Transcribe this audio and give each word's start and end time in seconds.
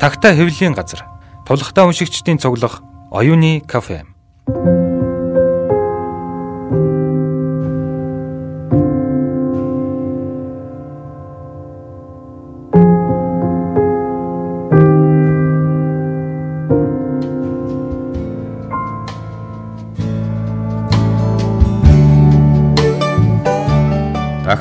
Тагтаа 0.00 0.32
хэвлэлийн 0.32 0.72
газар. 0.72 1.04
Тулхтаа 1.44 1.84
уншигчдийн 1.84 2.40
цуглах 2.40 2.80
оюуны 3.12 3.60
кафе. 3.60 4.08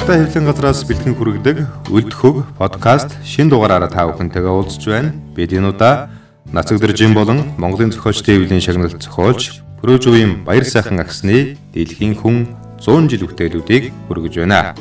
Агта 0.09 0.25
хэвлэн 0.25 0.49
газраас 0.49 0.81
бэлтгэн 0.89 1.13
хүргэдэг 1.13 1.57
Үлдхөг 1.93 2.57
подкаст 2.57 3.13
шин 3.21 3.45
дугаараараа 3.45 3.93
та 3.93 4.09
бүхэнтэйгээ 4.09 4.49
уулзж 4.49 4.89
байна. 4.89 5.13
Бид 5.37 5.53
энэ 5.53 5.69
удаа 5.69 6.09
Нацаг 6.49 6.81
дэржин 6.81 7.13
болон 7.13 7.53
Монголын 7.61 7.93
зохиолч 7.93 8.25
төвлийн 8.25 8.57
шагналт 8.57 8.97
зохиолч 8.97 9.61
Пөрөөж 9.77 10.09
үеийн 10.09 10.41
Баяр 10.41 10.65
сайхан 10.65 10.97
агсны 10.97 11.61
дэлхийн 11.77 12.17
хүн 12.17 12.57
100 12.81 13.05
жил 13.05 13.29
үтээлүүдийг 13.29 13.93
хүргэж 14.09 14.33
байна. 14.41 14.73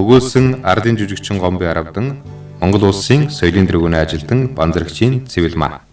Өгөөсөн 0.00 0.64
ардын 0.64 0.96
жүжигчин 0.96 1.36
Гомби 1.36 1.68
Аравдан 1.68 2.24
Монгол 2.56 2.88
улсын 2.88 3.28
соёлын 3.28 3.68
дэргүүний 3.68 4.00
ажилтан 4.00 4.56
Банзрагчийн 4.56 5.28
Цэвэлмаа 5.28 5.84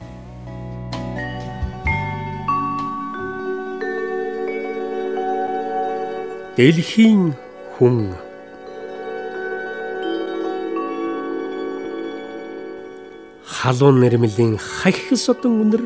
Дэлхийн 6.55 7.35
хүн 7.75 8.15
халуун 13.57 13.97
нэрмэлийн 14.01 14.57
хахис 14.61 15.29
одон 15.33 15.53
үнэр 15.65 15.83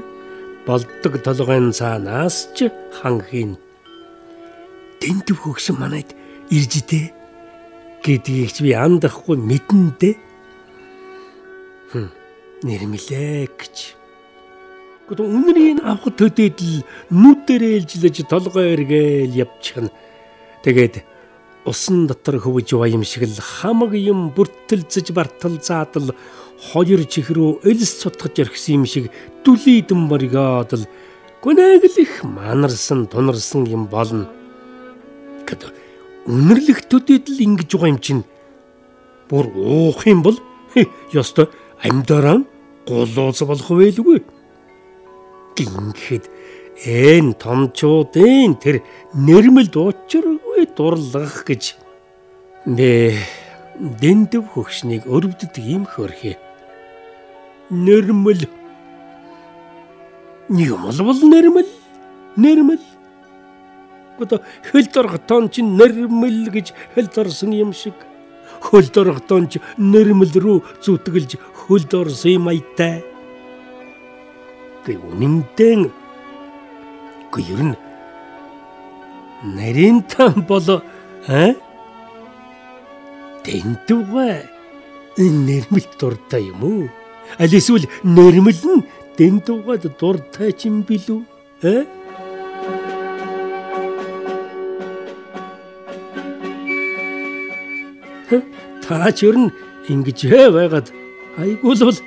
болдог 0.68 1.14
толгойн 1.24 1.72
цаанаас 1.72 2.52
ч 2.56 2.68
ханхийн 3.00 3.56
тэнтэв 5.00 5.38
хөгшин 5.40 5.80
манайд 5.80 6.12
ирж 6.52 6.84
идэ 6.84 7.02
гэдгийг 8.04 8.52
чи 8.52 8.62
би 8.68 8.72
андахгүй 8.76 9.38
мэдэн 9.40 9.96
дээ. 10.00 10.16
Хм 11.96 12.10
нэрмэлээ 12.68 13.48
гэж 13.56 13.76
Гэхдээ 15.12 15.28
үнэрийн 15.28 15.80
авах 15.84 16.16
төдөөдл 16.16 16.88
нүдэрээ 17.12 17.84
ээлжлэж 17.84 18.16
толгой 18.32 18.80
эргээл 18.80 19.44
явчихна. 19.44 19.92
Тэгээд 20.64 21.04
усан 21.68 22.08
дотор 22.08 22.40
хөвж 22.40 22.80
баям 22.80 23.04
шиг 23.04 23.28
л 23.28 23.36
хамаг 23.36 23.92
юм 23.92 24.32
бүртэлцэж 24.32 25.12
бартал 25.12 25.60
заадал 25.60 26.16
хоёр 26.62 27.02
чих 27.10 27.32
рүү 27.34 27.66
элс 27.66 27.98
цутгаж 28.02 28.38
орхисон 28.46 28.82
юм 28.82 28.86
шиг 28.86 29.10
дүлийдэн 29.44 29.98
моргоод 29.98 30.72
л 30.78 30.86
гүнэг 31.42 31.84
л 31.90 31.98
их 31.98 32.22
манарсан 32.22 33.10
тунарсан 33.10 33.66
юм 33.66 33.90
болно. 33.90 34.30
Гэт 35.50 35.74
үнэрлэх 36.30 36.86
төдөд 36.86 37.34
л 37.34 37.42
ингэж 37.42 37.70
байгаа 37.74 37.90
юм 37.90 37.98
чинь 37.98 38.24
бүр 39.26 39.50
уух 39.58 40.06
юм 40.06 40.22
бол 40.22 40.38
ёстой 41.10 41.50
амьдараа 41.82 42.46
гулууз 42.86 43.42
болох 43.42 43.70
байлгүй. 43.74 44.22
Гинхэд 45.58 46.30
энэ 46.86 47.34
томчуудын 47.42 48.54
тэр 48.62 48.86
нэрмэл 49.18 49.74
дуучиргүй 49.74 50.70
дурлах 50.78 51.42
гэж 51.42 51.74
нэ 52.70 53.18
дэндв 53.82 54.54
хөгшнийг 54.54 55.10
өрөвддөг 55.10 55.66
юм 55.66 55.90
хөрхий 55.90 56.38
нэрмэл. 57.72 58.46
Юм 60.50 60.82
бол 60.84 61.22
нэрмэл. 61.34 61.70
Нэрмэл. 62.36 62.84
Гото 64.20 64.44
хөл 64.72 64.88
дорготон 64.94 65.50
ч 65.50 65.64
нэрмэл 65.66 66.52
гэж 66.52 66.74
хөл 66.94 67.08
дорсон 67.08 67.56
юм 67.56 67.74
шиг. 67.74 67.96
Хөл 68.62 68.86
дорготон 68.94 69.48
ч 69.50 69.64
нэрмэл 69.78 70.36
рүү 70.36 70.60
зүтгэлж 70.84 71.40
хөл 71.66 71.84
дорсон 71.88 72.32
юм 72.38 72.48
айтай 72.52 73.02
гэ 74.86 74.98
үнэндээ 74.98 75.76
гэ 77.32 77.40
ер 77.54 77.62
нь 77.70 77.78
нарийн 79.56 80.02
там 80.10 80.42
боло 80.50 80.82
а? 81.30 81.54
Тэнтвэ 83.46 84.30
энэ 85.22 85.40
нэрмэл 85.48 85.88
дуртай 86.00 86.50
юм 86.50 86.62
уу 86.66 86.84
Аль 87.40 87.56
эсвэл 87.56 87.88
нэрмэл 88.04 88.64
нь 88.76 88.86
дэн 89.18 89.40
дугад 89.46 89.86
дуртай 90.00 90.52
ч 90.52 90.68
юм 90.68 90.84
билүү? 90.84 91.22
Э? 91.64 91.86
Та 98.84 99.12
ч 99.12 99.24
ер 99.30 99.38
нь 99.40 99.52
ингэж 99.88 100.20
байгаад 100.28 100.92
айгуул 101.38 101.80
бол 101.80 102.00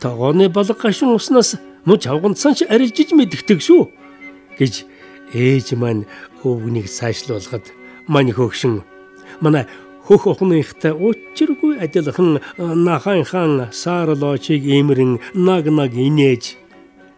тогооны 0.00 0.48
балга 0.48 0.74
гашин 0.74 1.14
уснаас 1.14 1.54
муж 1.84 2.06
авганцсан 2.06 2.54
ч 2.54 2.66
арилжиж 2.66 3.14
мэддэг 3.14 3.62
шүү 3.62 3.86
гэж 4.58 4.74
ээж 5.34 5.78
маань 5.78 6.06
өвгнийг 6.42 6.90
сайшлуулахад 6.90 7.70
мань 8.08 8.34
хөгшин 8.34 8.82
манай 9.40 9.66
хөх 10.06 10.26
охныхтай 10.32 10.92
учиргүй 10.92 11.78
адилхан 11.84 12.40
наханхан 12.58 13.70
саарлочиг 13.70 14.62
имрэн 14.64 15.20
наг 15.34 15.64
наг 15.78 15.92
инээж 15.94 16.58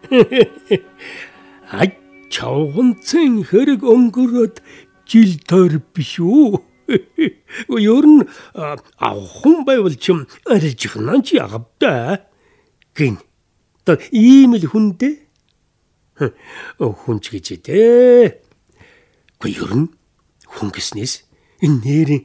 ай 1.79 1.89
чавганцэн 2.29 3.43
хэрэг 3.49 3.81
өнгөрөөд 3.81 4.55
жил 5.09 5.33
тойр 5.49 5.81
биш 5.93 6.19
үү 6.19 6.61
Ер 7.69 8.05
нь 8.05 8.21
авхан 9.01 9.65
байвал 9.65 9.95
ч 9.97 10.13
арилжихнаа 10.45 11.21
чи 11.25 11.37
агавда 11.37 12.29
гин. 12.95 13.17
Та 13.85 13.97
ийм 14.11 14.53
л 14.53 14.65
хүндээ 14.69 15.15
хүн 16.77 17.17
ч 17.21 17.25
гэж 17.33 17.65
дээ. 17.65 18.37
Гэхдээ 19.41 19.61
ер 19.65 19.73
нь 19.73 19.89
хүн 20.45 20.69
гэснээс 20.69 21.25
энэ 21.65 21.81
нэрийн 21.81 22.23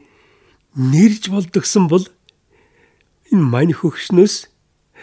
нэрж 0.77 1.31
болдгсон 1.31 1.89
бол 1.89 2.05
энэ 3.31 3.43
мань 3.43 3.75
хөгшнөөс 3.75 4.51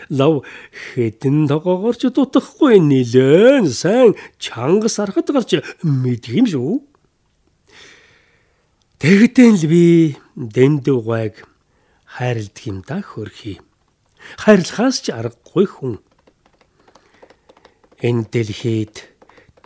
лав 0.09 0.45
хэдэн 0.71 1.47
тогоогоорч 1.51 2.01
дутахгүй 2.13 2.79
нилээн 2.79 3.67
сайн 3.71 4.15
чангас 4.39 4.99
арахад 4.99 5.27
гарч 5.33 5.51
мэдх 5.83 6.31
юм 6.31 6.45
шүү. 6.47 6.73
Тэгтэн 9.01 9.53
л 9.61 9.65
би 9.69 10.17
дэндүү 10.35 10.99
гайг 11.05 11.35
хайрладаг 12.05 12.63
юм 12.65 12.81
да 12.87 13.01
хөрхий. 13.01 13.61
Хайрлахаас 14.41 15.01
ч 15.03 15.13
аргагүй 15.13 15.65
хүн. 15.69 15.93
Энэ 18.01 18.25
дэлхийд 18.31 18.95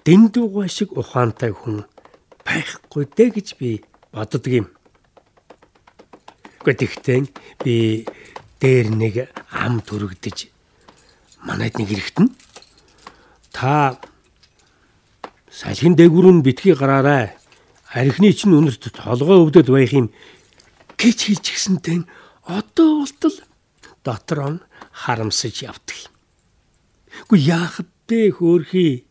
дэндүү 0.03 0.45
гай 0.51 0.69
шиг 0.69 0.91
ухаантай 0.97 1.51
хүн 1.55 1.87
байхгүй 2.43 3.03
дээ 3.07 3.29
гэж 3.35 3.47
би 3.59 3.69
боддог 4.11 4.51
юм. 4.51 4.67
Гэхдээ 6.61 7.25
би 7.63 8.05
дээр 8.61 8.87
нэг 8.93 9.15
ам 9.49 9.81
төрөгдөж 9.81 10.37
манайд 11.41 11.81
нэг 11.81 11.89
эрэхтэн 11.89 12.29
та 13.49 13.97
салхин 15.49 15.97
дээгүүрэн 15.97 16.45
битгий 16.45 16.77
гараарай. 16.77 17.33
Архины 17.91 18.31
чинь 18.31 18.53
үнэрт 18.53 18.93
толгой 18.93 19.41
өвдөд 19.41 19.67
байх 19.73 19.91
юм 19.91 20.13
гэж 20.95 21.17
хэлж 21.33 21.45
гисэнтэй 21.49 22.05
одоо 22.45 23.03
болтол 23.03 23.35
дотор 24.05 24.39
он 24.39 24.55
харамсаж 24.93 25.65
явдаг. 25.65 25.97
Гү 27.27 27.35
яах 27.35 27.81
вэ 28.07 28.31
хөөрхий? 28.31 29.05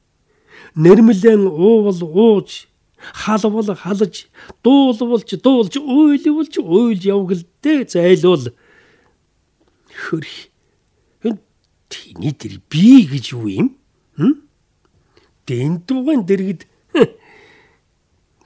Нэрмлэн 0.79 1.51
уувал 1.51 2.01
ууж 2.07 2.70
халвал 3.15 3.75
халж 3.75 4.27
дуулвалж 4.63 5.31
дуулж 5.43 5.75
уйлвалж 5.77 6.55
уйлж 6.59 7.03
явгалдээ 7.05 7.89
зайлуул 7.89 8.53
хөрх. 9.91 10.51
Тэний 11.91 12.31
дэр 12.31 12.63
би 12.71 13.03
гэж 13.11 13.35
юу 13.35 13.49
юм? 13.51 13.69
Дэн 15.47 15.83
дуган 15.83 16.23
дэргэд. 16.23 16.69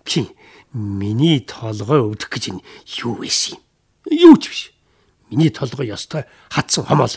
Чи 0.09 0.29
миний 0.73 1.41
толгой 1.45 2.01
өвдөх 2.01 2.33
гэж 2.33 2.57
юу 3.05 3.21
байсан 3.21 3.61
юм 3.61 3.65
юу 4.11 4.37
ч 4.37 4.49
биш. 4.49 4.73
Миний 5.31 5.51
толгой 5.51 5.89
ёстой 5.89 6.25
хатсан 6.51 6.85
хомол. 6.85 7.13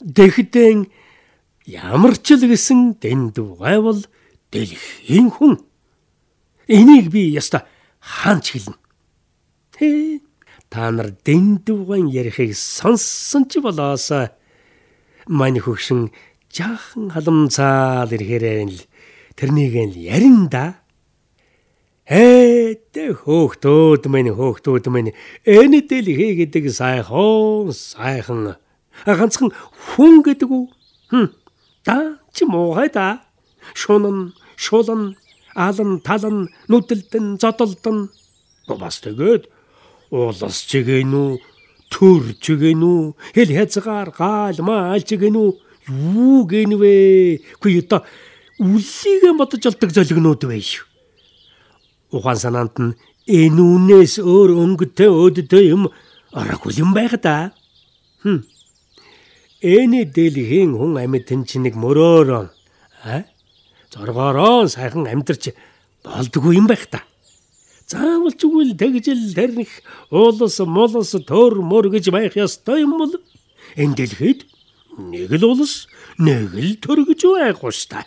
Дэхтэн 0.00 0.90
ямар 1.64 2.16
ч 2.18 2.34
л 2.36 2.42
гэсэн 2.44 2.98
дэн 3.00 3.30
дугай 3.32 3.80
бол 3.80 4.02
дэлхийн 4.50 5.30
хүн 5.30 5.62
Энийг 6.66 7.10
би 7.10 7.30
яста 7.30 7.66
хаанч 8.00 8.52
хэлнэ. 8.52 8.76
Тэ 9.74 10.20
та 10.68 10.90
нар 10.90 11.14
дэндвгэн 11.24 12.10
ярихыг 12.10 12.54
сонссон 12.54 13.46
ч 13.46 13.62
болоосаа 13.62 14.34
Мань 15.26 15.58
хөгшин 15.58 16.14
жаахан 16.54 17.10
халамцаал 17.10 18.10
ирэхээр 18.14 18.70
л 18.70 18.82
тэрнийг 19.34 19.74
л 19.74 19.94
ярин 19.98 20.46
да. 20.46 20.82
Ээ 22.06 22.78
хөөхтүүд 22.94 24.06
минь 24.06 24.30
хөөхтүүд 24.30 24.86
минь 24.94 25.10
энэтэл 25.42 26.06
хийгээд 26.06 26.54
сайхан 26.70 27.74
сайхан 27.74 28.54
ганцхан 29.02 29.50
хүн 29.74 30.22
гэдэг 30.22 30.50
үү? 30.50 30.66
Хм. 31.10 31.28
Та 31.82 32.22
чи 32.30 32.46
муухай 32.46 32.88
да. 32.94 33.26
Шунан, 33.74 34.38
шулан, 34.54 35.18
алан, 35.56 36.00
талан, 36.04 36.48
нүдэлтэн, 36.68 37.40
зодолдон. 37.40 38.10
Бас 38.68 39.00
тэгээд 39.00 39.48
уулас 40.12 40.62
чигэнүү, 40.70 41.40
төр 41.90 42.22
чигэнүү, 42.44 43.00
хэл 43.34 43.50
хязгаар 43.56 44.10
гаал 44.12 44.58
маал 44.60 45.02
чигэнүү 45.02 45.48
юу 45.88 46.46
гэнвэ? 46.46 46.94
Үгүй 47.58 47.82
одоо 47.82 48.04
үллигээ 48.58 49.34
бодож 49.38 49.66
олдог 49.66 49.90
золигнууд 49.92 50.42
байж 50.48 50.82
ухаан 52.10 52.38
санаанд 52.40 52.76
нь 52.80 52.96
энэ 53.26 53.60
үнээс 53.60 54.18
өөр 54.22 54.50
өнгөтэй 54.54 55.10
өдтэй 55.10 55.74
юм 55.74 55.90
аргагүй 56.32 56.78
юм 56.80 56.94
байга 56.94 57.18
да. 57.18 57.52
Хм. 58.22 58.46
Эний 59.60 60.06
дэлхийн 60.06 60.72
хүн 60.78 60.96
амьд 60.96 61.26
тэнчнийг 61.28 61.74
мөрөөрөө 61.76 62.44
а 63.04 63.26
зоргоороо 63.92 64.68
сайхан 64.68 65.06
амьдарч 65.06 65.54
болдгүй 66.04 66.56
юм 66.56 66.66
байх 66.66 66.86
та. 66.86 67.02
Заавал 67.86 68.34
ч 68.34 68.46
үгүй 68.46 68.72
л 68.72 68.78
тэрнэх 68.78 69.70
уулас 70.10 70.58
молос 70.62 71.14
төр 71.26 71.62
мөр 71.62 71.90
гэж 71.90 72.10
байх 72.10 72.34
ёстой 72.34 72.82
юм 72.82 72.98
бол 72.98 73.14
энэ 73.78 73.94
дэлхийд 73.94 74.46
нэг 74.98 75.30
л 75.38 75.44
улс 75.54 75.86
нэг 76.18 76.50
л 76.54 76.74
төр 76.82 77.06
гэж 77.06 77.20
байх 77.30 77.62
ёстой. 77.62 78.04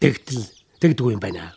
Тэгтэл 0.00 0.48
тэгдгүй 0.80 1.16
юм 1.16 1.20
байна 1.20 1.52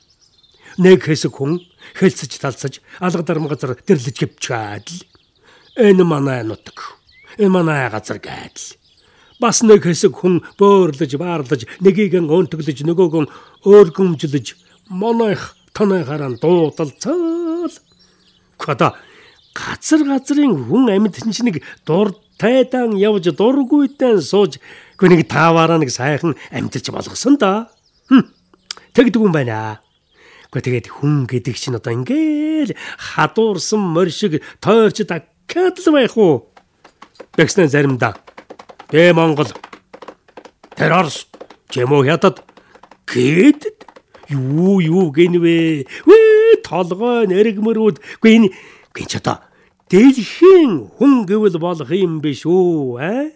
нэг 0.78 1.10
хэсэг 1.10 1.34
хүн 1.34 1.58
хэлцэж 1.98 2.38
талцаж 2.38 2.80
алга 3.02 3.26
дарам 3.26 3.50
газар 3.50 3.74
тэрлэж 3.74 4.14
гівчээд 4.14 4.88
л 4.94 5.02
энэ 5.74 6.06
манай 6.06 6.46
нутаг 6.46 7.02
энэ 7.42 7.50
манай 7.50 7.90
газар 7.90 8.22
гэдэл 8.22 8.77
бас 9.40 9.62
нэг 9.62 9.86
хэсэг 9.86 10.14
хүн 10.18 10.42
бөөрлөж 10.58 11.12
баарлаж 11.22 11.62
нэгийг 11.84 12.18
нь 12.18 12.30
өнтөглөж 12.30 12.80
нөгөөг 12.86 13.16
нь 13.22 13.32
өөргөмжлөж 13.66 14.48
манайх 14.90 15.54
танайхаараа 15.74 16.34
дуудалцал 16.42 17.74
када 18.58 18.98
газар 19.54 20.02
газрын 20.06 20.54
хүн 20.70 20.90
амьд 20.90 21.16
нэг 21.22 21.62
дуртайдан 21.86 22.98
явж 22.98 23.30
дургуйтай 23.38 24.22
сууж 24.22 24.58
гүнийг 24.98 25.30
тааваараа 25.30 25.78
нэг 25.78 25.94
сайхан 25.94 26.34
амьдч 26.52 26.90
болгосон 26.90 27.38
да. 27.38 27.70
Тэгдэг 28.94 29.22
юм 29.22 29.32
байна. 29.32 29.82
Гэхдээ 30.50 30.66
тэгээд 30.66 30.88
хүн 30.90 31.30
гэдэг 31.30 31.54
чинь 31.54 31.78
одоо 31.78 31.94
ингээл 31.94 32.74
хадуурсан 32.98 33.78
морь 33.78 34.10
шиг 34.10 34.42
тойрч 34.58 35.06
дахиад 35.06 35.78
л 35.78 35.94
байх 35.94 36.18
уу? 36.18 36.50
Бэкснэ 37.38 37.70
заримдаа. 37.70 38.18
Бэ 38.92 39.14
Монгол. 39.14 39.52
Тэр 40.76 40.94
Орос, 40.94 41.28
Жэмо 41.68 42.08
хятад 42.08 42.40
гээд 43.04 43.84
юу 44.32 44.80
юу 44.80 45.12
гэнвэ? 45.12 45.84
Вэ 46.08 46.20
толгой 46.64 47.28
нэргмэрүүд. 47.28 48.00
Үгүй 48.24 48.32
энэ 48.40 48.50
гин 48.96 49.08
ч 49.12 49.20
одоо 49.20 49.44
дэлхийн 49.92 50.88
хүн 50.96 51.28
гэвэл 51.28 51.60
болох 51.60 51.92
юм 51.92 52.24
биш 52.24 52.48
үү, 52.48 52.96
аа? 52.96 53.28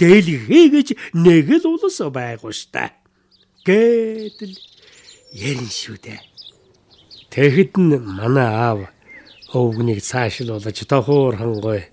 Дэлхий 0.00 0.72
гэж 0.72 0.96
нэг 1.12 1.52
л 1.60 1.76
улс 1.76 2.00
байгуу 2.00 2.52
штэ. 2.52 2.88
Гэдэл 3.68 4.56
ярин 5.36 5.68
шүү 5.68 5.96
дээ. 6.00 6.20
Тэгэхэд 7.28 7.76
нь 7.76 8.00
манай 8.00 8.48
аав 8.48 8.88
өвгнийг 9.52 10.00
цаашлуулж 10.00 10.80
тохуурхан 10.88 11.60
гой. 11.60 11.92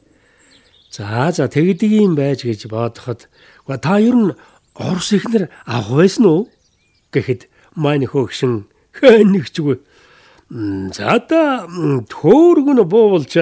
За 0.96 1.28
за 1.36 1.52
тэгдэг 1.52 1.92
юм 1.92 2.16
байж 2.16 2.48
гэж 2.48 2.72
бодоход 2.72 3.28
та 3.84 4.00
ер 4.00 4.16
нь 4.16 4.32
Орос 4.80 5.12
ихнэр 5.12 5.52
авах 5.68 5.92
байсан 5.92 6.24
уу 6.24 6.42
гэхэд 7.12 7.52
маань 7.76 8.08
хөөгшин 8.08 8.72
хэнэгчгүй. 8.96 9.76
За 10.96 11.20
та 11.20 11.68
төөргөн 11.68 12.80
буулж 12.88 13.34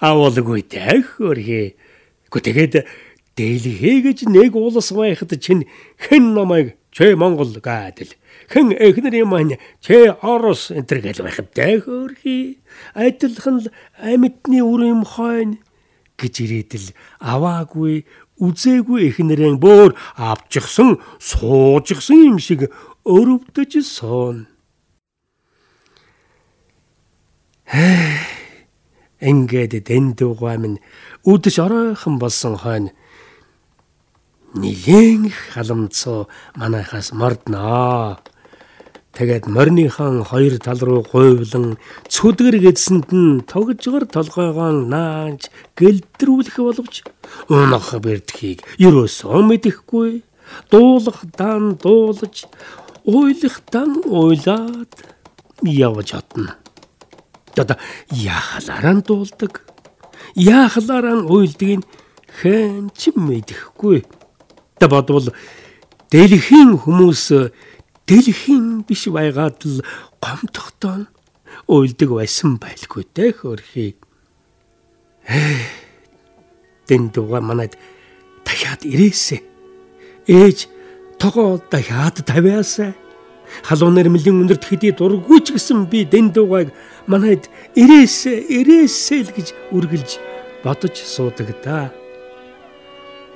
авуулгүй 0.00 0.64
тахөрхий. 0.72 1.76
Гэхдээ 2.32 2.44
тэгээд 2.48 2.74
дэлхий 3.36 4.00
гэж 4.00 4.24
нэг 4.32 4.56
улс 4.56 4.88
байхад 4.96 5.36
чинь 5.36 5.68
хэн 6.00 6.32
намайг 6.32 6.80
чэ 6.96 7.12
Монгол 7.12 7.52
гэдэл 7.52 8.16
хэн 8.48 8.72
эхнэр 8.72 9.28
маань 9.28 9.60
чэ 9.84 10.16
орос 10.24 10.72
энтер 10.72 11.04
гэл 11.04 11.28
байхад 11.28 11.52
дэхөрхи 11.52 12.56
адилхан 12.96 13.60
л 13.60 13.68
амьтны 14.00 14.64
үр 14.64 14.80
юм 14.88 15.04
хойно 15.04 15.60
гэж 16.20 16.34
ирээдэл 16.44 16.86
аваагүй 17.20 18.04
үзээгүй 18.40 19.00
эхнэрэн 19.08 19.56
бөөр 19.60 19.96
авчихсан 20.16 21.00
суужчихсан 21.20 22.18
юм 22.34 22.38
шиг 22.40 22.68
өрөвдөж 23.04 23.72
сон. 23.84 24.48
Ингээд 29.20 29.72
дэндугаа 29.88 30.56
минь 30.60 30.78
үдэш 31.24 31.56
оройхон 31.64 32.20
болсон 32.20 32.54
хойно 32.60 32.92
нэгэн 34.56 35.32
халамцоо 35.52 36.28
манайхаас 36.56 37.12
мордноо. 37.12 38.16
Тэгээд 39.16 39.48
морныхон 39.48 40.28
хоёр 40.28 40.60
тал 40.60 40.76
руу 40.84 41.00
гуйвлан 41.00 41.80
цүдгэр 42.12 42.60
гэдсэнд 42.60 43.08
нь 43.16 43.40
тогжгор 43.48 44.04
толгойгоо 44.04 44.76
нааж 44.92 45.48
гэлдрүүлэх 45.72 46.60
боловч 46.60 47.00
унах 47.48 47.96
бэрдхийг 47.96 48.60
ерөөсөө 48.76 49.40
мэдэхгүй 49.40 50.20
дуулах 50.68 51.24
дан 51.32 51.80
дуулж 51.80 52.44
уйлах 53.08 53.56
дан 53.72 54.04
уйлаад 54.04 54.92
явж 55.64 56.12
отно. 56.12 56.52
Одоо 57.56 57.80
яхалаараа 58.12 59.00
дуулдаг. 59.00 59.64
Яхалаараа 60.36 61.24
уйлдгийг 61.24 61.88
хэн 62.44 62.92
ч 62.92 63.16
мэдэхгүй. 63.16 64.04
Тэ 64.76 64.86
бодвол 64.92 65.32
дэлхийн 66.12 66.76
хүмүүс 66.84 67.32
дэлхийн 68.06 68.86
биш 68.86 69.10
байгаад 69.10 69.58
л 69.66 69.82
гомдохтон 70.22 71.10
уйлдаг 71.66 72.10
байсан 72.14 72.54
байлгүй 72.62 73.02
дээ 73.10 73.30
хөрхий. 73.34 73.92
Тэндуга 76.86 77.42
манайд 77.42 77.74
дахиад 78.46 78.86
ирээсэ. 78.86 79.42
Ээж 80.30 80.70
тогоо 81.18 81.58
дахиад 81.58 82.22
тавиасаа. 82.22 82.94
Халуун 83.66 83.94
нэрмлийн 83.98 84.42
өндөрт 84.42 84.64
хэдий 84.66 84.94
дургүй 84.94 85.42
ч 85.42 85.54
гэсэн 85.54 85.90
би 85.90 86.06
дэндугайг 86.06 86.70
манайд 87.10 87.50
ирээсэ 87.74 88.46
ирээсэ 88.46 89.16
л 89.26 89.30
гэж 89.34 89.48
үргэлж 89.74 90.10
бодож 90.62 90.94
суудаг 90.94 91.50
да. 91.62 91.90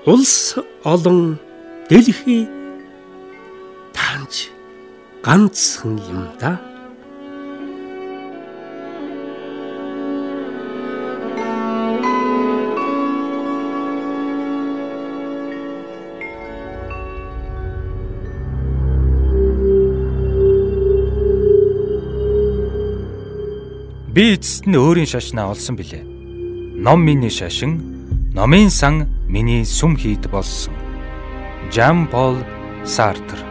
Улс 0.07 0.59
олон 0.83 1.39
дэлхий 1.91 2.47
таанч 3.95 4.50
ганцхан 5.23 6.00
юм 6.09 6.29
да. 6.41 6.61
Би 24.09 24.35
эцэст 24.35 24.67
нь 24.67 24.77
өөрийн 24.77 25.07
шашнаа 25.07 25.53
олсон 25.53 25.77
билээ. 25.77 26.03
Ном 26.81 27.05
миний 27.05 27.31
шашин, 27.31 27.77
номын 28.33 28.71
сан 28.71 29.07
миний 29.29 29.65
сүм 29.65 29.97
хийд 30.00 30.25
болсон. 30.33 30.75
Жан 31.71 32.09
Пол 32.09 32.37
Сартр 32.85 33.50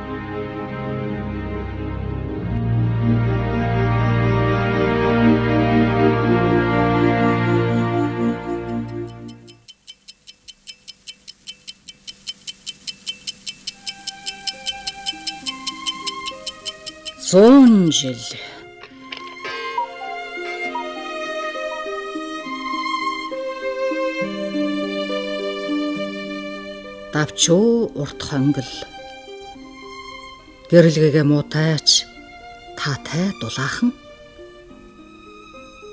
Зуун 17.90 17.92
жил. 17.92 18.18
Давчуу 27.14 27.92
урт 27.96 28.22
хонгил 28.22 28.70
гэрэлгээгээ 30.70 31.26
муутайч 31.26 32.06
таатай 32.78 33.34
дулаахан. 33.42 33.92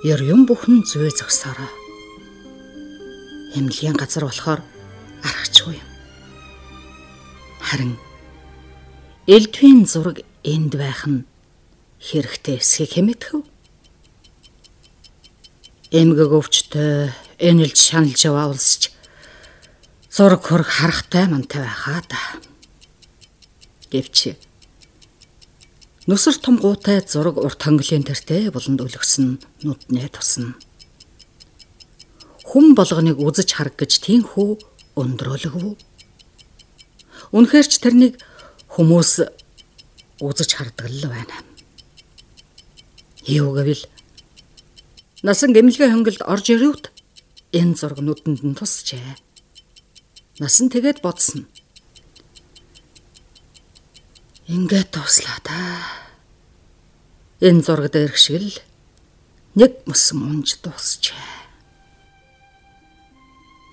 Ер 0.04 0.20
юм 0.20 0.44
бүхэн 0.44 0.84
зүй 0.84 1.08
зогсороо 1.10 1.70
эмнэлгийн 3.56 3.96
газар 3.96 4.28
болохоор 4.28 4.60
аргачихгүй 5.24 5.80
юм. 5.80 5.88
Харин 7.60 7.96
элдвийн 9.26 9.88
зураг 9.88 10.20
энд 10.44 10.76
байх 10.76 11.08
нь 11.08 11.24
хэрэгтэй 12.00 12.56
эсхийг 12.60 12.92
хэмэтгэв 12.94 13.40
эмгэг 15.94 16.30
өвчтөй 16.34 17.14
энэлж 17.38 17.78
шаналж 17.78 18.20
яваа 18.26 18.50
улсч 18.52 18.90
зураг 20.10 20.42
хөрг 20.44 20.66
харахтай 20.66 21.24
мантай 21.28 21.62
байхаа 21.62 22.02
да. 22.08 22.20
Гэвч 23.92 24.36
Нүсэр 26.06 26.38
том 26.38 26.56
гуутай 26.62 27.02
зураг 27.02 27.36
урт 27.38 27.60
хонглын 27.62 28.06
тэртээ 28.06 28.54
буланд 28.54 28.78
өлгсөн 28.78 29.42
нүднээ 29.66 30.08
тусна. 30.14 30.54
Хүн 32.46 32.78
болгоныг 32.78 33.18
үзэж 33.18 33.58
харах 33.58 33.74
гэж 33.74 34.06
тийхүү 34.06 34.50
өндрөөлөв. 34.94 35.74
Үнэхээр 37.34 37.66
ч 37.66 37.74
тэрнийг 37.82 38.22
хүмүүс 38.70 39.26
үзэж 40.22 40.50
хардаг 40.54 40.86
л 40.86 41.10
байна. 41.10 41.45
Юу 43.26 43.58
гэвэл 43.58 43.90
насан 45.26 45.50
гэмлэгийн 45.50 45.90
хонголд 45.90 46.22
орж 46.22 46.46
ирэвд 46.54 46.94
энэ 47.50 47.74
зураг 47.74 47.98
нүдэнд 47.98 48.46
нь 48.46 48.54
тусчээ. 48.54 49.18
Насан 50.38 50.70
тэгээд 50.70 51.02
бодсон. 51.02 51.50
Ингээд 54.46 54.94
туслаа 54.94 55.42
та. 55.42 55.58
Энэ 57.42 57.66
зураг 57.66 57.90
дээрх 57.90 58.14
шиг 58.14 58.46
л 58.46 58.62
нэг 59.58 59.82
мөсөн 59.90 60.22
унж 60.22 60.62
дуусчээ. 60.62 61.26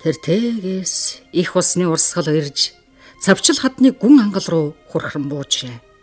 Тэр 0.02 0.16
тэгээс 0.18 1.30
их 1.30 1.54
усны 1.54 1.86
урсгал 1.86 2.26
ирж 2.26 2.74
цавчил 3.22 3.62
хадны 3.62 3.94
гүн 3.94 4.18
ангал 4.18 4.46
руу 4.50 4.66
хурхран 4.90 5.30
буужээ. 5.30 5.93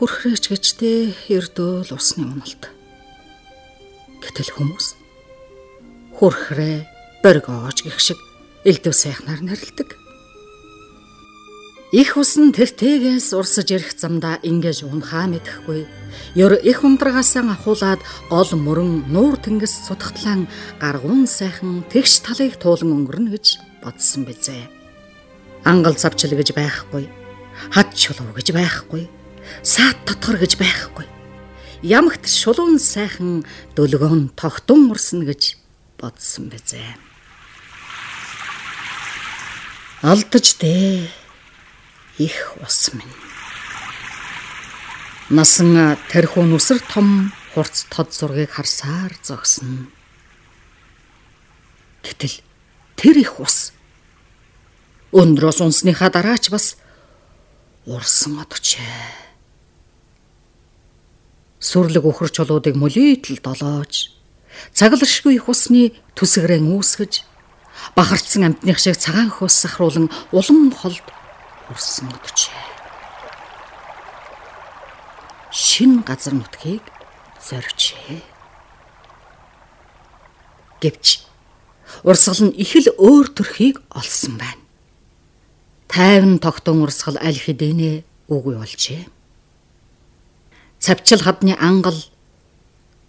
Хурхрээч 0.00 0.48
гэжтэй 0.48 1.12
эрдөөл 1.28 1.92
усны 1.92 2.24
уналт. 2.24 2.72
Гэтэл 4.24 4.48
хүмүүс 4.56 4.96
хурхрээ 6.16 6.88
боргоож 7.20 7.84
гих 7.84 8.00
шиг 8.00 8.16
элдв 8.64 8.96
сайхнаар 8.96 9.44
нарилдаг. 9.44 10.00
Их 11.92 12.16
усан 12.16 12.56
тэртээс 12.56 13.36
урсаж 13.36 13.68
ирэх 13.76 13.92
замдаа 13.92 14.40
ингэж 14.40 14.88
унхаа 14.88 15.28
мэдэхгүй. 15.28 15.84
Ёр 16.32 16.56
их 16.56 16.80
ундрагасаа 16.80 17.44
ахуулаад 17.52 18.00
гол 18.32 18.48
мөрөн 18.56 19.04
нуур 19.12 19.36
тэнгис 19.36 19.84
сутгтлан 19.84 20.48
гаргуун 20.80 21.28
сайхан 21.28 21.84
тэгш 21.92 22.24
талыг 22.24 22.56
туулан 22.56 23.04
өнгөрнө 23.04 23.36
гэж 23.36 23.60
бодсон 23.84 24.24
бизээ. 24.24 24.64
Ангал 25.68 26.00
завчил 26.00 26.32
гэж 26.32 26.56
байхгүй. 26.56 27.04
Хад 27.76 27.92
чулуу 27.92 28.32
гэж 28.32 28.56
байхгүй. 28.56 29.19
Саат 29.62 29.98
тотгор 30.06 30.40
гэж 30.40 30.56
байхгүй. 30.56 31.06
Ямагт 31.82 32.28
шулуун 32.28 32.78
сайхан 32.78 33.44
дөлгөөн 33.76 34.32
тогтун 34.36 34.90
урсна 34.92 35.24
гэж 35.24 35.56
бодсон 36.00 36.48
бизээ. 36.52 36.96
Алдаж 40.02 40.56
дээ 40.60 41.08
их 42.18 42.56
ус 42.60 42.92
минь. 42.92 43.16
Насан 45.30 45.96
тэрхүү 46.10 46.44
нүсэр 46.48 46.80
том 46.88 47.32
хурц 47.54 47.84
тод 47.92 48.12
зургийг 48.12 48.50
харсаар 48.50 49.12
зогсно. 49.22 49.88
Гэтэл 52.02 52.40
тэр 52.96 53.16
их 53.20 53.40
ус 53.40 53.72
өндрөөс 55.12 55.60
унсныхаа 55.60 56.10
дараач 56.10 56.50
бас 56.50 56.76
урсан 57.86 58.40
одчээ. 58.40 59.29
Сүрлэг 61.60 62.04
өхөр 62.08 62.30
чулуудыг 62.32 62.74
мөлийтл 62.74 63.36
долоож 63.44 64.16
цаглшгүй 64.72 65.36
их 65.36 65.48
усны 65.48 65.92
төсгөрэн 66.16 66.72
үүсгэж 66.72 67.22
бахарцсан 67.96 68.48
амтных 68.48 68.80
шиг 68.80 68.96
цагаан 68.96 69.28
хөөс 69.28 69.54
сахруулан 69.60 70.08
улам 70.32 70.72
холд 70.72 71.04
хүрсэн 71.68 72.08
өчөө. 72.08 72.64
Шин 75.52 76.02
газар 76.06 76.34
нутгийг 76.34 76.84
зоржээ. 77.44 78.24
Гэвч 80.80 81.06
урсгал 82.04 82.48
нь 82.48 82.56
их 82.56 82.72
л 82.76 82.88
өөр 82.96 83.26
төрхийг 83.36 83.84
олсон 83.92 84.40
байна. 84.40 84.64
Тайван 85.88 86.38
тогтун 86.38 86.82
урсгал 86.86 87.18
аль 87.18 87.36
хэдийнэ 87.36 88.04
үгүй 88.30 88.54
болжээ. 88.56 89.19
Цавчил 90.80 91.20
хадны 91.20 91.52
ангал. 91.60 92.00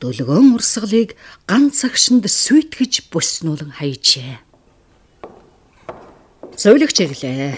Дөлгөөн 0.04 0.60
урсгалыг 0.60 1.16
ганц 1.48 1.88
агшинд 1.88 2.28
сүйтгэж 2.28 3.08
бүснүүлэн 3.08 3.80
хайжээ. 3.80 4.44
Зөөлөгч 6.60 6.98
ирлээ. 7.08 7.56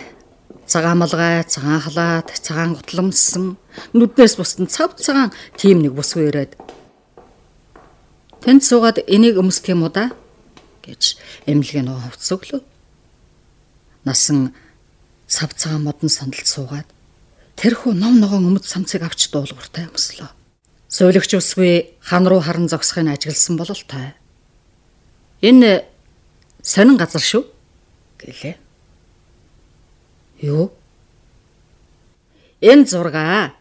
Цагаан 0.69 1.01
малгай, 1.01 1.41
цагаан 1.43 1.81
халаад, 1.81 2.29
цагаан 2.29 2.77
гутламсан 2.77 3.57
нүднээс 3.97 4.37
бусдан 4.37 4.69
цав 4.69 4.95
цагаан 5.01 5.33
тийм 5.57 5.81
нэг 5.81 5.97
бүсгүй 5.97 6.29
ирээд 6.29 6.55
Тэнд 8.43 8.61
суугаад 8.61 8.99
энийг 9.07 9.39
өмсөх 9.39 9.71
юм 9.71 9.87
уу 9.87 9.91
да? 9.91 10.11
гэж 10.83 11.15
эмнэлгийн 11.47 11.87
нөө 11.87 12.11
хувцс 12.11 12.27
өглөө. 12.35 12.61
Насан 14.03 14.51
цав 15.31 15.55
цагаан 15.55 15.87
модон 15.87 16.11
сандалд 16.11 16.43
суугаад 16.43 16.87
тэрхүү 17.63 17.95
ном 17.95 18.19
ногоон 18.19 18.51
өмд 18.51 18.67
самцыг 18.67 19.07
авч 19.07 19.31
дуулууртай 19.31 19.87
өмслөө. 19.87 20.27
Сөүлөгч 20.91 21.31
усгүй 21.39 21.95
хан 22.03 22.27
руу 22.27 22.43
харан 22.43 22.67
зогсохыг 22.67 23.07
ажигласан 23.07 23.55
бололтой. 23.55 24.11
Энэ 25.39 25.87
сонин 26.59 26.99
газар 26.99 27.23
шүү 27.23 27.47
гэлээ. 28.19 28.59
Юу? 30.43 30.75
Энэ 32.59 32.83
зургаа 32.83 33.55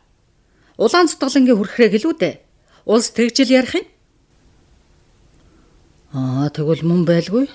Улаан 0.83 1.07
цутгалангийн 1.07 1.57
хүрхрээ 1.57 1.89
гэлүү 1.95 2.15
дээ. 2.19 2.35
Улс 2.91 3.15
тэгжил 3.15 3.55
ярих 3.55 3.79
юм? 3.79 3.87
Аа 6.11 6.51
тэгвэл 6.51 6.83
мөн 6.83 7.05
байлгүй. 7.07 7.47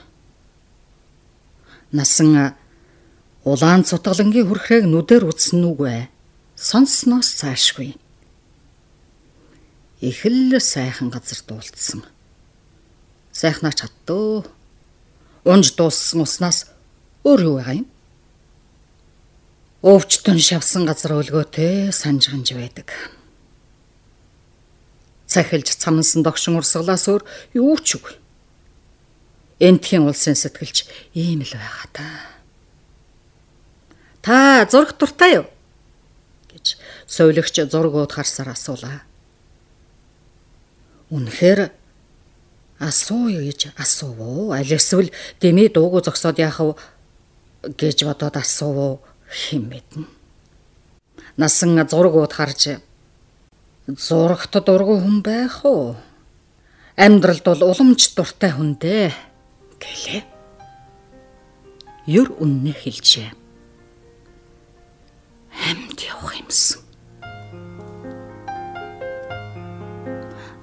Насан 1.92 2.56
улаан 3.44 3.84
цутгалангийн 3.84 4.48
хүрхрээг 4.48 4.86
нүдээр 4.88 5.28
үзсэн 5.28 5.66
үгүй. 5.66 6.08
Сонсноос 6.58 7.38
цаашгүй. 7.38 7.94
Их 10.02 10.26
л 10.26 10.58
сайхан 10.58 11.14
газар 11.14 11.38
дуулцсан. 11.46 12.02
Сайхнаа 13.32 13.72
чаддөө. 13.78 14.42
Унж 15.46 15.78
дууссан 15.78 16.26
уснаас 16.26 16.66
өөр 17.22 17.42
юу 17.46 17.56
байгаа 17.62 17.78
юм? 17.78 17.88
өвчтөн 19.86 20.42
шавсан 20.42 20.90
газар 20.90 21.14
өлгөөтэй 21.14 21.94
санжганж 21.94 22.58
байдаг. 22.58 22.90
Цахилж 25.30 25.78
цамнсан 25.78 26.26
догшин 26.26 26.58
урсгалаас 26.58 27.06
өөр 27.06 27.22
юу 27.54 27.78
ч 27.78 28.02
үгүй. 28.02 28.18
Энтхийн 29.62 30.10
улсын 30.10 30.34
сэтгэлч 30.34 30.90
ийм 31.14 31.46
л 31.46 31.54
байгаа 31.54 31.88
та. 31.94 32.08
Та 34.26 34.66
зураг 34.66 34.98
дуртай 34.98 35.46
юу? 35.46 35.46
Гэж 36.58 36.82
соёлогч 37.06 37.56
зургууд 37.70 38.12
харсаар 38.12 38.58
асуулаа. 38.58 39.06
Үнэхээр 41.14 41.70
асуу 42.82 43.30
гэж 43.30 43.78
асуув. 43.78 44.52
Аль 44.52 44.74
эсвэл 44.74 45.14
дэмий 45.40 45.70
дуугүй 45.70 46.02
зогсоод 46.02 46.42
яах 46.42 46.60
вэ 46.60 46.74
гэж 47.78 48.04
бодоод 48.04 48.36
асуув 48.38 49.00
хэн 49.30 49.64
мэднэ. 49.70 50.06
Насан 51.38 51.78
зургууд 51.88 52.34
харж 52.34 52.82
зурагт 53.88 54.52
дургүй 54.52 55.00
хүн 55.00 55.22
байх 55.22 55.64
уу? 55.66 55.96
Амьдралд 56.98 57.46
бол 57.46 57.64
уламж 57.72 58.14
дуртай 58.18 58.52
хүн 58.52 58.76
дээ 58.76 59.14
гэлээ. 59.80 60.24
Юр 62.08 62.34
үннэ 62.40 62.74
хэлжээ. 62.74 63.47
Хамт 65.58 66.00
явах 66.06 66.34
юмсан. 66.38 66.82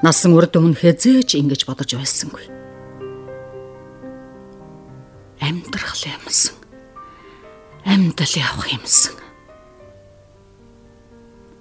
Насан 0.04 0.36
урд 0.36 0.54
өмнө 0.56 0.76
хэзээч 0.78 1.40
ингэж 1.40 1.64
бодож 1.64 1.96
байсангүй. 1.96 2.44
Амьдрах 5.40 5.96
юмсан. 6.04 6.54
Амьдал 7.84 8.34
явах 8.36 8.68
юмсан. 8.68 9.16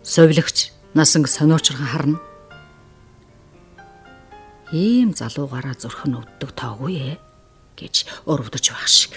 Совлогч 0.04 0.72
насан 0.94 1.26
сониочрхан 1.26 1.88
харна. 1.88 2.20
Ийм 4.74 5.14
залуугаараа 5.14 5.78
зурх 5.80 6.04
нь 6.10 6.18
өвддөг 6.18 6.52
тоогүй 6.58 6.94
ээ 7.00 7.16
гэж 7.78 8.28
өрөвдөж 8.28 8.66
байх 8.74 8.90
шиг. 8.90 9.14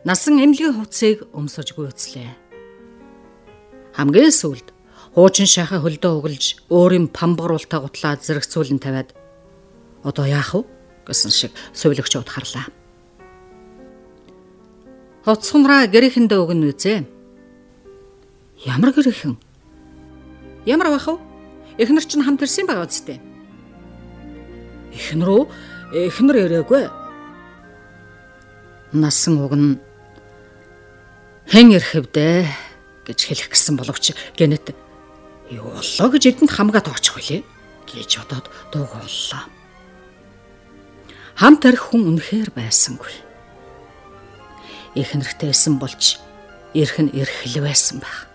Насан 0.00 0.40
эмнэлгийн 0.40 0.80
хувцсыг 0.80 1.28
өмсөж 1.36 1.76
гүйцлээ. 1.76 2.32
Хамгийн 3.92 4.32
сүүлд 4.32 4.72
хуучин 5.12 5.44
шахаа 5.44 5.84
хөлдөө 5.84 6.12
углж 6.16 6.44
өөрийн 6.72 7.12
памбаруултаа 7.12 7.84
гутлаа 7.84 8.16
зэрэгцүүлэн 8.16 8.80
тавиад 8.80 9.12
одоо 10.00 10.24
яах 10.24 10.56
вэ 10.56 10.64
гэсэн 11.04 11.28
шиг 11.28 11.52
сувилагчуд 11.76 12.32
харлаа. 12.32 12.72
Хоцсонраа 15.28 15.84
гэрэхэндээ 15.84 16.38
өгнө 16.48 16.72
үзээ. 16.72 17.04
Ямар 18.64 18.96
гэрэхэн? 18.96 19.36
Ямар 20.64 20.96
бах 20.96 21.12
вэ? 21.12 21.20
Эхнэр 21.76 22.08
чинь 22.08 22.24
хамт 22.24 22.40
ирсэн 22.40 22.64
байгаа 22.64 22.88
үстэй. 22.88 23.20
Эхнэр 24.96 25.28
үү? 25.28 25.44
Эхнэр 25.92 26.36
ирээгүй. 26.48 26.88
Насан 28.96 29.44
уг 29.44 29.52
нь 29.60 29.89
хэн 31.50 31.74
ирэхвдэ 31.74 32.46
гэж 33.10 33.18
хэлэх 33.26 33.50
гэсэн 33.50 33.74
боловч 33.74 34.14
гэнэт 34.38 34.70
юу 35.50 35.74
боллоо 35.74 36.08
гэж 36.14 36.22
эдэнд 36.30 36.54
хамгаат 36.54 36.86
очих 36.86 37.18
үлээ 37.18 37.42
гэж 37.90 38.22
бодоод 38.22 38.46
дууг 38.70 38.94
боллоо. 38.94 39.42
Хамт 41.34 41.66
арх 41.66 41.90
хүн 41.90 42.06
үнэхээр 42.06 42.54
байсангүй. 42.54 43.10
Эхнэртэйсэн 44.94 45.82
болж 45.82 46.22
ирэх 46.70 47.02
нь 47.02 47.10
эрхэл 47.18 47.66
байсан 47.66 47.98
байх. 47.98 48.30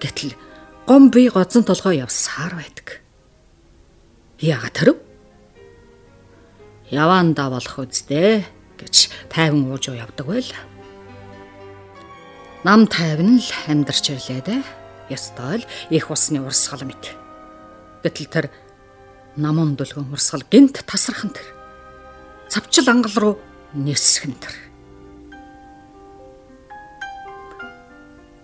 Гэтэл 0.00 0.40
гом 0.88 1.12
би 1.12 1.28
гозон 1.28 1.68
толгой 1.68 2.00
явсаар 2.00 2.56
байдаг. 2.56 3.04
Яагаад 4.40 4.72
тэрв? 4.72 4.96
Яваандаа 6.88 7.52
болох 7.52 7.76
үсттэй 7.84 8.48
гэж 8.80 9.12
тайван 9.28 9.68
ууж 9.68 9.92
явдаг 9.92 10.24
байл. 10.24 10.48
Нам 12.60 12.84
тайван 12.84 13.40
л 13.40 13.50
амьдарч 13.72 14.12
ирлээ 14.12 14.44
дээ. 14.44 14.60
Ястай 15.08 15.64
л 15.64 15.68
их 15.88 16.12
усны 16.12 16.44
урсгал 16.44 16.84
мэт. 16.84 17.16
Гэтэл 18.04 18.28
тэр 18.28 18.46
намун 19.40 19.80
дөлгөн 19.80 20.12
урсгал 20.12 20.44
гинт 20.44 20.84
тасархан 20.84 21.32
тэр. 21.32 21.48
Цавчил 22.52 22.84
ангал 22.92 23.16
руу 23.16 23.34
нисгэн 23.72 24.36
тэр. 24.36 24.52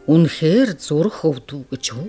Үнэхээр 0.09 0.81
зүрх 0.81 1.21
өвдв 1.29 1.69
гэж 1.69 1.85
юу? 1.93 2.09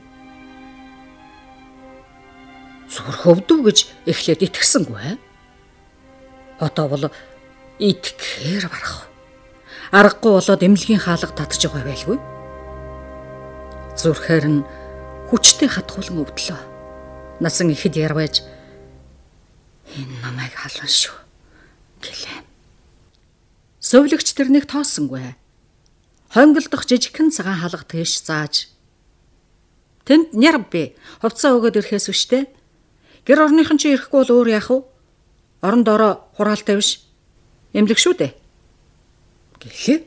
Зүрх 2.88 3.28
өвдв 3.28 3.68
гэж 3.68 3.78
эхлээд 4.08 4.48
итгэсэнгүй. 4.48 5.20
Одоо 6.64 6.88
бол 6.88 7.12
итгэхээр 7.84 8.72
барах. 8.72 9.12
Аргагүй 9.92 10.32
болоод 10.36 10.64
эмнэлгийн 10.64 11.00
хаалга 11.00 11.32
татж 11.32 11.64
байгаа 11.64 11.88
байлгүй. 11.88 12.18
Зүрхээр 13.96 14.46
нь 14.52 14.68
хүчтэй 15.32 15.72
хатгуулan 15.72 16.28
өвдлөө. 16.28 16.60
Насан 17.40 17.72
ихэд 17.72 17.96
ярвэж 17.96 18.44
энэ 19.96 20.16
намайг 20.20 20.52
халан 20.60 20.92
шүү 20.92 21.16
гэлээ. 22.04 22.44
Сөвлөгч 23.80 24.28
тэрнийг 24.36 24.68
тоосонгүй. 24.68 25.40
Хонголдох 26.36 26.84
жижигхэн 26.84 27.32
цагаан 27.32 27.64
хаалга 27.64 27.88
тэгш 27.88 28.28
зааж 28.28 28.68
Тэнд 30.04 30.36
няр 30.36 30.60
би 30.68 30.96
хувцас 31.24 31.52
өгөөд 31.56 31.80
ирэхээс 31.80 32.12
үштэй. 32.12 32.48
Гэр 33.24 33.48
орныхан 33.48 33.80
чи 33.80 33.96
ирэхгүй 33.96 34.24
бол 34.24 34.36
өөр 34.40 34.50
яах 34.52 34.68
вэ? 34.72 34.84
Орон 35.64 35.84
доороо 35.84 36.28
хураалтай 36.36 36.80
биш. 36.80 37.04
Эмлэг 37.76 38.00
шүү 38.00 38.16
дээ 38.16 38.47
гэлээ. 39.62 40.00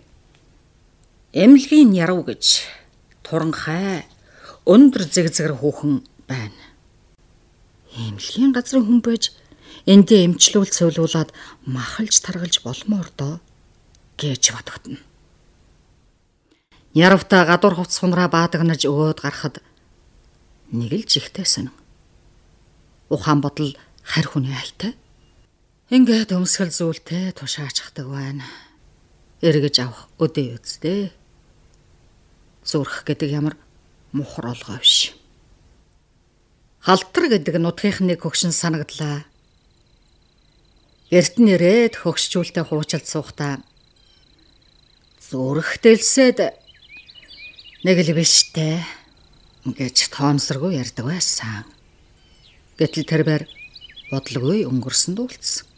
Эмнэлгийн 1.30 1.94
яруу 1.94 2.26
гэж 2.26 2.66
туранхай 3.22 4.06
өндөр 4.66 5.06
зэгзгэр 5.06 5.54
хүүхэн 5.58 6.02
байна. 6.26 6.64
Эмнэлгийн 7.94 8.50
газрын 8.50 8.86
хүн 8.86 9.00
байж 9.02 9.30
эндээ 9.86 10.26
эмчлүүл 10.26 10.70
цэвлүүлээд 10.70 11.30
махалж 11.70 12.14
таргалж 12.22 12.56
болмоор 12.66 13.08
доо 13.14 13.38
гэж 14.18 14.42
бодогдно. 14.54 14.98
Яравта 16.94 17.46
гадуур 17.46 17.78
хувц 17.78 17.94
сунраа 17.94 18.26
баадагнаж 18.26 18.82
өгөөд 18.90 19.22
гарахад 19.22 19.62
нэг 20.74 20.90
л 20.90 21.06
жигтэй 21.06 21.46
сонин. 21.46 21.74
Ухаан 23.06 23.38
бодол 23.38 23.78
харь 24.02 24.26
хүний 24.26 24.50
хайтай. 24.50 24.98
Ингээд 25.94 26.34
өмсгөл 26.34 26.74
зүйлтэй 26.74 27.30
тушаачдаг 27.38 28.06
байна 28.10 28.46
эргэж 29.40 29.76
авах 29.80 30.08
өдөө 30.20 30.60
үсттэй. 30.60 31.12
Зүрх 32.64 33.04
гэдэг 33.08 33.28
ямар 33.32 33.56
мухар 34.12 34.52
олгоо 34.52 34.78
биш. 34.80 35.16
Халтар 36.84 37.32
гэдэг 37.32 37.56
нутгийнх 37.56 38.04
нэг 38.04 38.20
хөгшин 38.20 38.52
санагдлаа. 38.52 39.24
Эрт 41.10 41.40
нэрээд 41.40 42.04
хөгшчүүлтэй 42.04 42.64
хуучилд 42.64 43.06
суухтаа 43.08 43.64
зүрх 45.30 45.78
дэлсэд 45.78 46.38
нэг 47.86 47.96
л 48.02 48.10
биштэй 48.18 48.82
гэж 49.62 50.10
тоомсоргүй 50.10 50.74
ярьдаг 50.82 51.06
байсан. 51.06 51.62
Гэтэл 52.74 53.06
тэр 53.06 53.22
бэр 53.22 53.42
бодлогоо 54.10 54.66
өнгөрсөн 54.66 55.14
дүүлсэн. 55.14 55.70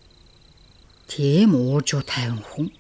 Тийм 1.13 1.53
уужуу 1.53 2.01
тайван 2.01 2.41
хүн 2.41 2.73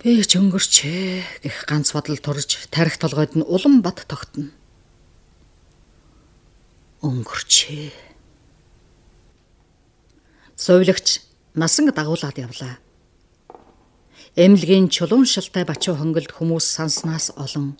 Ч 0.00 0.40
өнгөрчээ 0.40 1.44
гэх 1.44 1.68
ганц 1.68 1.92
бодол 1.92 2.16
турж 2.16 2.72
тарих 2.72 2.96
толгойд 2.96 3.36
нь 3.36 3.44
улам 3.44 3.84
бат 3.84 4.08
тогтно. 4.08 4.48
Өнгөрчээ. 7.04 7.92
Совлогч 10.56 11.20
насан 11.52 11.92
дагуулад 11.92 12.32
явлаа. 12.40 12.80
Эмнэлгийн 14.40 14.88
чулуун 14.88 15.28
шилтэй 15.28 15.68
бачуу 15.68 16.00
хонголд 16.00 16.32
хүмүүс 16.32 16.64
санснаас 16.64 17.36
олон 17.36 17.76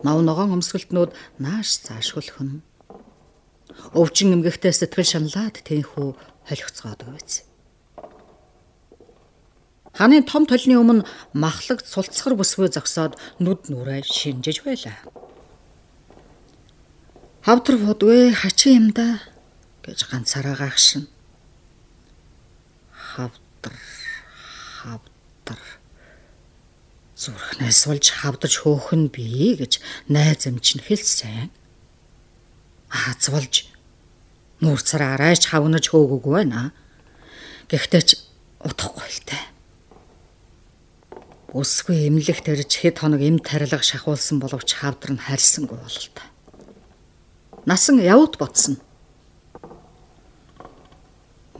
нав 0.00 0.24
ногоон 0.24 0.56
өмсгөлтнүүд 0.56 1.12
нааш 1.36 1.84
цааш 1.84 2.16
хөлхөн. 2.16 2.64
Өвчин 3.92 4.40
эмгэгтэй 4.40 4.72
сэтгэл 4.72 5.04
шаналаад 5.04 5.60
тэнхүү 5.68 6.08
холигцгоод 6.48 7.00
үйц. 7.12 7.51
Ханы 9.92 10.22
том 10.24 10.48
толны 10.48 10.78
өмнө 10.80 11.04
махлагд 11.36 11.84
сулцгар 11.84 12.32
бүсгүй 12.32 12.72
зогсоод 12.72 13.20
нүд 13.44 13.68
нүрээ 13.68 14.00
шинжиж 14.08 14.64
байлаа. 14.64 14.96
Хавдар 17.44 17.76
фодгүй 17.76 18.32
хачин 18.32 18.72
юм 18.72 18.86
да 18.96 19.20
гэж 19.84 20.08
ганцаараа 20.08 20.56
гахшин. 20.56 21.04
Хавдар 22.88 23.76
хавдар 24.80 25.60
зүрхнээс 27.12 27.84
болж 27.84 28.06
хавдаж 28.16 28.64
хөөхөн 28.64 29.12
бий 29.12 29.60
гэж 29.60 29.76
найз 30.08 30.48
эмч 30.48 30.80
нь 30.80 30.86
хэлсэн. 30.88 31.52
Аз 32.88 33.28
болж 33.28 33.68
нүүр 34.64 34.80
цараа 34.80 35.20
арайч 35.20 35.52
хавнаж 35.52 35.84
хөөгөөгүй 35.92 36.32
байна. 36.32 36.72
Гэхдээ 37.68 38.02
ч 38.08 38.10
утахгүй 38.64 39.10
л 39.10 39.20
тээ. 39.28 39.44
Өсгүй 41.52 42.08
эмнэлэг 42.08 42.40
тарж 42.40 42.72
хэд 42.80 43.04
хоног 43.04 43.20
эм 43.20 43.36
тарилга 43.36 43.84
шахуулсан 43.84 44.40
боловч 44.40 44.72
хавдар 44.72 45.12
нь 45.12 45.20
харьсангүй 45.20 45.76
бололтой. 45.76 46.28
Насан 47.68 48.00
явут 48.00 48.40
бодсон. 48.40 48.80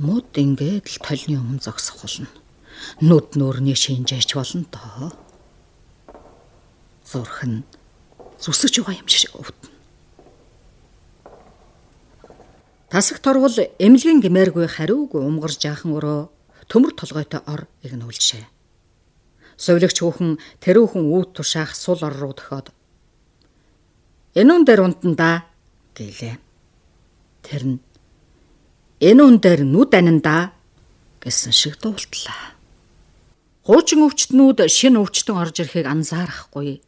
Мод 0.01 0.33
ингээд 0.33 0.89
л 0.89 0.99
толны 1.05 1.37
өмнө 1.37 1.61
зогсох 1.61 2.01
болно. 2.01 2.25
Нүд 3.05 3.37
нөөрний 3.37 3.77
шинжээч 3.77 4.33
болно 4.33 4.65
доо. 4.73 5.13
Зурх 7.05 7.45
нь 7.45 7.61
зүсэж 8.41 8.81
байгаа 8.81 8.97
юм 8.97 9.09
шиг 9.13 9.37
өвдөн. 9.37 9.71
Тасаг 12.89 13.21
торвол 13.21 13.57
эмнэлгийн 13.77 14.25
гимээргүй 14.25 14.73
хариугүй 14.73 15.21
умгарж 15.21 15.61
жаахан 15.61 15.93
өрөө 16.01 16.21
төмөр 16.73 16.97
толгойтой 16.97 17.45
ор 17.45 17.69
игнүүлжээ. 17.85 18.52
Совлогч 19.63 20.03
хүүхэн 20.03 20.31
тэрүүхэн 20.59 21.05
үүд 21.07 21.29
тушаах 21.39 21.79
сул 21.79 22.03
ор 22.03 22.15
руу 22.19 22.35
дохоод 22.35 22.75
Энэ 24.33 24.49
үн 24.49 24.65
дээр 24.65 24.81
унтанда 24.81 25.45
гэлээ. 25.93 26.41
Тэр 27.45 27.63
нь 27.69 27.79
энэ 28.97 29.21
үн 29.21 29.37
дээр 29.45 29.61
нүд 29.69 29.93
анинда 29.93 30.57
гэсэн 31.21 31.53
шиг 31.53 31.77
дуултлаа. 31.77 32.57
Хуучин 33.69 34.09
өвчтнүүд 34.09 34.65
шинэ 34.73 34.97
өвчтөн 35.05 35.37
орж 35.37 35.61
ирэхийг 35.61 35.85
анзаарахгүй. 35.85 36.81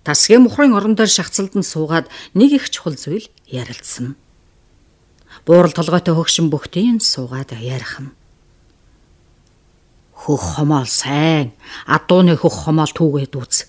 Тасгийн 0.00 0.48
мухрын 0.48 0.72
орон 0.72 0.96
дээр 0.96 1.12
шахацланд 1.12 1.68
суугаад 1.68 2.08
нэг 2.32 2.56
их 2.56 2.72
чухал 2.72 2.96
зүйл 2.96 3.28
ярилцсан. 3.44 4.16
Буурал 5.44 5.76
толгойтой 5.76 6.16
хөгшин 6.16 6.48
бүхтийн 6.48 7.04
суугаад 7.04 7.52
ярих 7.60 8.00
юм. 8.00 8.16
Хөх 10.20 10.60
хомоол 10.60 10.84
сайн, 10.84 11.56
адууны 11.88 12.36
хөх 12.36 12.68
хомоол 12.68 12.92
түүгээд 12.92 13.34
үз. 13.40 13.64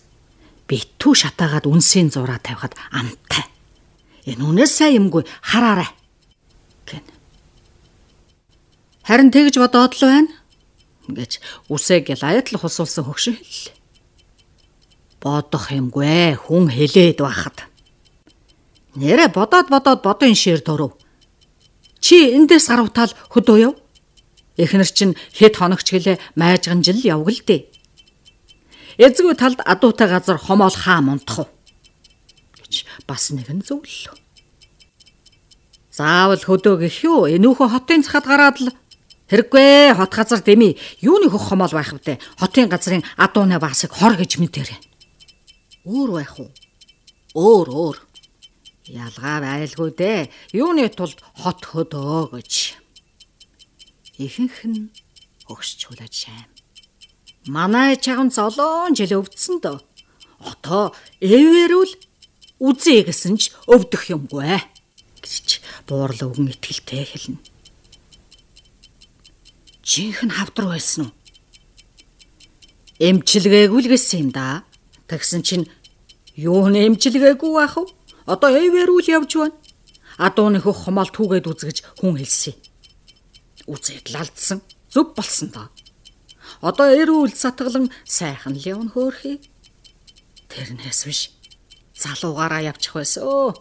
Битүү 0.68 1.16
шатаагаад 1.16 1.64
үнсийн 1.64 2.12
зураа 2.12 2.44
тавихад 2.44 2.76
амтай. 2.92 3.48
Энэ 4.28 4.44
үнээс 4.44 4.84
сайн 4.84 5.08
юмгүй 5.08 5.24
хараарай. 5.40 5.88
гэн. 6.88 7.04
Харин 9.08 9.32
тэгж 9.32 9.64
бодоод 9.64 9.96
л 9.96 10.04
байна 10.04 10.32
гэж 11.08 11.40
үсээ 11.72 12.04
гялаят 12.06 12.52
л 12.52 12.60
хусуулсан 12.60 13.08
хөгшин 13.08 13.40
хэллээ. 13.40 13.76
Бодох 15.24 15.72
юмгүй 15.72 16.36
хүн 16.36 16.68
хэлээд 16.70 17.20
байхад. 17.24 17.68
Нэрэ 18.96 19.32
бодоод 19.32 19.72
бодоод 19.72 20.02
бодон 20.04 20.36
шир 20.36 20.60
төрөв. 20.60 20.98
Чи 22.02 22.36
эндээс 22.36 22.68
гаравтаал 22.68 23.14
хөдөө 23.32 23.58
яв. 23.62 23.74
Эхнэр 24.62 24.86
чинь 24.86 25.17
хэд 25.34 25.58
хоногч 25.58 25.89
гэлээ 25.89 26.21
майжган 26.38 26.86
жил 26.86 27.02
явг 27.02 27.34
л 27.34 27.41
дээ. 27.41 27.65
Эзгүй 29.02 29.34
талд 29.34 29.65
адуутай 29.65 30.06
газар 30.06 30.38
хомоол 30.38 30.78
хаа 30.78 31.02
мунтах 31.02 31.50
уу 31.50 31.50
гэж 32.62 32.86
бас 33.10 33.34
нэгэн 33.34 33.65
зөвлөлөө. 33.65 34.15
Заавал 35.91 36.39
хөдөө 36.45 36.76
гэх 36.86 36.97
юу? 37.04 37.26
Энүүхөө 37.26 37.67
хотын 37.74 38.06
цахад 38.06 38.30
гараад 38.30 38.58
л 38.62 38.69
Хэрэггүй 39.32 39.95
хот 39.95 40.12
газар 40.12 40.43
дэми 40.43 40.76
юуны 41.00 41.32
хөх 41.32 41.56
хомоол 41.56 41.71
байх 41.71 41.95
вдэ. 41.95 42.19
Хотын 42.36 42.67
газрын 42.67 43.04
адууны 43.15 43.63
басыг 43.63 43.95
хор 43.95 44.19
гэж 44.19 44.43
мэдэрэ. 44.43 44.76
Өөр 45.88 46.10
байх 46.19 46.36
уу? 46.36 46.52
Өөр 47.32 47.67
өөр. 47.71 47.97
Ялгаа 48.91 49.39
байлгүй 49.39 49.95
дээ. 49.95 50.28
Юуны 50.52 50.91
тулд 50.91 51.24
хот 51.39 51.63
хөдөө 51.63 52.36
гэж. 52.36 52.81
Ихэнх 54.22 54.58
нь 54.70 54.94
өгсч 55.50 55.80
хүлээж 55.90 56.14
шаам. 56.22 56.50
Манай 57.50 57.98
чаган 57.98 58.30
золоон 58.30 58.94
жил 58.94 59.18
өвдсөн 59.18 59.58
дөө. 59.66 59.80
Одоо 60.52 60.94
эвэрүүл 61.22 61.94
үзье 62.62 63.02
гэсэн 63.08 63.36
ч 63.42 63.50
өвдөх 63.66 64.14
юмгүй 64.14 64.62
гэж 65.22 65.48
буурлаа 65.90 66.30
өгөн 66.30 66.54
итгэлтэй 66.54 67.06
хэлнэ 67.06 67.52
жинхэнэ 69.92 70.34
хавдар 70.34 70.66
байсан 70.72 71.10
уу? 71.10 71.12
Эмчилгээгүй 73.02 73.82
л 73.84 73.92
гэсэн 73.92 74.20
юм 74.24 74.30
да. 74.32 74.64
Тэгсэн 75.12 75.42
чинь 75.44 75.66
юу 76.38 76.70
нэ 76.72 76.88
эмчилгээгүй 76.88 77.52
байх 77.52 77.76
вэ? 77.76 77.92
Одоо 78.24 78.56
эвэрүүл 78.56 79.12
явж 79.12 79.32
байна. 79.36 79.58
Адууны 80.16 80.64
хөх 80.64 80.88
хомоол 80.88 81.12
түүгээд 81.12 81.50
үзгэж 81.50 81.78
хүн 82.00 82.16
хэлсэн. 82.16 82.56
Үзээд 83.72 84.12
лалдсан. 84.12 84.60
Зүв 84.92 85.16
болсон 85.16 85.50
доо. 85.56 85.68
Одоо 86.60 86.92
эрүүл 86.92 87.32
сатгалан 87.32 87.88
сайхан 88.04 88.60
л 88.60 88.68
явна 88.68 88.92
хөөхий. 88.92 89.40
Тэрнээс 90.52 91.02
биш. 91.08 91.22
Залуугаараа 91.96 92.68
явчих 92.68 93.00
байсан 93.00 93.24
өө. 93.24 93.56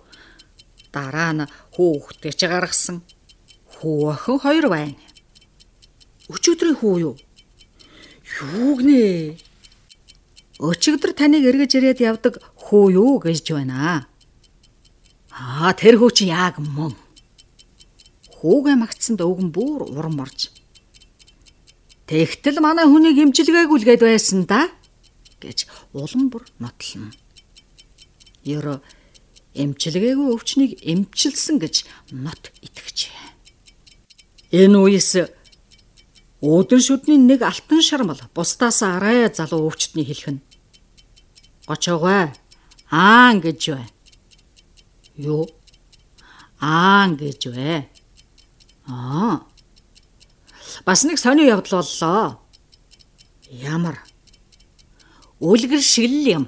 Дараа 0.90 1.32
нь 1.38 1.50
хүүхдээ 1.78 2.34
ч 2.34 2.40
гаргасан. 2.50 3.06
Хүү 3.78 4.10
охин 4.10 4.38
хоёр 4.42 4.66
байна. 4.66 4.98
Өчигдрийн 6.26 6.78
хүү 6.82 6.94
юу? 7.06 7.14
Юу 8.42 8.74
гинэ? 8.82 9.38
Өчигдөр 10.58 11.14
таныг 11.14 11.46
эргэж 11.46 11.78
ирээд 11.78 12.02
явдаг 12.02 12.42
хүү 12.58 12.98
юу 12.98 13.14
гэж 13.22 13.54
байна. 13.54 14.10
Аа 15.30 15.70
тэр 15.78 16.02
хүү 16.02 16.10
чи 16.10 16.24
яг 16.28 16.58
мөн. 16.58 16.92
Хүүгээ 18.40 18.76
магтсанд 18.80 19.20
өвгөн 19.20 19.52
бүр 19.52 19.84
урам 19.92 20.24
орж. 20.24 20.48
Тэгтэл 22.08 22.64
манай 22.64 22.88
хүнийг 22.88 23.20
имжилгээгүүлгээд 23.20 24.00
байсан 24.00 24.48
да 24.48 24.72
гэж 25.44 25.68
улам 25.92 26.32
бүр 26.32 26.48
нотлно. 26.58 27.12
Ёро 28.42 28.80
эмчилгээгүй 29.52 30.32
өвчнийг 30.32 30.80
эмчилсэн 30.80 31.60
гэж 31.60 31.84
нот 32.16 32.48
итгэжээ. 32.64 33.12
Энэ 34.56 34.78
үеэс 34.80 35.30
Өөдөн 36.40 36.80
шүдний 36.80 37.20
нэг 37.20 37.44
алтан 37.44 37.84
шармал 37.84 38.16
бусдаас 38.32 38.80
арай 38.80 39.28
залуу 39.28 39.68
өвчтний 39.68 40.08
хэлхэн. 40.08 40.40
Гочоогой 41.68 42.32
аан 42.88 43.44
гэж 43.44 43.76
бай. 43.76 43.84
Юу? 45.20 45.44
Аан 46.56 47.20
гэж 47.20 47.52
бай. 47.52 47.92
Аа. 48.90 49.46
Бас 50.84 51.04
нэг 51.06 51.18
сонио 51.18 51.46
явдал 51.46 51.80
боллоо. 51.80 52.40
Ямар? 53.50 54.02
Үлгэр 55.38 55.82
шиг 55.82 56.10
л 56.10 56.26
юм. 56.26 56.44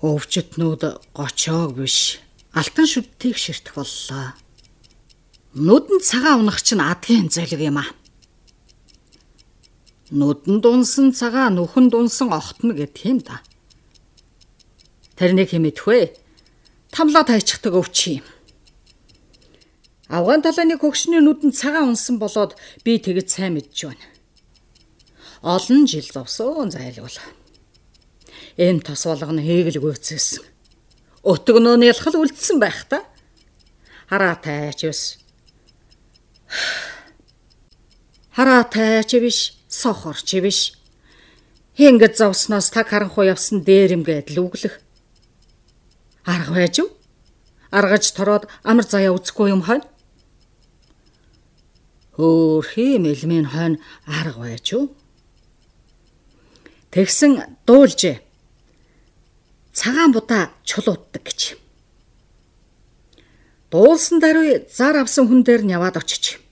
Өвчтнүүд 0.00 1.12
гочоог 1.16 1.76
биш 1.76 2.20
алтан 2.52 2.86
шүдтийг 2.86 3.36
ширтэх 3.36 3.74
боллоо. 3.74 4.36
Нүдэн 5.54 6.00
цагаан 6.00 6.46
унах 6.46 6.62
чинь 6.62 6.84
адгийн 6.84 7.28
золиг 7.28 7.60
юм 7.60 7.78
аа. 7.82 7.90
Нүдэн 10.10 10.60
дунсан 10.60 11.12
цагаан 11.12 11.58
нүхэн 11.58 11.90
дунсан 11.90 12.32
охтно 12.32 12.74
гэд 12.74 12.92
тийм 12.94 13.18
да. 13.22 13.42
Тэрнийг 15.18 15.50
хэмэдэхвэ. 15.50 16.16
Тамлаа 16.90 17.22
тайчихдаг 17.26 17.74
өвч 17.74 18.22
юм. 18.22 18.26
Авган 20.10 20.42
талааны 20.42 20.74
хөгшний 20.74 21.22
нүдэн 21.22 21.54
цагаан 21.54 21.94
унсан 21.94 22.18
болоод 22.18 22.58
би 22.82 22.98
тэгж 22.98 23.30
сайн 23.30 23.54
мэдж 23.54 23.86
байна. 23.86 24.06
Олон 25.46 25.86
жил 25.86 26.02
зовсон 26.02 26.74
зайлгуул. 26.74 27.14
Эм 28.58 28.82
тос 28.82 29.06
болгоно 29.06 29.38
хээгэл 29.38 29.78
гүйцээсэн. 29.78 30.42
Өтгөнөө 31.22 31.76
нялхал 31.78 32.18
үлдсэн 32.26 32.58
байх 32.58 32.90
та. 32.90 33.06
Хараа 34.10 34.34
тайч 34.34 34.82
биш. 34.90 35.02
Хараа 38.34 38.66
тайч 38.66 39.14
биш 39.22 39.54
сохорч 39.70 40.34
биш. 40.42 40.74
Ингээд 41.78 42.18
зовсноос 42.18 42.74
таг 42.74 42.90
харанхуй 42.90 43.30
явсан 43.30 43.62
дээрэмгээд 43.62 44.34
л 44.34 44.42
үглэх. 44.42 44.82
Арга 46.26 46.50
байж 46.50 46.82
юу? 46.82 46.90
Аргаж 47.70 48.10
тороод 48.10 48.50
амар 48.66 48.84
заяа 48.84 49.14
үзэхгүй 49.14 49.54
юм 49.54 49.62
хань? 49.62 49.86
Хөөхий 52.16 52.98
мэлмийн 52.98 53.46
хойно 53.46 53.78
арга 54.06 54.40
байж 54.40 54.66
юу? 54.72 54.90
Тэгсэн 56.90 57.60
дуулжээ. 57.66 58.18
Цагаан 59.72 60.10
будаа 60.12 60.50
чулууддаг 60.66 61.22
гэж. 61.22 61.54
Дуулсан 63.70 64.18
даруй 64.18 64.66
зар 64.66 64.98
авсан 64.98 65.30
хүн 65.30 65.46
дээр 65.46 65.62
нь 65.62 65.70
яваад 65.70 66.02
очиж. 66.02 66.42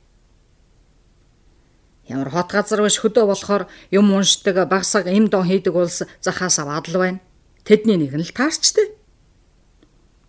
Ямар 2.06 2.30
хот 2.30 2.54
газар 2.54 2.80
биш 2.86 3.02
хөдөө 3.02 3.26
болохоор 3.26 3.66
юм 3.90 4.14
уншдаг 4.14 4.62
багсаг 4.70 5.10
им 5.10 5.26
дон 5.26 5.42
хийдэг 5.42 5.74
улс 5.74 6.06
захаас 6.22 6.58
аваад 6.62 6.86
л 6.88 6.96
байна. 7.02 7.20
Тэдний 7.66 7.98
нэг 7.98 8.14
нь 8.14 8.22
л 8.22 8.30
таарчтэй. 8.30 8.94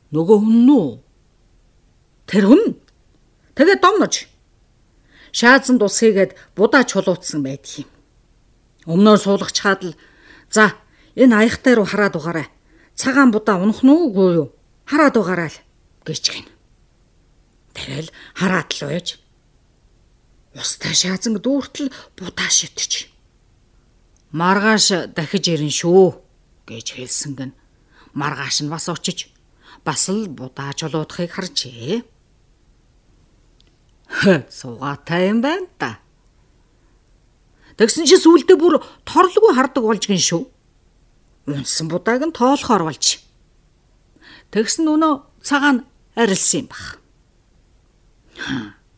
Нөгөө 0.09 0.37
хүн 0.41 0.57
нүү. 0.65 0.87
Тэр 2.25 2.45
хүн. 2.49 2.63
Тэгээ 3.53 3.77
домнож. 3.77 4.28
Шаазан 5.31 5.79
тус 5.79 5.99
хийгээд 5.99 6.35
будаа 6.55 6.83
чулуутсан 6.83 7.43
байдаг 7.43 7.85
юм. 7.85 7.89
Өмнөөр 8.89 9.19
суулгах 9.21 9.53
чаад 9.53 9.81
л 9.85 9.93
за 10.49 10.75
энэ 11.15 11.35
аягтай 11.45 11.73
руу 11.77 11.85
хараад 11.85 12.15
угаарай. 12.17 12.47
Цагаан 12.95 13.31
будаа 13.31 13.61
унах 13.61 13.81
нь 13.85 13.91
үгүй 13.91 14.29
юу? 14.41 14.47
Хараад 14.89 15.15
угаарай 15.17 15.49
л 15.53 15.59
гэж 16.07 16.23
гин. 16.33 16.47
Тэгэл 17.77 18.09
хараад 18.33 18.69
л 18.73 18.87
байж 18.89 19.07
Устай 20.57 20.97
шаазан 20.97 21.37
дүүртэл 21.37 21.93
будаа 22.17 22.49
шитж. 22.49 23.05
Маргааш 24.33 25.13
дахиж 25.13 25.45
ирэн 25.53 25.69
шүү 25.69 26.17
гэж 26.65 26.97
хэлсэн 26.97 27.31
гэн. 27.37 27.51
Маргааш 28.17 28.65
нь 28.65 28.71
бас 28.73 28.89
очиж 28.89 29.29
бас 29.85 30.09
л 30.09 30.25
будаа 30.25 30.73
жолоодохыг 30.73 31.31
харжээ. 31.37 32.01
Суугатай 34.49 35.29
юм 35.29 35.41
байна 35.45 35.69
та. 35.77 36.01
Тэгсэн 37.77 38.09
чи 38.09 38.17
сүулдэ 38.17 38.57
бүр 38.59 38.81
торлгүй 39.05 39.53
хардаг 39.55 39.85
болж 39.85 40.03
гин 40.09 40.19
шүү. 40.19 40.43
Унсан 41.47 41.87
будааг 41.87 42.25
нь 42.27 42.35
тоолохоор 42.35 42.89
болж. 42.89 43.21
Тэгсэн 44.51 44.89
өнөө 44.89 45.13
цагаан 45.45 45.85
арилсан 46.17 46.65
юм 46.65 46.67
баг. 46.73 46.83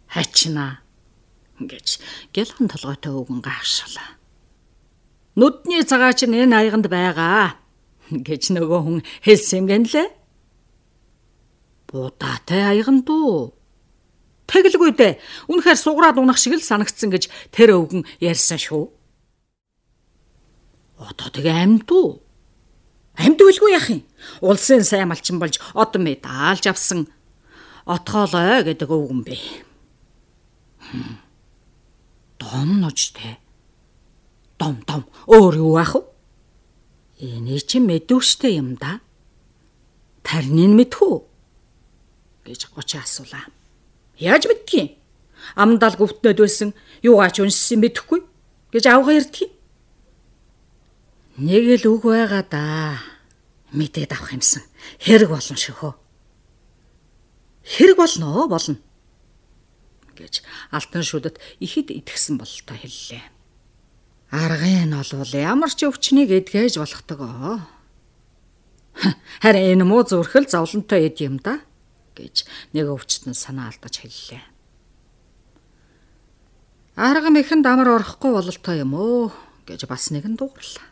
Хачнаа 0.10 0.82
гэж 1.60 2.02
гялхан 2.34 2.72
толгойтой 2.72 3.14
өвгөн 3.14 3.44
гайхшглаа. 3.46 4.18
Нүдний 5.38 5.84
цагаа 5.86 6.16
чинь 6.18 6.36
энэ 6.36 6.56
аяганд 6.56 6.88
байгаа 6.90 7.60
гэж 8.10 8.52
нөгөө 8.58 8.80
хүн 8.82 9.00
хэлсэн 9.24 9.64
юм 9.64 9.68
гэнлээ. 9.70 10.08
Будаатай 11.88 12.62
аяган 12.76 13.06
дуу. 13.06 13.54
Тэглгүй 14.52 14.92
дээ. 14.92 15.14
Үнэхээр 15.48 15.80
сугараад 15.80 16.20
унах 16.20 16.36
шиг 16.36 16.60
л 16.60 16.64
санагдсан 16.64 17.08
гэж 17.08 17.32
тэр 17.56 17.80
өвгөн 17.80 18.04
ярьсан 18.20 18.60
шүү. 18.60 18.92
Одоо 21.00 21.28
тэгээ 21.32 21.56
амьд 21.56 21.88
уу? 21.88 22.20
Амьд 23.16 23.40
үлгүй 23.40 23.72
яах 23.72 23.88
юм? 23.96 24.04
Улсын 24.44 24.84
сайн 24.84 25.08
малчин 25.08 25.40
болж 25.40 25.56
од 25.72 25.96
медалж 25.96 26.68
авсан 26.68 27.08
отгоолой 27.88 28.68
гэдэг 28.68 28.92
өвгөн 28.92 29.24
бэ. 29.24 29.40
Дом 32.36 32.84
ножтэй. 32.84 33.40
Дом 34.60 34.84
дом 34.84 35.08
өөр 35.32 35.56
юу 35.64 35.80
ах 35.80 35.96
вэ? 35.96 36.04
Эний 37.24 37.64
чи 37.64 37.80
мэдвэштэй 37.80 38.60
юм 38.60 38.76
да. 38.76 39.00
Тарныг 40.28 40.76
мэдхүү 40.76 41.16
гэж 42.46 42.70
гочи 42.76 43.00
асуулаа. 43.00 43.48
Яаж 44.22 44.46
мэдтгий? 44.46 45.02
Амдал 45.58 45.98
гүвтнөд 45.98 46.38
байсан 46.38 46.78
юугаач 47.02 47.42
уншсан 47.42 47.82
мэдэхгүй 47.82 48.22
гэж 48.70 48.86
авгаа 48.86 49.18
ярьдгийг. 49.18 49.50
Нэг 51.42 51.82
л 51.82 51.98
үг 51.98 52.06
байгаа 52.06 52.46
да. 52.46 53.02
Мэдээд 53.74 54.14
авах 54.14 54.38
юмсан. 54.38 54.62
Хэрэг 55.02 55.34
болно 55.34 55.58
шөхөө. 55.58 55.98
Хэрэг 57.66 57.98
болно 57.98 58.46
болно 58.46 58.78
гэж 60.14 60.46
алтан 60.70 61.02
шүдэд 61.02 61.42
ихэд 61.58 61.90
итгэсэн 61.90 62.38
бололтой 62.38 62.78
хэллээ. 62.78 63.26
Аргын 64.30 64.94
нь 64.94 64.98
олвол 65.02 65.34
ямар 65.34 65.74
ч 65.74 65.90
өвчнийг 65.90 66.30
эдгэж 66.30 66.78
болохтойгоо. 66.78 67.58
Харин 69.42 69.82
энэ 69.82 69.86
муу 69.88 70.06
зүрхэл 70.06 70.46
зовлонтой 70.46 71.10
эд 71.10 71.18
юм 71.26 71.42
да 71.42 71.66
гэж 72.16 72.46
нэг 72.74 72.86
өвчтөн 72.92 73.36
санаа 73.36 73.72
алдаж 73.72 74.02
хэллээ. 74.02 74.44
Арга 76.96 77.30
мэхэн 77.32 77.64
дамар 77.64 77.90
орохгүй 78.00 78.32
бололтой 78.32 78.84
юм 78.84 78.94
уу 78.94 79.32
гэж 79.66 79.88
бас 79.88 80.12
нэгэн 80.12 80.36
дууралаа. 80.36 80.88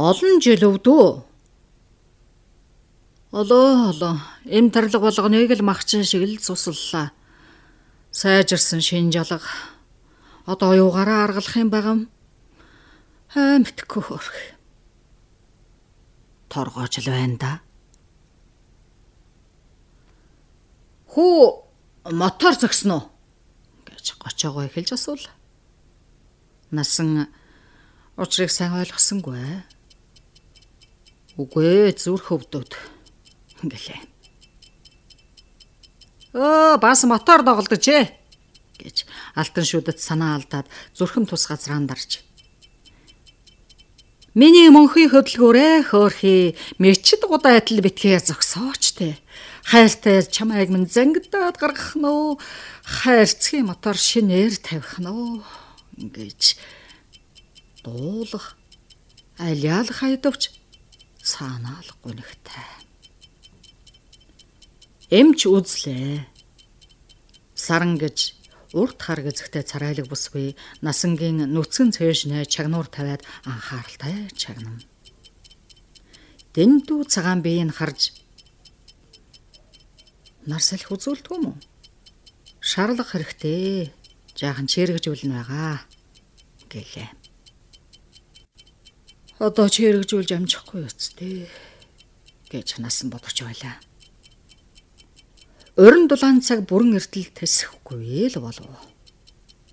Олон 0.00 0.40
жил 0.40 0.64
өвдөө. 0.64 1.08
Олоо 3.30 3.68
олоо 3.92 4.16
эм 4.48 4.72
тарлаг 4.72 5.02
болгоныг 5.02 5.52
л 5.52 5.62
махчин 5.62 6.04
шиг 6.04 6.24
л 6.24 6.40
цусллаа. 6.40 7.12
Сайжирсан 8.10 8.80
шин 8.80 9.12
жалга 9.12 9.44
Одоо 10.50 10.74
юугаараа 10.74 11.24
аргалах 11.24 11.56
юм 11.56 11.70
байгаа 11.70 11.94
юм? 11.94 12.02
Аа 13.36 13.62
мэдхгүй 13.62 14.02
хөрх. 14.02 14.34
Торгооч 16.48 16.98
л 16.98 17.06
байна 17.06 17.36
да. 17.38 17.52
Хүү 21.10 22.14
мотор 22.14 22.54
зогсно 22.54 22.94
уу? 22.96 23.10
гэж 24.00 24.14
гочоогоо 24.22 24.70
эхэлж 24.70 24.94
асуув. 24.94 25.26
Насан 26.70 27.26
учрыг 28.14 28.50
сайн 28.50 28.78
ойлгосонгүй. 28.78 29.66
Үгүй 31.34 31.90
зүрх 31.98 32.30
өвдөд 32.30 32.78
гэлээ. 33.66 34.00
Оо 36.38 36.78
бас 36.78 37.02
мотор 37.04 37.42
доголдож 37.42 37.84
ээ 37.90 38.06
гэж 38.78 39.04
алтан 39.34 39.66
шүдэд 39.66 39.98
санаа 39.98 40.38
алдаад 40.38 40.70
зүрхэм 40.94 41.26
тус 41.26 41.50
газраан 41.50 41.90
дарж. 41.90 42.22
Миний 44.30 44.70
мөнхий 44.70 45.10
хөдөлгөөрэ 45.10 45.90
хөөрхи 45.90 46.54
мэчд 46.78 47.26
гудаа 47.26 47.58
адил 47.58 47.82
битгээ 47.82 48.22
зогсооч 48.22 48.94
те. 48.94 49.18
Хайртай 49.64 50.22
чамайг 50.24 50.70
минь 50.72 50.88
зангидаад 50.88 51.56
гаргах 51.60 51.94
нөө 51.94 52.40
хайрцгийн 52.84 53.68
мотор 53.68 53.96
шинээр 53.96 54.56
тавих 54.56 54.98
нөө 54.98 55.44
гэж 56.00 56.56
дуулах 57.84 58.56
алиал 59.38 59.88
хайдавч 59.88 60.50
цаанаал 61.22 61.88
гунигтай. 62.02 62.68
Эмч 65.10 65.46
үзлээ. 65.46 66.24
Саран 67.54 67.98
гэж 68.00 68.40
урд 68.72 68.98
хар 69.02 69.20
гэзэгтэй 69.20 69.66
царайлаг 69.66 70.06
бусгүй 70.08 70.56
насангийн 70.80 71.50
нүцгэн 71.50 71.90
цээшнэ 71.92 72.46
чагнуур 72.46 72.86
тавиад 72.86 73.26
анхааралтай 73.44 74.30
чагнам. 74.38 74.78
Дэндүү 76.54 77.00
цагаан 77.10 77.42
биеийг 77.42 77.74
харж 77.74 78.19
нар 80.50 80.62
салхи 80.66 80.90
үзүүлдэг 80.90 81.30
юм 81.38 81.54
уу? 81.54 81.58
Шаарлах 82.58 83.14
хэрэгтэй. 83.14 83.94
Жаахан 84.34 84.66
чирэгжүүлнэ 84.66 85.30
байгаа 85.38 85.86
гэлээ. 86.66 87.08
Одоо 89.38 89.66
чирэгжүүлж 89.70 90.30
амжихгүй 90.34 90.84
үсттэй 90.90 91.46
гэж 92.50 92.82
насан 92.82 93.08
бодож 93.14 93.38
байлаа. 93.40 93.78
Орон 95.78 96.10
дулаан 96.10 96.42
цаг 96.42 96.66
бүрэн 96.68 96.98
эртэл 96.98 97.30
тэсэхгүй 97.32 98.28
л 98.34 98.42
болов. 98.42 98.68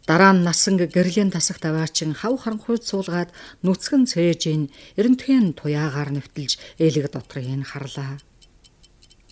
Дараа 0.07 0.31
нь 0.31 0.45
насанг 0.47 0.87
гэрлийн 0.87 1.35
тасах 1.35 1.59
даваачин 1.59 2.15
хав 2.15 2.39
харанхуйд 2.39 2.87
суулгаад 2.87 3.35
нүцгэн 3.65 4.07
цээжийн 4.07 4.71
эрентхэн 4.95 5.51
туяагаар 5.51 6.15
нэвтэлж 6.15 6.79
ээлэг 6.79 7.11
дотрыг 7.11 7.51
харлаа. 7.67 8.15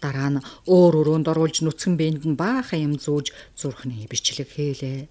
Дараа 0.06 0.30
нь 0.38 0.46
өөр 0.70 0.94
өрөөнд 1.02 1.28
оруулж 1.34 1.66
нүцгэн 1.66 1.98
бэнд 1.98 2.24
нь 2.30 2.38
баахан 2.38 2.86
юм 2.86 2.94
зүүж 3.02 3.34
зүрхний 3.58 4.06
бичлэг 4.06 4.54
хийлээ. 4.54 5.10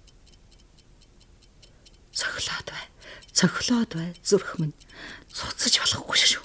Цохлоод 2.15 2.67
бай. 2.71 2.85
Цохлоод 3.35 3.91
бай 3.99 4.09
зүрх 4.23 4.55
минь. 4.55 4.71
Цуцаж 5.35 5.83
болохгүй 5.83 6.15
шүү. 6.15 6.43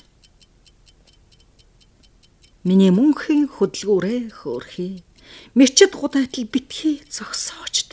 Миний 2.66 2.90
мөнхийн 2.90 3.46
хөдөлгөөрэ 3.46 4.34
хөөрхий 4.42 5.06
Мэрчэд 5.54 5.94
гудайтал 5.94 6.44
битгий 6.44 7.02
зогсоочтой. 7.10 7.89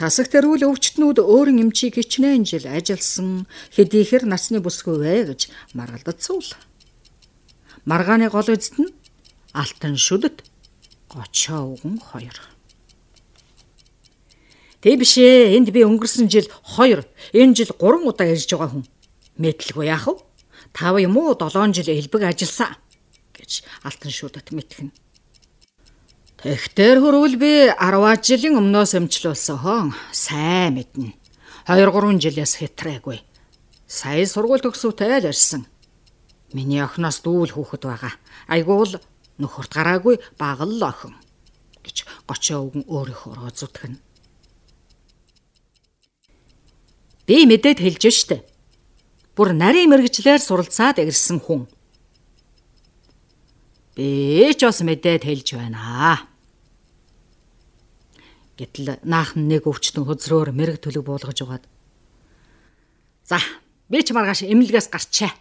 Тасаг 0.00 0.32
тэрүүл 0.32 0.64
өвчтнүүд 0.64 1.20
өөрийн 1.20 1.60
эмчийг 1.60 2.00
хичнээн 2.00 2.48
жил 2.48 2.64
ажилласан 2.64 3.44
хэдийхэр 3.76 4.24
насны 4.24 4.56
бүсгүй 4.64 4.96
вэ 4.96 5.28
гэж 5.28 5.52
маргалдсан 5.76 6.40
л. 6.40 6.56
Маргааны 7.84 8.32
гол 8.32 8.48
эзэд 8.48 8.80
нь 8.80 8.96
алтан 9.52 10.00
шүдэд 10.00 10.40
гочоо 11.12 11.76
өгөн 11.76 12.00
хоёр. 12.00 12.32
Тэг 14.80 15.04
биш 15.04 15.20
ээ 15.20 15.60
энд 15.60 15.68
би 15.68 15.84
өнгөрсөн 15.84 16.32
жил 16.32 16.48
2 16.80 17.04
энэ 17.36 17.52
жил 17.60 17.68
3 17.76 18.00
удаа 18.08 18.32
ирж 18.32 18.48
байгаа 18.56 18.72
хүн. 18.72 18.88
Мэдлгүй 19.36 19.84
яах 19.84 20.08
вэ? 20.08 20.16
5 20.80 21.04
юм 21.04 21.20
уу 21.20 21.36
7 21.36 21.76
жил 21.76 21.92
элбэг 21.92 22.24
ажилласан 22.24 22.72
гэж 23.36 23.68
алтан 23.84 24.08
шүдэт 24.08 24.48
мэтгэн. 24.56 24.96
Тэгтэр 26.40 27.04
хөрвөл 27.04 27.36
би 27.36 27.68
10 27.68 28.24
жилийн 28.24 28.56
өмнөөс 28.56 28.96
эмчлүүлсэн 28.96 29.60
хон 29.60 29.92
сайн 30.08 30.80
мэднэ. 30.80 31.12
2 31.68 31.84
3 31.84 32.16
жилээс 32.16 32.64
хэтрээгүй. 32.64 33.20
Сая 33.84 34.24
сургууль 34.24 34.64
төгсөвтэй 34.64 35.20
л 35.20 35.28
ирсэн. 35.28 35.68
Миний 36.56 36.80
охиноос 36.80 37.20
дүүл 37.20 37.52
хүүхэд 37.52 37.84
байгаа. 37.84 38.16
Айгуул 38.48 38.96
нөхөрт 39.36 39.68
гараагүй 39.68 40.16
багал 40.40 40.80
охин 40.80 41.12
гэж 41.84 42.08
гочоо 42.24 42.72
өгөн 42.72 42.88
өөрийнхөө 42.88 43.52
зүтгэн. 43.52 44.00
Би 47.28 47.44
мэдээд 47.44 47.84
хэлж 47.84 48.04
штэ. 48.16 48.40
Бүр 49.36 49.52
нарийн 49.52 49.92
мэрэгчлэр 49.92 50.40
суралцаад 50.40 51.04
ирсэн 51.04 51.36
хүн 51.36 51.68
Би 54.00 54.54
ч 54.56 54.64
бас 54.64 54.80
мэдээд 54.80 55.28
хэлж 55.28 55.48
байна. 55.60 56.29
Гэтэл 58.60 59.00
наахан 59.08 59.48
нэг 59.48 59.64
өвчтөн 59.64 60.04
хөзрөөр 60.04 60.52
мэрэг 60.52 60.84
төлөв 60.84 61.08
буулгаж 61.08 61.38
угаад. 61.40 61.64
За, 63.24 63.40
би 63.88 64.04
ч 64.04 64.12
маргааш 64.12 64.44
эмнэлгээс 64.44 64.92
гарчаа. 64.92 65.32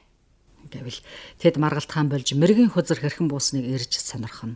Гэвэл 0.71 1.03
тэд 1.43 1.60
маргалтхан 1.60 2.08
болж 2.08 2.32
мэргийн 2.32 2.71
хөзөр 2.71 3.03
хэрхэн 3.03 3.27
буусныг 3.27 3.67
ирж 3.67 3.99
сонирхно. 3.99 4.55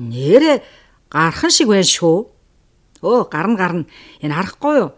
Нэрэ 0.00 0.64
гархан 1.12 1.52
шиг 1.52 1.68
байна 1.68 1.84
шүү. 1.84 2.32
Өө 3.04 3.28
гарна 3.28 3.56
гарна. 3.60 3.84
Энэ 4.24 4.32
харахгүй 4.40 4.76
юу? 4.80 4.90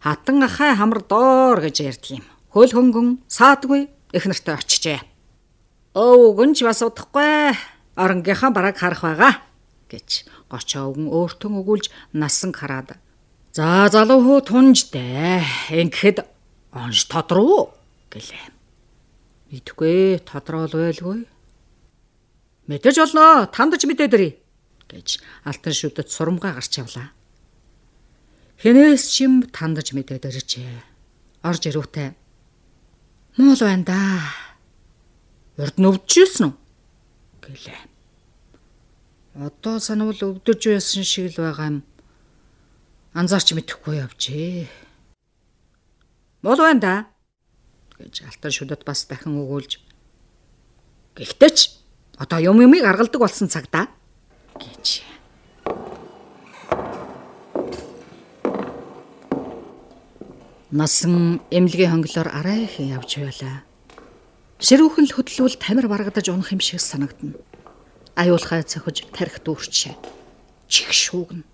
Хатан 0.00 0.40
ахай 0.40 0.72
хамар 0.72 1.04
доор 1.04 1.60
гэж 1.60 1.76
ярьдаг 1.84 2.10
юм. 2.16 2.24
Хөл 2.56 2.72
хөнгөн 2.72 3.20
саадгүй 3.28 3.92
их 4.16 4.24
нартай 4.24 4.56
очижээ. 4.56 5.00
Өө 5.92 6.40
гүнж 6.40 6.64
бас 6.64 6.80
удахгүй. 6.80 7.52
Оронгийнхаа 8.00 8.48
бараг 8.48 8.80
харах 8.80 9.04
байгаа 9.04 9.44
гэж 9.92 10.24
гочоо 10.52 10.92
өвгөн 10.92 11.08
өөртөө 11.08 11.50
өгүүлж 11.64 11.86
насан 12.12 12.52
хараад. 12.52 13.00
За 13.56 13.88
залуу 13.88 14.20
хөө 14.20 14.40
тунж 14.44 14.92
дээ. 14.92 15.40
Ингэхэд 15.72 16.28
онш 16.76 17.08
тодруу 17.08 17.72
гэлээ. 18.12 18.52
Мэдгүй 19.52 20.20
тодроол 20.28 20.72
байлгүй. 20.72 21.24
Мэдэж 22.68 22.96
болно. 23.00 23.48
Тандж 23.48 23.88
мэдээдэрий 23.88 24.36
гэж 24.92 25.20
алтан 25.48 25.72
шүдэд 25.72 26.08
сурамгаа 26.12 26.56
гарч 26.56 26.76
явлаа. 26.80 27.12
Хэнээс 28.60 29.04
чим 29.12 29.48
тандж 29.48 29.96
мэдээд 29.96 30.28
иржээ. 30.28 30.76
Орж 31.44 31.62
ирүүтээ. 31.68 32.10
Муул 33.40 33.60
байна 33.60 33.84
да. 33.84 34.00
Урд 35.60 35.76
нь 35.80 35.88
өвдөжсэн 35.88 36.48
үү? 36.48 36.54
гэлээ. 37.42 37.91
Одоо 39.32 39.80
санавал 39.80 40.20
өвдөж 40.20 40.60
байсан 40.68 41.04
шиг 41.08 41.32
л 41.32 41.40
байгаа 41.40 41.68
юм. 41.72 41.78
Анзаарч 43.16 43.56
мэдэхгүй 43.56 44.04
явжээ. 44.04 44.68
Муул 46.44 46.60
байна 46.60 46.80
да 46.80 46.94
гэж 47.96 48.28
алтан 48.28 48.52
шүдэд 48.52 48.84
бас 48.84 49.08
дахин 49.08 49.40
өгүүлж. 49.40 49.80
Гэхдээ 51.16 51.50
ч 51.56 51.80
одоо 52.20 52.44
юм 52.44 52.60
юмыг 52.60 52.84
аргалдаг 52.84 53.20
болсон 53.20 53.48
цагта 53.48 53.88
гэж. 54.60 55.00
Насан 60.72 61.40
эмнэлгийн 61.48 61.92
хонглоор 61.92 62.28
арай 62.28 62.68
их 62.68 62.80
явж 62.80 63.16
байлаа. 63.16 63.64
Ширүүхэн 64.60 65.08
л 65.08 65.14
хөдлөвл 65.16 65.56
тамир 65.56 65.88
баргадаж 65.88 66.28
унах 66.28 66.52
юм 66.52 66.60
шиг 66.60 66.80
санагдана. 66.80 67.36
Аюулхай 68.16 68.62
цохиж 68.62 69.08
тарих 69.16 69.40
дүүрчээ. 69.40 69.96
Чих 70.68 70.92
шүүгэн. 70.92 71.44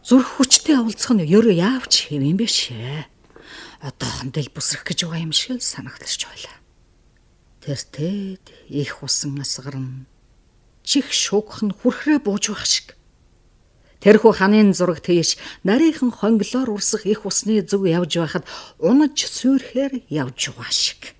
Зүрх 0.00 0.40
хүчтэй 0.40 0.80
авалцах 0.80 1.12
нь 1.12 1.28
ерөө 1.28 1.60
яавч 1.60 2.08
хэв 2.08 2.24
юм 2.24 2.40
бэ 2.40 2.48
шээ. 2.48 3.04
Одоохондоо 3.84 4.40
л 4.40 4.54
бүсрэх 4.56 4.88
гэж 4.88 5.04
байгаа 5.04 5.24
юм 5.28 5.32
шиг 5.36 5.60
санагдчих 5.60 6.28
байлаа. 6.28 6.56
Тэр 7.60 7.80
тэд 7.84 8.44
их 8.72 9.04
усан 9.04 9.36
асгарна 9.36 10.08
чих 10.90 11.12
шуугах 11.12 11.60
нь 11.60 11.76
хүрхрээ 11.76 12.18
бууж 12.24 12.48
байх 12.48 12.64
шиг. 12.64 12.96
Тэрхүү 14.00 14.32
ханын 14.40 14.72
зураг 14.72 15.04
тийш 15.04 15.36
нарийнхан 15.68 16.10
хонглоор 16.10 16.72
урсах 16.72 17.04
их 17.04 17.28
усны 17.28 17.60
зүг 17.60 17.84
явж 17.84 18.16
байхад 18.16 18.44
унаж 18.80 19.20
сүйрхээр 19.20 20.08
явж 20.08 20.56
байгаа 20.56 20.72
шиг. 20.72 21.12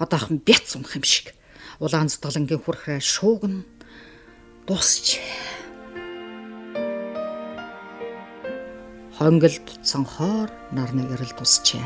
Одоохон 0.00 0.40
бяц 0.40 0.72
унах 0.72 0.96
юм 0.96 1.04
шиг. 1.04 1.36
Улаан 1.76 2.08
зүтгэлэнгийн 2.08 2.64
хүрхрээ 2.64 3.00
шуугна 3.04 3.68
дусч. 4.66 5.20
Хонголд 9.16 9.66
цонхоор 9.84 10.48
нарны 10.72 11.04
гэрэл 11.04 11.36
тусчээ. 11.36 11.84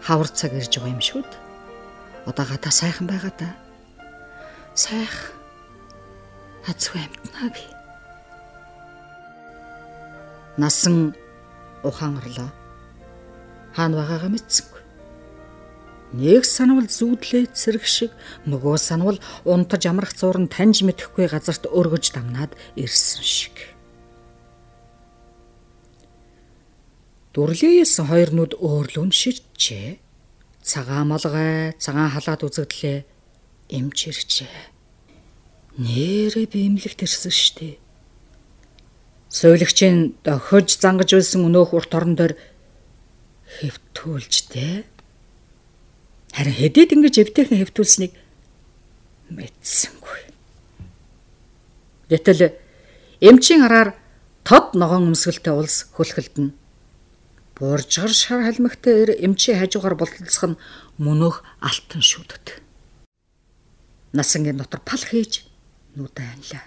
Хавар 0.00 0.28
цаг 0.32 0.56
ирж 0.56 0.72
байгаа 0.80 0.96
юм 0.96 1.02
шүүд. 1.04 1.30
Одоо 2.24 2.44
гата 2.48 2.70
сайхан 2.72 3.06
байгаа 3.06 3.32
да. 3.36 3.50
Сайх 4.74 5.36
Азгүй 6.68 7.00
амтнаа 7.00 7.48
би. 7.52 7.64
Насан 10.60 11.16
ухаан 11.82 12.16
орлоо. 12.20 12.50
Хаана 13.76 13.96
байгаагаа 14.00 14.30
мэдсэнгүй. 14.32 14.79
Нэг 16.10 16.42
санавал 16.42 16.90
зүүдлээ 16.90 17.54
цэрэг 17.54 17.86
шиг, 17.86 18.10
нөгөө 18.50 18.76
санавал 18.82 19.18
унтаж 19.46 19.86
амрах 19.86 20.10
зурн 20.10 20.50
таньж 20.50 20.82
мэдэхгүй 20.82 21.30
газарт 21.30 21.70
өргөж 21.70 22.10
дамнаад 22.10 22.58
ирсэн 22.74 23.22
шиг. 23.22 23.54
Дүрлээс 27.30 28.02
хоёр 28.02 28.30
нүд 28.34 28.58
өөрлөн 28.58 29.14
ширчээ. 29.14 30.02
Цагаан 30.66 31.14
малгай, 31.14 31.78
цагаан 31.78 32.10
халаад 32.10 32.42
үзэгдлээ 32.42 33.06
эмч 33.70 34.10
ирчээ. 34.10 34.50
Нэрээ 35.78 36.46
би 36.50 36.66
имлэгт 36.66 37.06
ирсэн 37.06 37.30
штэ. 37.30 37.78
Сөүлэгчийн 39.30 40.18
дохиж 40.26 40.74
зангаж 40.82 41.14
үлсэн 41.14 41.46
өнөөх 41.46 41.70
урт 41.70 41.94
орон 41.94 42.18
дээр 42.18 42.34
хэвтүүлж 43.62 44.34
тэ. 44.50 44.90
Харин 46.40 46.56
хэдийд 46.56 46.96
ингэж 46.96 47.20
эвтэйхэн 47.20 47.60
хэвтүүлснийг 47.60 48.16
мэдсэнгүй. 49.28 50.20
Гэтэл 52.08 52.56
эмчийн 53.20 53.60
араар 53.68 53.92
тод 54.40 54.72
ногоон 54.72 55.12
өмсгөлтэй 55.12 55.52
улс 55.52 55.92
хөлхөлдөн. 55.92 56.56
Бууржгар 57.60 58.08
шар 58.16 58.40
халмигтай 58.40 59.04
эр 59.04 59.10
эмчийн 59.20 59.60
хажуугаар 59.60 60.00
болтолцох 60.00 60.56
нь 60.56 60.60
мөнөөх 60.96 61.44
алтан 61.60 62.00
шүдэд. 62.00 62.64
Насангийн 64.16 64.56
дотор 64.56 64.80
пал 64.80 65.04
хийж 65.04 65.44
нүдэ 65.92 66.24
анлаа. 66.24 66.64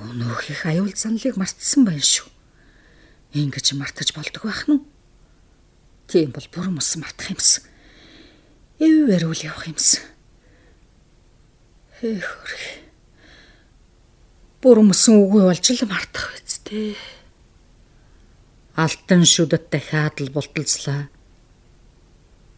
Өнөөх 0.00 0.48
их 0.48 0.64
аюул 0.64 0.96
занлыг 0.96 1.36
мартсан 1.36 1.84
байна 1.84 2.00
шүү. 2.00 2.24
Ингэж 3.36 3.76
мартаж 3.76 4.16
болдог 4.16 4.48
байх 4.48 4.64
нь. 4.64 4.80
Тийм 6.08 6.32
бол 6.32 6.48
бүрэн 6.48 6.72
мус 6.72 6.96
мартах 6.96 7.36
юмсан. 7.36 7.67
Эвээр 8.78 9.24
үл 9.26 9.42
явах 9.42 9.66
юмсан. 9.66 10.02
Эх 12.02 12.22
хөрх. 12.22 12.64
Бүрэн 14.62 14.90
мөсөн 14.90 15.18
үгүй 15.22 15.42
болж 15.46 15.66
л 15.74 15.82
мартах 15.90 16.34
үсттэй. 16.38 16.94
Алтан 18.78 19.22
шүдэд 19.26 19.70
дахиад 19.70 20.22
л 20.22 20.30
булталцлаа. 20.30 21.10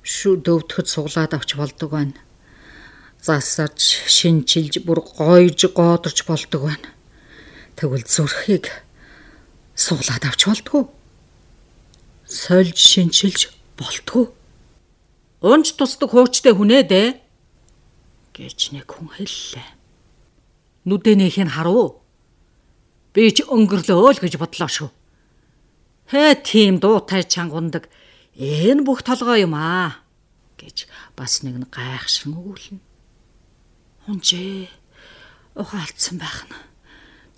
Шүд 0.05 0.45
өвдөхөд 0.45 0.89
суглаад 0.89 1.33
авч 1.37 1.57
болдог 1.57 1.93
байна 1.93 2.21
засаж, 3.23 3.81
шинчилж, 4.09 4.81
бүр 4.85 5.03
гойж, 5.05 5.69
гоодорч 5.77 6.25
болдог 6.25 6.63
байна. 6.69 6.89
Тэгвэл 7.77 8.05
зүрхийг 8.05 8.71
суулаад 9.77 10.25
авч 10.25 10.49
болдгоо. 10.49 10.91
Сольж, 12.27 12.77
шинчилж 12.77 13.53
болдгоо. 13.77 14.33
Унж 15.41 15.73
тусдаг 15.73 16.13
хуучтай 16.13 16.53
хүнээ 16.53 16.83
дээ 16.85 17.09
гэж 18.37 18.77
нэг 18.77 18.93
хүн 18.93 19.09
хэллээ. 19.09 19.69
Нүдэнийх 20.85 21.41
нь 21.41 21.55
харуу. 21.57 22.05
Би 23.17 23.33
ч 23.33 23.45
өнгөрлөө 23.49 24.17
л 24.17 24.21
гэж 24.21 24.37
бодлоо 24.37 24.69
шүү. 24.69 24.91
Хэ 26.13 26.45
тийм 26.45 26.77
дуутай 26.77 27.25
чангундаг 27.25 27.89
энэ 28.37 28.85
бүх 28.85 29.01
толгой 29.01 29.49
юм 29.49 29.57
аа 29.57 30.05
гэж 30.61 30.85
бас 31.17 31.41
нэг 31.41 31.57
нь 31.57 31.69
гайхшин 31.73 32.37
өгүүлнэ. 32.37 32.81
Унжээ. 34.13 34.69
Ухаан 35.57 35.89
алдсан 35.89 36.21
байх 36.21 36.45
нь. 36.49 36.57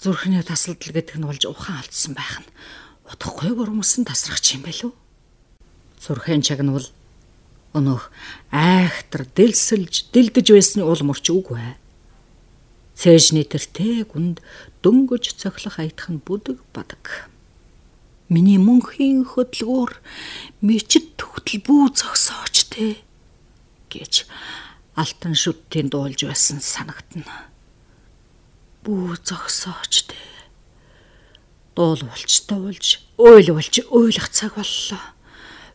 Зүрхний 0.03 0.43
тасалдал 0.43 0.91
гэдэг 0.91 1.23
нь 1.23 1.27
болж 1.27 1.47
ухаан 1.47 1.79
алдсан 1.79 2.19
байх 2.19 2.43
нь. 2.43 2.51
Утгагүй 3.07 3.55
гурмсан 3.55 4.03
тасрагч 4.03 4.59
юм 4.59 4.67
байл 4.67 4.91
үү? 4.91 4.95
Зүрхэн 6.03 6.43
чагнавал 6.43 6.87
өнөөх 7.72 8.12
айхтар 8.52 9.24
дэлсэлж 9.37 10.12
дэлдэж 10.12 10.46
байсны 10.52 10.82
уул 10.85 11.02
мөрч 11.08 11.32
үгүй. 11.32 11.76
Цээжний 12.92 13.48
тэртээ 13.48 14.04
гүнд 14.12 14.44
дөнгөж 14.85 15.40
цохлох 15.40 15.81
аятах 15.81 16.12
нь 16.12 16.20
бүдэг 16.20 16.60
бадаг. 16.77 17.33
Миний 18.29 18.60
мөнхийн 18.60 19.25
хөдөлгөөр 19.25 19.92
мичид 20.64 21.16
төгтөл 21.20 21.64
бүү 21.64 21.85
зогсооч 21.96 22.68
те 22.73 23.00
гэж 23.92 24.25
алтан 24.96 25.37
шүдтийн 25.37 25.88
дуулж 25.92 26.29
байсан 26.29 26.60
санагдана. 26.60 27.52
Бүү 28.85 29.16
зогсооч 29.20 30.08
дээ. 30.08 30.33
Дуулуулч 31.77 32.33
дуулж, 32.48 33.00
уйлуулж 33.16 33.75
уйлах 33.88 34.29
цаг 34.29 34.56
боллоо. 34.56 35.12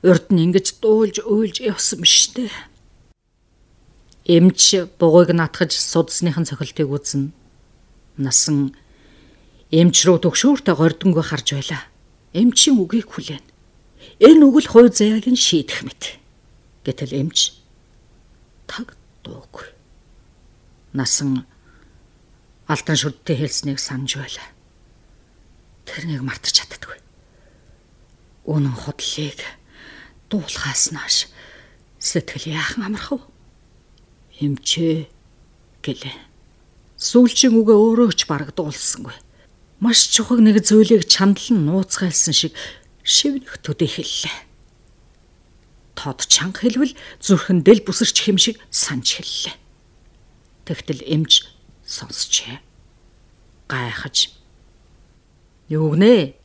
Урд 0.07 0.31
нь 0.31 0.39
ингэж 0.47 0.79
дуулж 0.79 1.19
уйлж 1.19 1.59
явсан 1.59 1.99
биш 1.99 2.31
дээ. 2.31 2.47
Эмч 4.23 4.87
бугыг 4.95 5.35
натгаж 5.35 5.75
судасныхан 5.75 6.47
цохилтыг 6.47 6.87
үзнэ. 6.87 7.35
Насан 8.15 8.71
эмч 9.67 10.07
рүү 10.07 10.23
төгшөөртө 10.23 10.79
гордонгүй 10.79 11.23
харж 11.27 11.47
байла. 11.59 11.79
Эмчийн 12.31 12.79
үгийг 12.79 13.11
хүлээн. 13.11 13.43
Энэ 14.23 14.43
үг 14.47 14.63
л 14.63 14.71
хувь 14.71 14.95
заяаг 14.95 15.27
нь 15.27 15.35
шийдэх 15.35 15.83
мэт. 15.83 16.23
Гэтэл 16.87 17.11
эмч 17.27 17.59
таг 18.63 18.95
дуугүй. 19.27 19.67
Насан 20.95 21.43
алтан 22.63 22.95
шүдтэй 22.95 23.35
хэлснийг 23.43 23.83
санаж 23.83 24.15
байлаа. 24.15 24.47
Тэрнийг 25.83 26.23
мартаж 26.23 26.63
чаддаггүй. 26.63 26.95
Үнэн 28.47 28.71
хотлыг 28.71 29.56
дуулахаас 30.29 30.91
нааш 30.91 31.27
сэтгэл 31.99 32.51
яахан 32.53 32.91
амархав. 32.91 33.21
Эмчээ 34.39 35.07
гэлээ. 35.81 36.17
Сүүлчийн 36.97 37.55
үгээ 37.57 37.77
өөрөө 37.77 38.11
ч 38.13 38.27
бараг 38.29 38.53
дуулсангүй. 38.53 39.15
Маш 39.79 40.09
чухаг 40.09 40.41
нэг 40.41 40.61
зүйлийг 40.65 41.05
чандлан 41.05 41.65
нууцгайлсан 41.65 42.33
шиг 42.33 42.53
шивнэх 43.05 43.61
төдий 43.61 43.89
хэллээ. 43.89 44.37
Тод 45.97 46.25
чанга 46.29 46.61
хэлвэл 46.61 46.93
зүрхэн 47.21 47.65
дэл 47.65 47.81
бүсэрч 47.81 48.17
хэмшиг 48.25 48.57
санж 48.69 49.17
хэллээ. 49.17 49.55
Тэгтэл 50.65 51.01
эмч 51.05 51.47
сонсчээ. 51.85 52.61
Гайхаж. 53.69 54.33
Юу 55.69 55.93
гэнэ? 55.93 56.37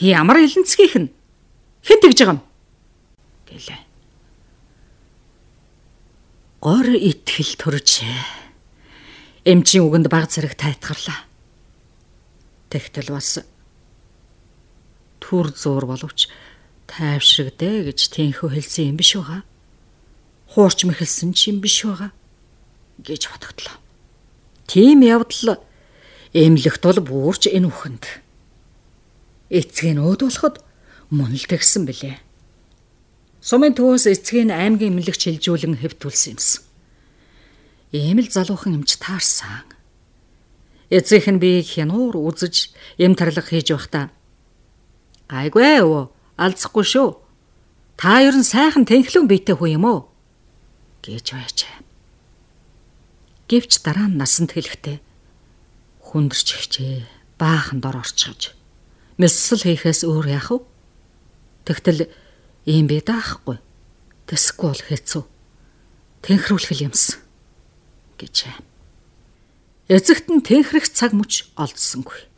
Ямар 0.00 0.40
хилэнцгийх 0.40 0.96
нь? 0.96 1.12
Хэн 1.84 2.00
тэгж 2.00 2.18
байгаа 2.24 2.36
юм? 2.36 2.49
Гэлээ. 3.50 3.80
Гор 6.60 6.86
итгэл 6.92 7.56
төржээ. 7.56 8.20
Эмчийн 9.48 9.88
үгэнд 9.88 10.12
баг 10.12 10.28
зэрэг 10.28 10.54
тайтгарлаа. 10.60 11.24
Тэгтэл 12.68 13.10
бас 13.16 13.40
түр 15.24 15.50
зуур 15.56 15.88
боловч 15.88 16.28
тайвшрагдэ 16.90 17.88
гэж 17.88 17.98
тэнхүү 18.12 18.48
хэлсэн 18.52 18.92
юм 18.92 18.96
биш 19.00 19.16
байгаа. 19.16 19.42
Хуурч 20.52 20.84
мэхэлсэн 20.84 21.32
ч 21.32 21.48
юм 21.48 21.64
биш 21.64 21.86
байгаа 21.86 22.12
гэж 23.00 23.30
бодогдлоо. 23.32 23.76
Тийм 24.66 25.00
явдал 25.00 25.64
эмлэгт 26.34 26.82
бол 26.84 27.00
буурч 27.00 27.48
энэ 27.48 27.66
үхэнд. 27.70 28.04
Эцгийг 29.50 29.98
өөд 29.98 30.20
болоход 30.28 30.56
мөн 31.10 31.34
л 31.34 31.46
тэгсэн 31.48 31.88
бэлээ. 31.88 32.29
Сумын 33.40 33.72
төвөөс 33.72 34.04
эцгийн 34.04 34.52
аймгийн 34.52 35.00
эмнэлэгч 35.00 35.24
хилжүүлэн 35.24 35.80
хэвтүүлсэн 35.80 36.36
юмсан. 36.36 36.62
Ийм 37.96 38.20
л 38.20 38.28
залуухан 38.28 38.76
эмч 38.76 39.00
таарсан. 39.00 39.64
Эцгийнх 40.92 41.40
нь 41.40 41.42
би 41.42 41.64
хянуур 41.64 42.20
үзэж 42.20 42.70
эм 43.00 43.16
тарлах 43.16 43.48
хийж 43.48 43.72
байхдаа 43.72 44.12
гайгүй 45.32 45.80
өө 45.80 46.12
алцахгүй 46.36 46.84
шүү. 46.84 47.10
Та 47.96 48.20
ер 48.20 48.36
нь 48.36 48.44
сайхан 48.44 48.84
тэнхлэн 48.84 49.24
биетэй 49.24 49.56
хүн 49.56 49.80
юм 49.80 49.84
уу? 49.88 50.00
гэж 51.00 51.26
байжээ. 51.32 51.76
Гэвч 53.48 53.72
дараа 53.82 54.08
нь 54.08 54.20
насанд 54.20 54.52
хэлэхдээ 54.52 55.00
хүндэрч 56.12 56.48
ихчээ. 56.54 57.08
Баахан 57.40 57.80
дор 57.80 58.04
орчихж. 58.04 58.52
Мэлсэл 59.16 59.64
хийхээс 59.64 60.04
өөр 60.04 60.26
яах 60.28 60.48
вэ? 60.52 60.58
Тэгтэл 61.64 62.00
ийм 62.66 62.86
бэ 62.88 63.00
даахгүй. 63.04 63.58
Тэсгүй 64.26 64.68
бол 64.72 64.82
хэцүү. 64.88 65.24
Тэнхрүүлэх 66.24 66.80
юмсан 66.84 67.20
гэжээ. 68.20 68.56
Эцэгт 69.88 70.26
нь 70.28 70.44
тэнхрэх 70.44 70.88
цаг 70.92 71.16
мөч 71.16 71.50
олдсонгүй. 71.56 72.28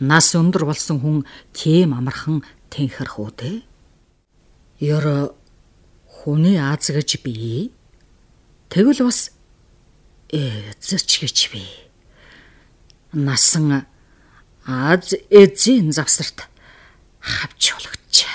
Нас 0.00 0.32
өндөр 0.36 0.64
болсон 0.68 1.00
хүн 1.00 1.18
тийм 1.52 1.96
амархан 1.96 2.44
тэнхрэх 2.68 3.16
үү 3.20 3.30
те? 3.36 3.52
Ёро 4.80 5.36
хүний 6.06 6.60
аз 6.60 6.88
гэж 6.92 7.24
бий. 7.24 7.72
Тэгвэл 8.68 9.08
бас 9.08 9.32
эзэж 10.30 11.10
гэж 11.24 11.38
бий 11.52 11.90
насан 13.12 13.86
аз 14.66 15.14
эзэн 15.30 15.92
завсарт 15.92 16.46
хавчуулагч. 17.18 18.26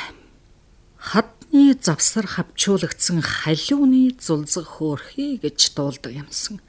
Хадны 1.55 1.79
завсар 1.79 2.27
хавчуулагдсан 2.27 3.23
халиуны 3.23 4.11
зулзаг 4.19 4.67
хөөрхий 4.75 5.39
гэж 5.39 5.71
дуулдаг 5.71 6.11
юмсан. 6.11 6.59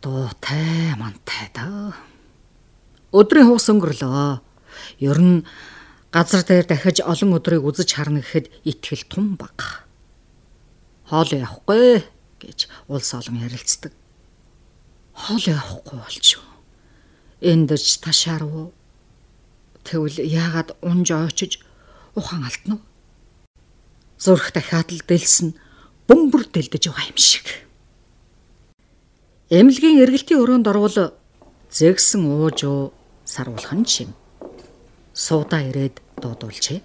Дуутай 0.00 0.96
мантай 0.96 1.52
да. 1.52 1.92
Өдрийн 3.12 3.44
хугас 3.44 3.68
өнгөрлөө. 3.68 4.40
Ер 5.04 5.20
нь 5.20 5.44
газар 6.16 6.48
дээр 6.48 6.64
дахиж 6.64 7.04
олон 7.04 7.36
өдрийг 7.36 7.68
үзэж 7.68 7.92
харна 7.92 8.24
гэхэд 8.24 8.48
итгэл 8.64 9.04
тун 9.12 9.36
баг. 9.36 9.84
Хоол 11.04 11.28
явахгүй 11.28 12.08
гэж 12.40 12.72
улс 12.88 13.12
олон 13.12 13.36
ярилцдаг 13.44 13.92
хоол 15.12 15.44
явахгүй 15.44 16.00
болчихв. 16.00 16.40
Эндэрч 17.44 18.00
ташаарв. 18.00 18.72
Тэгвэл 19.84 20.24
яагаад 20.24 20.72
унж 20.80 21.12
очиж 21.12 21.60
ухаан 22.16 22.48
алтна 22.48 22.80
вэ? 24.24 24.32
Зүрх 24.32 24.52
дахиад 24.56 24.88
л 24.88 25.04
дэлсэн 25.04 25.52
бөмбөр 26.08 26.48
дэлдэж 26.48 26.88
байгаа 26.88 27.12
юм 27.12 27.18
шиг. 27.20 27.46
Эмнэлгийн 29.52 30.00
эргэлтийн 30.00 30.40
өрөөнд 30.40 30.64
орвол 30.64 31.12
зэгсэн 31.68 32.24
ууж 32.24 32.64
уу 32.64 32.92
сарвуулхан 33.28 33.84
шим. 33.84 34.16
Суудаа 35.12 35.60
ирээд 35.68 36.00
дуудуулжээ. 36.24 36.80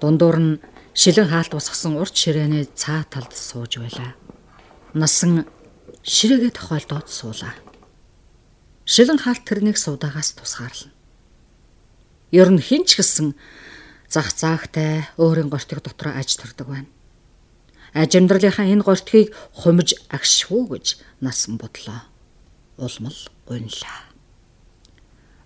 Дундуур 0.00 0.38
нь 0.40 0.60
шилэн 0.96 1.28
хаалт 1.28 1.52
усгсан 1.52 2.00
урт 2.00 2.16
ширээний 2.16 2.64
цаа 2.72 3.04
талд 3.04 3.36
сууж 3.36 3.76
байлаа. 3.76 4.16
Насан 4.96 5.44
ширээгээ 6.02 6.56
тохиолдоод 6.56 7.08
суулаа. 7.12 7.54
Шилэн 8.88 9.20
хаалт 9.20 9.44
тэрнийг 9.44 9.76
суудагаас 9.76 10.32
тусгаарлана. 10.34 10.96
Ер 12.32 12.48
нь 12.48 12.64
хинч 12.64 12.96
гисэн 12.96 13.36
зах 14.12 14.28
заагтай 14.36 15.08
өөрийн 15.16 15.48
гортыг 15.48 15.80
дотроо 15.80 16.12
аж 16.12 16.36
төрдөг 16.36 16.68
байна. 16.68 16.90
Ажимдралынхаа 17.96 18.68
энэ 18.68 18.84
гортгийг 18.84 19.32
хумж 19.56 19.96
агшвуу 20.12 20.68
гэж 20.72 21.00
насан 21.24 21.56
бодлоо. 21.56 22.04
Улмал 22.76 23.16
унлаа. 23.48 24.00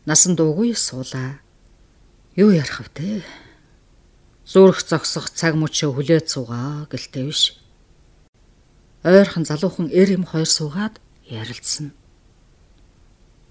Насан 0.06 0.34
дуугүй 0.34 0.74
суулаа. 0.74 1.38
Юу 2.34 2.50
ярих 2.50 2.82
вэ? 2.82 3.22
Зүрх 4.46 4.82
зогсох 4.82 5.30
цаг 5.30 5.54
мөчөө 5.54 5.90
хүлээд 5.94 6.26
суугаа 6.30 6.86
гэлтэй 6.90 7.26
биш 7.26 7.58
ойрхон 9.06 9.44
залуухан 9.46 9.88
эр 9.94 10.18
юм 10.18 10.24
хоёр 10.26 10.50
суугаад 10.50 10.98
ярилцсан. 11.30 11.94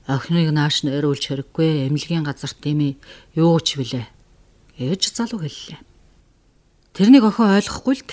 Охиныг 0.07 0.51
нааш 0.51 0.83
нь 0.83 0.91
өрөөлж 0.91 1.23
хэрэггүй 1.31 1.87
эмнэлгийн 1.87 2.27
газар 2.27 2.51
тийм 2.51 2.99
юу 3.35 3.59
ч 3.63 3.79
вүлээ. 3.79 4.05
Ээж 4.75 5.15
залуу 5.15 5.39
хэллээ. 5.39 5.79
Тэрнийг 6.95 7.23
охин 7.23 7.55
ойлгохгүй 7.55 7.95
л 7.95 8.03
д. 8.03 8.11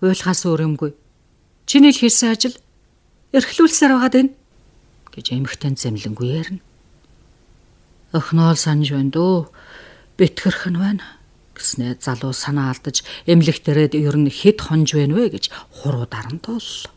Уйлахаас 0.00 0.48
өөр 0.48 0.64
юмгүй. 0.64 0.92
Чиний 1.68 1.92
л 1.92 2.00
хийсэн 2.00 2.32
ажил 2.32 2.56
эрхлүүлсээр 3.36 3.92
байгаад 3.92 4.14
байна 4.16 4.32
гэж 5.12 5.26
эмхтэн 5.36 5.76
зэмлэнгүй 5.76 6.28
ярина. 6.40 6.64
Охиноо 8.16 8.56
санаж 8.56 8.96
байна 8.96 9.12
дөө. 9.12 9.52
Битгэрх 10.16 10.72
нь 10.72 10.80
байна 10.80 11.04
гэснээ 11.60 12.00
залуу 12.00 12.32
санаа 12.32 12.72
алдаж 12.72 13.04
эмлэх 13.28 13.60
дээрээд 13.60 13.94
ер 14.00 14.16
нь 14.16 14.32
хэд 14.32 14.64
хонж 14.72 14.96
байна 14.96 15.14
вэ 15.14 15.36
гэж 15.36 15.52
хуруу 15.84 16.08
даран 16.08 16.40
тооллоо. 16.40 16.92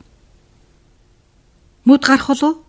Мүд 1.84 2.02
гарах 2.08 2.28
болов? 2.32 2.64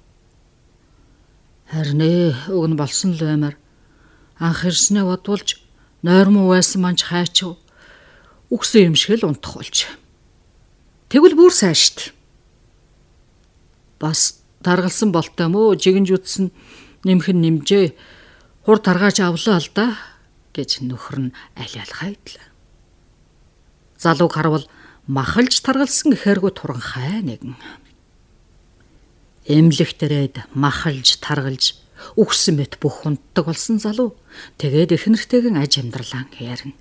Харин 1.71 2.03
ээ 2.03 2.51
уг 2.51 2.67
нь 2.67 2.79
болсон 2.79 3.15
л 3.15 3.23
баймаар 3.23 3.57
анх 4.43 4.67
ирснээ 4.67 5.07
бодволж 5.07 5.64
нойрмоо 6.05 6.53
байсан 6.53 6.85
манч 6.85 7.09
хайчв 7.09 7.57
үгсэн 8.53 8.93
юм 8.93 8.95
шиг 8.95 9.17
л 9.17 9.33
унтах 9.33 9.57
болж. 9.57 9.89
Тэгвэл 11.09 11.33
бүр 11.33 11.53
сайн 11.53 11.73
штт. 11.73 12.13
Бас 13.97 14.45
таргалсан 14.61 15.17
болтой 15.17 15.49
мөө 15.49 15.81
жигэнж 15.81 16.13
үтсэн 16.13 16.53
нэмэх 17.09 17.33
нь 17.33 17.41
нэмжээ. 17.41 17.97
Хур 18.69 18.79
таргаач 18.85 19.25
авлаа 19.25 19.59
л 19.65 19.71
да 19.73 19.97
гэж 20.53 20.85
нөхөр 20.85 21.33
нь 21.33 21.35
аль 21.57 21.77
алхайдлаа. 21.81 22.53
Залууг 23.97 24.33
харвал 24.37 24.69
махалж 25.09 25.65
таргалсан 25.65 26.13
гэхэргүй 26.13 26.53
туранхай 26.53 27.25
нэгэн. 27.25 27.57
Эмлэгтэрээд 29.49 30.53
махалж 30.53 31.21
таргалж 31.25 31.81
үхсэн 32.17 32.61
мэт 32.61 32.77
бүх 32.81 33.05
хүнддэг 33.05 33.45
болсон 33.45 33.81
залуу 33.81 34.17
тэгээд 34.59 34.95
их 34.97 35.05
нэртэйгэн 35.07 35.57
аж 35.59 35.73
амьдралаа 35.81 36.25
ярина. 36.39 36.75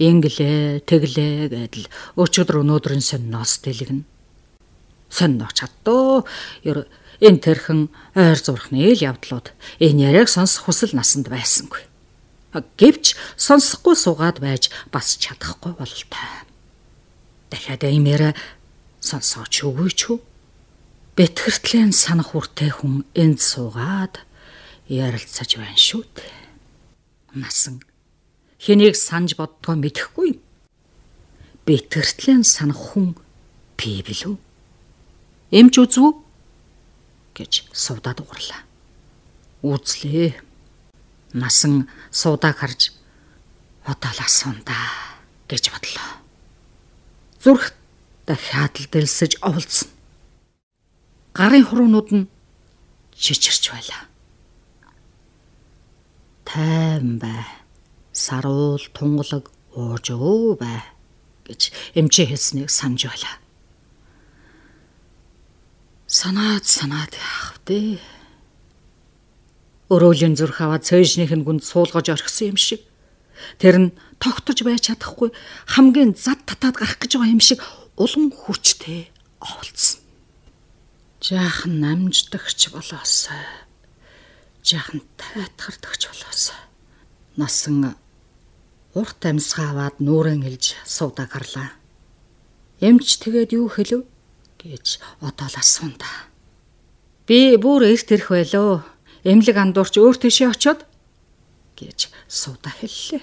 Инглээ, 0.00 0.82
тэглээ 0.88 1.34
гэдэл 1.52 1.86
өчигдөр 2.16 2.64
өнөөдрийн 2.64 3.04
сонноос 3.04 3.60
дэлгэн. 3.62 4.08
Соннооч 5.12 5.62
чаддоо 5.62 6.24
ер 6.64 6.88
энэ 7.20 7.38
тэрхэн 7.38 7.80
ойр 8.16 8.38
зурхны 8.40 8.82
ил 8.82 8.98
явдлууд 8.98 9.52
энэ 9.78 10.10
яриаг 10.10 10.28
сонсох 10.32 10.66
хүсэл 10.66 10.96
насанд 10.96 11.28
байсангүй. 11.28 11.86
Гэвч 12.52 13.14
сонсохгүй 13.36 13.94
суугаад 13.96 14.42
байж 14.42 14.72
бас 14.90 15.16
чадахгүй 15.16 15.72
бололтой. 15.76 16.28
Дахиад 17.52 17.84
имээр 17.84 18.34
сонсооч 19.00 19.62
үгүй 19.62 19.90
ч 19.92 20.00
үү? 20.12 20.18
Бэтгэртлийн 21.16 21.92
санах 21.92 22.32
үртэй 22.32 22.72
хүн 22.72 23.04
энд 23.12 23.38
суугаад 23.40 24.24
ярилцаж 24.92 25.56
байна 25.56 25.78
шүү 25.80 26.04
дээ. 26.04 26.32
Насан 27.40 27.80
хэнийг 28.60 28.96
санаж 28.96 29.40
боддгоо 29.40 29.76
мэдэхгүй. 29.80 30.36
Бэтгэртлийн 31.64 32.44
санах 32.44 32.92
хүн 32.92 33.16
би 33.80 34.04
билүү? 34.04 34.36
Эмч 35.48 35.74
үзв 35.80 36.20
гэж 37.32 37.72
сувдаа 37.72 38.12
дугарлаа. 38.12 38.68
Үзлээ. 39.64 40.36
Насан 41.32 41.88
суудааг 42.12 42.60
харж 42.60 42.92
одоолаас 43.88 44.34
сундаа 44.44 45.16
гэж 45.48 45.72
бодлоо. 45.72 46.10
Зүрх 47.40 47.72
дахиад 48.28 48.76
л 48.76 48.86
дэлсэж 48.92 49.40
оволцсон. 49.40 49.88
Гарын 51.32 51.64
хуруунууд 51.64 52.08
нь 52.12 52.30
чичирч 53.16 53.72
байлаа. 53.72 54.11
Тайван 56.52 57.16
бай. 57.18 57.48
Саруул 58.12 58.84
тунгалаг 58.92 59.48
ууж 59.72 60.12
өө 60.12 60.60
бай 60.60 60.84
гэж 61.48 61.72
эмчээ 61.96 62.28
хэлснийг 62.28 62.68
санаж 62.68 63.08
байлаа. 63.08 63.40
Санаад 66.04 66.68
санаад 66.68 67.16
яах 67.16 67.56
вэ? 67.64 67.96
Өрөөлийн 69.88 70.36
зүрх 70.36 70.60
аваад 70.60 70.84
цэежнийх 70.84 71.32
нь 71.32 71.40
гүнд 71.40 71.64
суулгаж 71.64 72.12
орхисон 72.12 72.52
юм 72.52 72.60
шиг. 72.60 72.84
Тэр 73.56 73.88
нь 73.88 73.94
тогтож 74.20 74.60
байж 74.60 74.92
чадахгүй 74.92 75.32
хамгийн 75.72 76.12
зад 76.12 76.44
татаад 76.44 76.76
гарах 76.76 77.00
гэж 77.00 77.16
байгаа 77.16 77.32
юм 77.32 77.40
шиг 77.40 77.64
улам 77.96 78.28
хүчтэй 78.28 79.08
оволцсон. 79.40 80.04
Жаахан 81.24 81.80
намждагч 81.80 82.68
болоосай. 82.76 83.61
Жаахан 84.62 85.02
тайтгардагч 85.18 86.02
болоосай. 86.06 86.60
Насан 87.36 87.96
урт 88.94 89.20
амьсгаа 89.26 89.70
аваад 89.70 89.96
нүрэн 89.98 90.46
илж 90.46 90.78
суудаг 90.86 91.34
гарлаа. 91.34 91.74
Эмч 92.78 93.18
тэгээд 93.18 93.58
юу 93.58 93.66
хэлв 93.66 94.06
гэж 94.62 95.02
одоолаа 95.20 95.64
сунда. 95.66 96.06
Би 97.26 97.56
бүр 97.56 97.90
эрт 97.90 98.10
ирэх 98.14 98.30
байлоо. 98.30 98.84
Эмлэг 99.24 99.56
андуурч 99.56 99.98
өөр 99.98 100.16
тийшээ 100.18 100.50
очиод 100.50 100.86
гэж 101.78 102.10
сууда 102.28 102.70
хэллээ. 102.70 103.22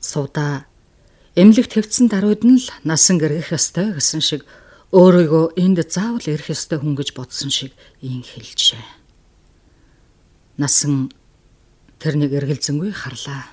Сууда 0.00 0.64
эмлэг 1.36 1.68
твцэн 1.68 2.08
даруйд 2.08 2.44
нь 2.44 2.60
л 2.60 2.68
насан 2.84 3.16
гэргэх 3.20 3.56
ёстой 3.56 3.96
гэсэн 3.96 4.20
шиг 4.20 4.44
өөрийгөө 4.92 5.56
энд 5.56 5.80
заавал 5.88 6.24
ирэх 6.24 6.52
ёстой 6.52 6.78
хүн 6.80 6.96
гэж 6.96 7.16
бодсон 7.16 7.50
шиг 7.50 7.72
ийн 8.04 8.20
хэлжээ. 8.20 8.99
Насан 10.60 11.08
тэрнийг 11.96 12.36
эргэлзэнгүй 12.36 12.92
харлаа. 12.92 13.48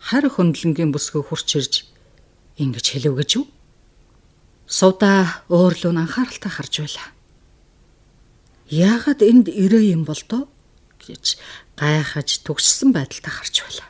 Хар 0.00 0.24
хөндлөнгийн 0.32 0.96
бүсгүй 0.96 1.20
хурч 1.20 1.60
ирж 1.60 1.74
ингэж 2.56 2.86
хэлв 2.96 3.20
гэж 3.20 3.30
юу? 3.36 3.44
Сувда 4.64 5.44
өөрлөө 5.52 5.92
анхааралтай 5.92 6.48
харж 6.48 6.74
байлаа. 6.80 7.08
Яагаад 8.72 9.20
энд 9.20 9.52
ирээ 9.52 9.92
юм 9.92 10.08
бол 10.08 10.22
тоо 10.24 10.48
гэж 11.04 11.36
гайхаж 11.76 12.48
төгссөн 12.48 12.96
байдалтай 12.96 13.32
харж 13.36 13.54
байлаа. 13.60 13.88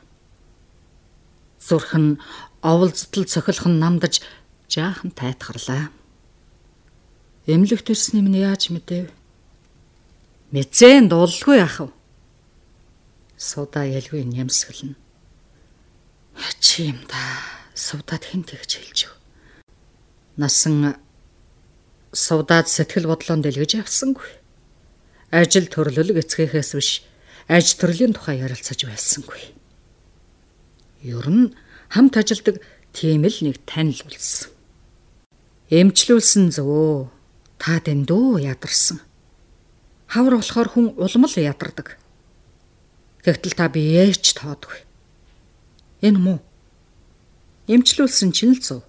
Зүрх 1.63 1.95
нь 1.95 2.19
оволцтол 2.59 3.23
цохилох 3.23 3.71
нь 3.71 3.79
намдаж 3.79 4.19
жаахан 4.67 5.15
тайтгарлаа. 5.15 5.95
Эмлэгт 7.47 7.87
ирсний 7.87 8.27
минь 8.27 8.43
яаж 8.43 8.75
мэдэв? 8.75 9.15
Мэдсэн 10.51 11.07
дуулгүй 11.07 11.63
яах 11.63 11.87
вэ? 11.87 12.00
Суда 13.41 13.87
ялгүй 13.89 14.21
нямсгална. 14.29 15.01
Чи 16.61 16.93
юм 16.93 17.01
да. 17.09 17.17
Суудад 17.73 18.21
хэн 18.29 18.45
тэгж 18.45 18.77
хэлж 18.77 19.01
өг. 19.09 19.17
Насан 20.37 21.01
суудад 22.13 22.69
сэтгэл 22.69 23.09
бодлоон 23.09 23.41
дэлгэж 23.41 23.81
явсангүй. 23.81 24.29
Ажил 25.33 25.73
төрлөлөг 25.73 26.21
эцгээхээс 26.21 26.77
биш 26.77 26.91
аж 27.49 27.81
төрлийн 27.81 28.13
тухай 28.13 28.45
ярилцаж 28.45 28.85
байсангүй. 28.85 29.57
Ер 31.01 31.25
нь 31.25 31.57
хамт 31.89 32.21
ажилдаг 32.21 32.61
тийм 32.93 33.25
л 33.25 33.39
нэг 33.41 33.57
танил 33.65 34.05
болсон. 34.05 34.53
Эмчлүүлсэн 35.73 36.53
зөө. 36.53 37.09
Та 37.57 37.81
дэндүү 37.81 38.45
ядарсан. 38.45 39.01
Хавар 40.13 40.37
болохоор 40.37 40.69
хүн 40.69 40.87
улам 41.01 41.25
л 41.25 41.37
ядардаг. 41.41 42.00
Тэгтэл 43.25 43.55
та 43.57 43.69
биеэч 43.69 44.35
тоодгүй. 44.37 44.81
Энэ 46.01 46.19
муу. 46.19 46.39
Эмчлүүлсэн 47.69 48.33
чинь 48.33 48.57
л 48.57 48.63
зөв. 48.65 48.81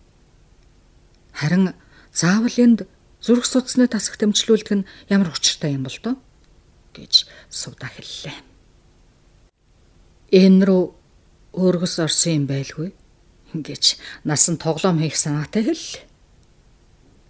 Харин 1.36 1.76
заавал 2.16 2.56
энд 2.56 2.88
зүрх 3.20 3.46
судасны 3.46 3.88
тасагт 3.92 4.24
эмчлүүлдэг 4.24 4.76
нь 4.82 4.88
ямар 5.12 5.30
учиртай 5.30 5.76
юм 5.76 5.84
бол 5.84 6.00
доо 6.02 6.16
гэж 6.96 7.28
сувда 7.52 7.92
хэллээ. 7.92 8.40
Энэ 10.32 10.64
рүү 10.64 10.84
өөргөс 11.52 12.00
орсон 12.00 12.32
юм 12.32 12.46
байлгүй 12.48 12.96
гэж 13.52 14.00
насан 14.24 14.56
тоглоом 14.56 15.04
хийх 15.04 15.20
санаатай 15.20 15.68
хэл. 15.68 15.88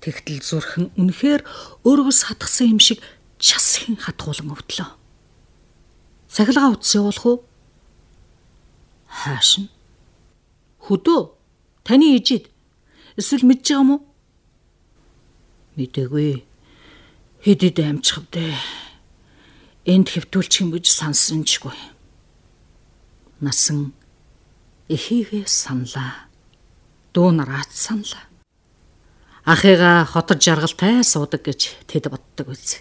Тэгтэл 0.05 0.41
зүрхэн 0.41 0.93
үнэхээр 0.97 1.41
өөргөс 1.81 2.29
хатгсан 2.29 2.77
юм 2.77 2.79
шиг 2.81 3.01
час 3.41 3.81
хэн 3.81 3.97
хатгуулan 3.97 4.53
өвдлөө. 4.53 5.00
Сахилгаа 6.31 6.71
утас 6.71 6.95
явуулах 6.95 7.25
уу? 7.27 7.37
Хааш 9.11 9.49
нь? 9.59 9.69
Хөдөө 10.87 11.21
таны 11.83 12.07
ижид 12.15 12.47
Эсвэл 13.19 13.43
мэдж 13.43 13.67
байгаа 13.67 13.99
уу? 13.99 14.01
Мэдээгүй. 15.75 16.47
Хэдэд 17.43 17.77
амжих 17.83 18.23
вэ? 18.31 18.55
Энд 19.91 20.07
хэвтүүлчих 20.15 20.63
юм 20.63 20.71
гэж 20.71 20.85
сансан 20.87 21.43
чгүй. 21.43 21.75
Насан 23.43 23.91
эхийгээ 24.87 25.43
санлаа. 25.49 26.31
Дүү 27.11 27.29
нараат 27.35 27.71
санлаа. 27.75 28.23
Ахыгаа 29.43 30.07
хотод 30.07 30.39
жаргалтай 30.39 31.03
суудаг 31.03 31.43
гэж 31.43 31.89
тэд 31.89 32.07
боддог 32.07 32.55
үз. 32.55 32.79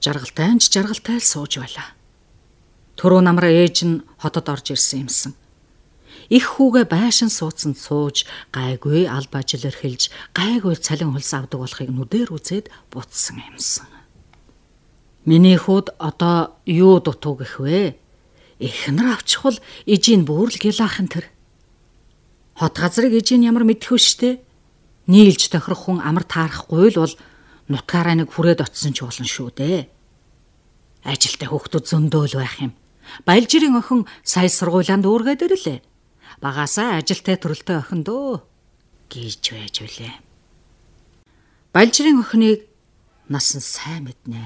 Жаргалтай 0.00 0.56
ч 0.62 0.72
жаргалтай 0.72 1.20
л 1.20 1.26
сууж 1.26 1.60
байлаа. 1.60 1.97
Төрөө 2.98 3.22
намраа 3.22 3.54
ээж 3.54 3.76
нь 3.86 4.02
хотод 4.18 4.46
орж 4.50 4.74
ирсэн 4.74 5.06
юмсан 5.06 5.32
их 6.28 6.44
хүүгээ 6.60 6.84
байшин 6.92 7.32
суудсан 7.32 7.72
сууж 7.72 8.28
гайгүй 8.52 9.08
алба 9.08 9.40
ажил 9.40 9.64
эрхэлж 9.64 10.12
гайгүй 10.36 10.76
цалин 10.76 11.16
хөлс 11.16 11.32
авдаг 11.32 11.60
болохыг 11.60 11.88
нүдээр 11.88 12.28
үзээд 12.36 12.66
бутсан 12.92 13.40
юмсан. 13.48 13.88
Миний 15.24 15.56
хүүд 15.56 15.96
одоо 15.96 16.60
юу 16.68 17.00
дутуу 17.00 17.40
гэх 17.40 17.60
вэ? 17.60 17.96
Эхнэр 18.60 19.16
авчихвал 19.16 19.56
ижийн 19.88 20.28
бүрл 20.28 20.56
гилаахан 20.56 21.08
тэр. 21.08 21.26
Хот 22.60 22.76
газрыг 22.76 23.12
ижийн 23.16 23.48
ямар 23.48 23.64
мэдэх 23.64 23.96
вэ 23.96 24.00
штэ? 24.00 24.40
Нийлж 25.08 25.48
тохирох 25.48 25.88
хүн 25.88 26.04
амар 26.04 26.28
таарахгүй 26.28 26.92
л 26.92 27.00
бол 27.00 27.14
нутгаараа 27.72 28.16
нэг 28.20 28.28
хүрээд 28.28 28.60
очсон 28.60 28.92
ч 28.92 29.00
болно 29.00 29.24
шүү 29.24 29.48
дээ. 29.56 29.80
Ажилтай 31.08 31.48
хүүхдүүд 31.48 31.84
зөндөөл 31.88 32.36
байх 32.36 32.56
юм. 32.60 32.72
Баялжирийн 33.26 33.76
охин 33.78 34.06
сая 34.22 34.48
сургуулианд 34.48 35.04
үүргээд 35.04 35.44
ирлээ 35.46 35.78
багасаа 36.40 36.98
ажилтай 36.98 37.36
төрөлтэй 37.36 37.78
охин 37.82 38.06
дөө 38.06 38.42
гэж 39.10 39.42
байж 39.52 39.76
үлээ. 39.82 40.14
Балжирын 41.74 42.22
охиныг 42.22 42.68
насан 43.28 43.60
сайн 43.60 44.06
мэднэ. 44.06 44.38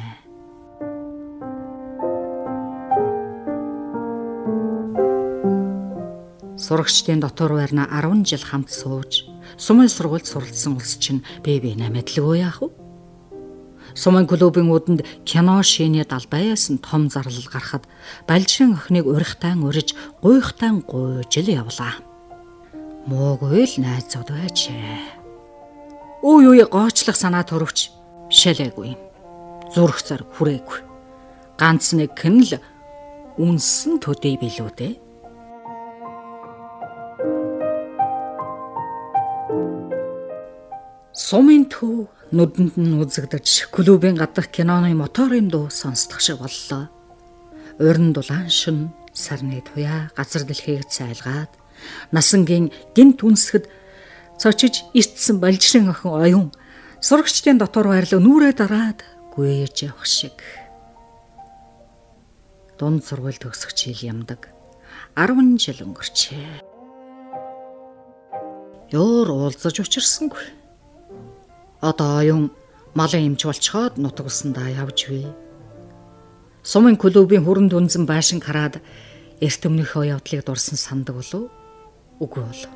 Сурагчдын 6.56 7.20
дотор 7.20 7.58
байрна 7.58 7.84
10 7.90 8.24
жил 8.24 8.44
хамт 8.46 8.70
сууж, 8.70 9.26
сумын 9.58 9.90
сургуульд 9.90 10.26
суралцсан 10.26 10.78
улс 10.78 10.96
чинь 10.96 11.26
бие 11.44 11.60
биенээ 11.60 11.90
мэдлгүй 11.90 12.40
яах 12.40 12.62
вэ? 12.62 12.71
Сумын 13.94 14.26
клубын 14.26 14.72
үүдэнд 14.72 15.00
кино 15.28 15.60
шинэ 15.60 16.08
далбаяас 16.08 16.72
нь 16.72 16.80
том 16.80 17.12
зарлал 17.12 17.48
гарахад 17.52 17.84
балжин 18.24 18.72
охиныг 18.72 19.04
урихтаан 19.04 19.60
уриж 19.62 19.92
гуйхтаан 20.24 20.80
гуйж 20.80 21.32
л 21.44 21.48
явлаа. 21.52 22.00
Муугүй 23.04 23.68
л 23.68 23.74
найзууд 23.84 24.32
байжээ. 24.32 25.20
Үй 26.24 26.44
үй 26.48 26.64
гоочлох 26.64 27.18
санаа 27.18 27.44
төрөвч 27.44 27.92
шалээгүй. 28.30 28.96
Зүрх 29.74 30.00
зэрэг 30.00 30.28
хүрээгүй. 30.38 30.80
Ганц 31.60 31.92
нэг 31.92 32.16
хэн 32.16 32.36
л 32.46 32.52
үнсэн 33.36 34.00
төдий 34.00 34.40
билүү 34.40 34.70
дээ. 34.72 34.94
Сумын 41.12 41.68
төв 41.68 42.08
нүдэнд 42.32 42.74
нь 42.80 42.96
үзэгдэж 42.96 43.68
клубын 43.68 44.16
гадах 44.16 44.48
киноны 44.48 44.96
моторын 44.96 45.52
дуу 45.52 45.68
сонсдог 45.68 46.20
шиг 46.24 46.40
боллоо. 46.40 46.88
Уран 47.78 48.12
дулаан 48.12 48.48
шин 48.48 48.90
сарны 49.12 49.60
туяа 49.60 50.08
газар 50.16 50.42
дэлхийг 50.48 50.88
цайлгаад 50.88 51.52
насангийн 52.10 52.72
гинт 52.96 53.20
үнсгэд 53.20 53.68
цочиж 54.40 54.88
иртсэн 54.96 55.36
балжрын 55.40 55.92
охин 55.92 56.12
оюун 56.16 56.48
Сурагчдын 57.02 57.58
дотор 57.58 57.90
байрлал 57.90 58.22
нүрээ 58.22 58.54
дараад 58.54 59.02
гүйж 59.34 59.90
явах 59.90 60.06
шиг. 60.06 60.38
Дунд 62.78 63.02
сургууль 63.02 63.42
төгсөх 63.42 63.74
жил 63.74 63.98
ямдаг 64.06 64.54
10 65.18 65.58
жил 65.58 65.82
өнгөрчээ. 65.82 66.62
Ёор 68.94 69.28
уулзаж 69.34 69.82
учирсангүй. 69.82 70.61
Одоо 71.82 72.22
оюун 72.22 72.52
малын 72.94 73.34
эмч 73.34 73.42
болцоход 73.44 73.98
нутаг 73.98 74.26
усандаа 74.30 74.70
явж 74.70 75.10
бий. 75.10 75.26
Сумын 76.62 76.94
клубын 76.94 77.42
хүрэнд 77.42 77.74
үнзэн 77.74 78.06
байшин 78.06 78.38
хараад 78.38 78.78
эрт 79.42 79.62
өмнөхөө 79.66 80.14
явдлыг 80.14 80.46
дурсан 80.46 80.78
сандаг 80.78 81.18
болов 81.18 81.50
үгүй 82.22 82.42
болов. 82.46 82.72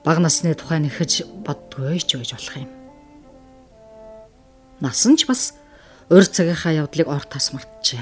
Баг 0.00 0.16
насны 0.24 0.56
тухай 0.56 0.80
нэхэж 0.80 1.28
боддгоо 1.44 1.92
ч 2.00 2.16
байж 2.16 2.32
болох 2.32 2.56
юм. 2.56 2.72
Насан 4.80 5.20
ч 5.20 5.28
бас 5.28 5.52
урь 6.08 6.24
цагийнхаа 6.24 6.88
явдлыг 6.88 7.04
ор 7.04 7.20
тас 7.28 7.52
мартжээ. 7.52 8.00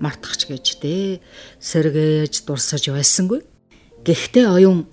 Мартахч 0.00 0.48
гэж 0.48 0.80
дээ 0.80 1.20
сэргээж 1.60 2.48
дурсаж 2.48 2.88
байсангүй. 2.88 3.44
Гэхдээ 4.00 4.48
оюун 4.48 4.88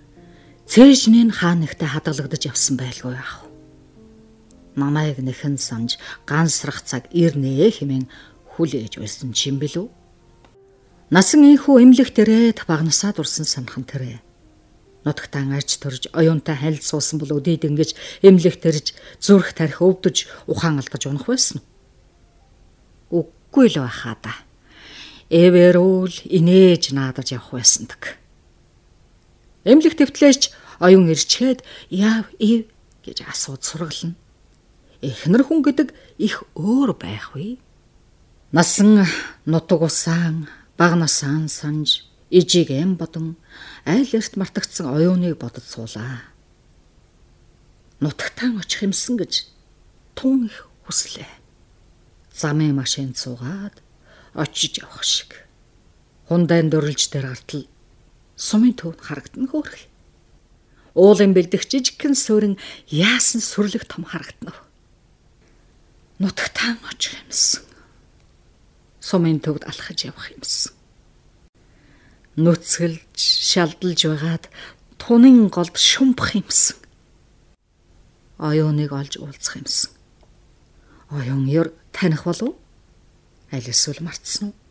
цээжнээ 0.69 1.31
хаан 1.33 1.63
нэгтэй 1.63 1.89
хадгалагдаж 1.89 2.43
явсан 2.51 2.75
байлгүй 2.77 3.13
яах. 3.15 3.45
Намайг 4.75 5.21
нэхэн 5.21 5.57
санаж 5.57 6.01
гансрах 6.25 6.81
цаг 6.81 7.07
ирнэ 7.13 7.69
хэмээн 7.69 8.05
хүлээж 8.57 8.97
байсан 8.97 9.33
чим 9.33 9.61
билүү? 9.61 9.87
Насан 11.13 11.45
ийхүү 11.45 11.81
эмлэх 11.83 12.09
дээрээ 12.15 12.65
багнасаа 12.65 13.13
дурсан 13.13 13.45
санхан 13.45 13.85
тэрэ 13.85 14.23
Нутагтаа 15.03 15.43
арч 15.59 15.83
төрж 15.83 16.07
оюунтай 16.15 16.55
хайлт 16.55 16.83
суусан 16.83 17.19
бол 17.19 17.35
өдийд 17.35 17.67
ингэж 17.67 17.91
эмлэх 18.23 18.55
тэрж 18.63 18.95
зүрх 19.19 19.51
тарих 19.51 19.83
өвдөж 19.83 20.47
ухаан 20.47 20.79
алдаж 20.79 21.03
унах 21.11 21.27
байсан 21.27 21.59
уу? 23.11 23.27
Үгүй 23.51 23.67
л 23.75 23.83
байхаа 23.83 24.15
да. 24.23 24.33
Эвэрүүл 25.27 26.31
инээж 26.31 26.95
наадаж 26.95 27.35
явах 27.35 27.51
байсандаг. 27.59 28.22
Эмлэх 29.63 29.95
твтлээч 29.95 30.51
оюун 30.83 31.07
ирчгээд 31.07 31.63
яав 31.89 32.27
ив 32.39 32.67
гэж 33.03 33.23
асууд 33.23 33.63
сургална. 33.63 34.15
Эхнэр 34.99 35.43
хүн 35.47 35.63
гэдэг 35.63 35.95
их 36.19 36.43
өөр 36.55 36.95
байх 36.99 37.31
вэ? 37.35 37.59
Насан 38.51 39.07
нутаг 39.47 39.81
усаан 39.87 40.47
баг 40.75 40.99
насаан 40.99 41.47
санж 41.47 42.03
ижиг 42.29 42.71
эм 42.71 42.95
бодон 42.99 43.35
айл 43.87 44.07
эрт 44.11 44.35
мартагдсан 44.35 44.91
оюуныг 44.91 45.39
бодож 45.39 45.63
суулаа. 45.63 46.27
Нутагтаан 48.03 48.59
очих 48.59 48.83
юмсан 48.83 49.15
гэж 49.15 49.47
тун 50.15 50.51
их 50.51 50.67
хүслээ. 50.83 51.31
Замын 52.35 52.75
машин 52.75 53.13
цугаад 53.15 53.79
очиж 54.33 54.83
явах 54.83 55.03
шиг. 55.03 55.47
Хундайн 56.27 56.67
дөрлж 56.69 57.11
дээр 57.11 57.31
гартал 57.31 57.67
сумын 58.35 58.73
төвд 58.73 58.99
харагдана 59.01 59.47
хөөрх. 59.49 59.89
Уулын 60.93 61.33
бэлдэх 61.33 61.65
жижигхэн 61.65 62.13
суурин 62.13 62.55
яасан 62.89 63.41
сүрлэг 63.41 63.89
том 63.89 64.05
харагдана. 64.05 64.53
Нутагтаан 66.21 66.77
очих 66.89 67.17
юмсан. 67.25 67.65
Сумын 68.99 69.41
төвд 69.41 69.65
алхаж 69.65 70.05
явах 70.05 70.29
юмсан 70.31 70.73
нүцгэлж 72.35 73.17
шалдалж 73.17 74.01
байгаад 74.09 74.49
тунын 74.97 75.49
голд 75.53 75.77
шумбах 75.77 76.33
юмсан. 76.33 76.77
Оюуныг 78.41 78.91
олж 78.91 79.17
уулзах 79.21 79.61
юмсан. 79.61 79.91
Оюун 81.13 81.45
ёр 81.45 81.73
таних 81.93 82.25
болов? 82.25 82.55
Аль 83.51 83.69
эсвэл 83.69 84.01
мартсан 84.01 84.49
уу? 84.49 84.62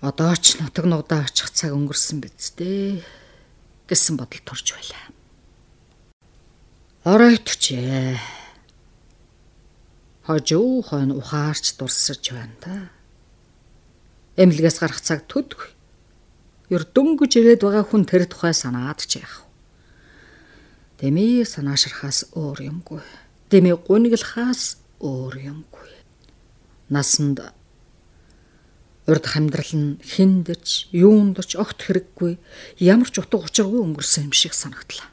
Одоо 0.00 0.32
ч 0.36 0.56
нутаг 0.56 0.88
нудаа 0.88 1.28
очих 1.28 1.52
цаг 1.52 1.76
өнгөрсөн 1.76 2.24
биз 2.24 2.56
дээ 2.56 3.04
гэсэн 3.88 4.16
бодол 4.16 4.42
төрж 4.48 4.66
байлаа. 4.72 5.04
Оройтчээ. 7.04 8.16
Хожуу 10.24 10.80
хойно 10.80 11.20
ухаарч 11.20 11.76
дурсаж 11.76 12.24
байна 12.32 12.56
та. 12.64 12.74
Эмнэлгээс 14.40 14.80
гарах 14.80 15.04
цаг 15.04 15.28
төдгүй 15.28 15.80
ер 16.70 16.86
дөнгөж 16.86 17.32
ирээд 17.34 17.66
байгаа 17.66 17.82
хүн 17.82 18.06
тэр 18.06 18.30
тухай 18.30 18.54
санаад 18.54 19.02
ч 19.02 19.18
яах. 19.18 19.42
Дэмий 21.02 21.42
санаашрахаас 21.42 22.30
өөр 22.38 22.58
юмгүй. 22.70 23.02
Дэмий 23.50 23.74
гуниглахаас 23.74 24.78
өөр 25.02 25.34
юмгүй. 25.50 25.90
Насанд 26.94 27.42
урд 29.10 29.26
хамдрал 29.26 29.74
нь 29.74 29.98
хиндэж, 29.98 30.94
юундч 30.94 31.58
огт 31.58 31.82
хэрэггүй, 31.82 32.38
ямар 32.78 33.10
ч 33.10 33.18
утга 33.18 33.42
учиргүй 33.42 33.82
өнгөрсөн 33.82 34.30
юм 34.30 34.34
шиг 34.34 34.54
санагдлаа. 34.54 35.10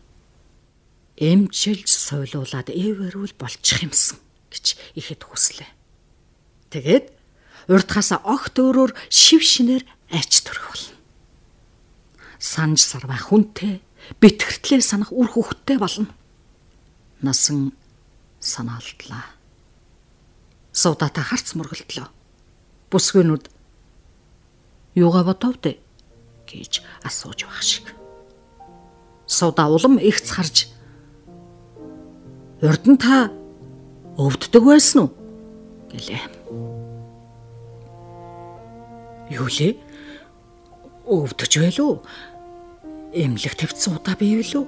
Эмчилж 1.17 1.89
сойлуулад 1.89 2.69
эвэрүүл 2.69 3.33
болчих 3.41 3.81
юмсан 3.81 4.21
гэж 4.53 4.77
ихэд 4.93 5.25
хүслээ. 5.25 5.71
Тэгээд 6.69 7.09
урдхаасаа 7.73 8.21
огт 8.21 8.55
өөрөөр 8.61 8.93
шив 9.09 9.41
шинээр 9.41 9.83
айч 10.13 10.45
төрөх 10.45 10.69
болно 10.69 10.97
санж 12.39 12.81
сарваа 12.85 13.17
хүнтэй 13.17 13.81
битгэртлээ 14.21 14.81
санах 14.81 15.11
үр 15.11 15.27
хөвгтэй 15.27 15.77
болно. 15.77 16.07
Насан 17.21 17.73
санаалдлаа. 18.39 19.25
Суудата 20.71 21.21
харц 21.21 21.57
мөргөлтлөө. 21.57 22.07
Бүсгэнүүд 22.93 23.49
юугаа 24.97 25.23
бодов 25.29 25.61
дээ 25.61 25.77
гэж 26.49 26.81
асууж 27.05 27.45
байх 27.45 27.61
шиг. 27.61 27.85
Суда 29.29 29.69
улам 29.69 30.01
ихц 30.01 30.33
харж 30.33 30.73
урд 32.65 32.83
нь 32.89 32.97
та 32.97 33.29
өвддөг 34.17 34.63
байсан 34.65 35.05
уу 35.05 35.11
гэлээ. 35.93 36.25
Юу 39.37 39.45
лээ? 39.45 39.77
өвдөж 41.05 41.53
байлуу? 41.61 42.01
Эмнэлэг 43.13 43.53
твцсэн 43.55 43.95
удаа 43.95 44.15
биевлүү? 44.17 44.63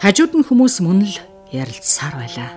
Хажууд 0.00 0.32
нь 0.32 0.46
хүмүүс 0.48 0.80
мөн 0.80 1.04
л 1.04 1.16
ярилцсаар 1.52 2.14
байлаа. 2.16 2.50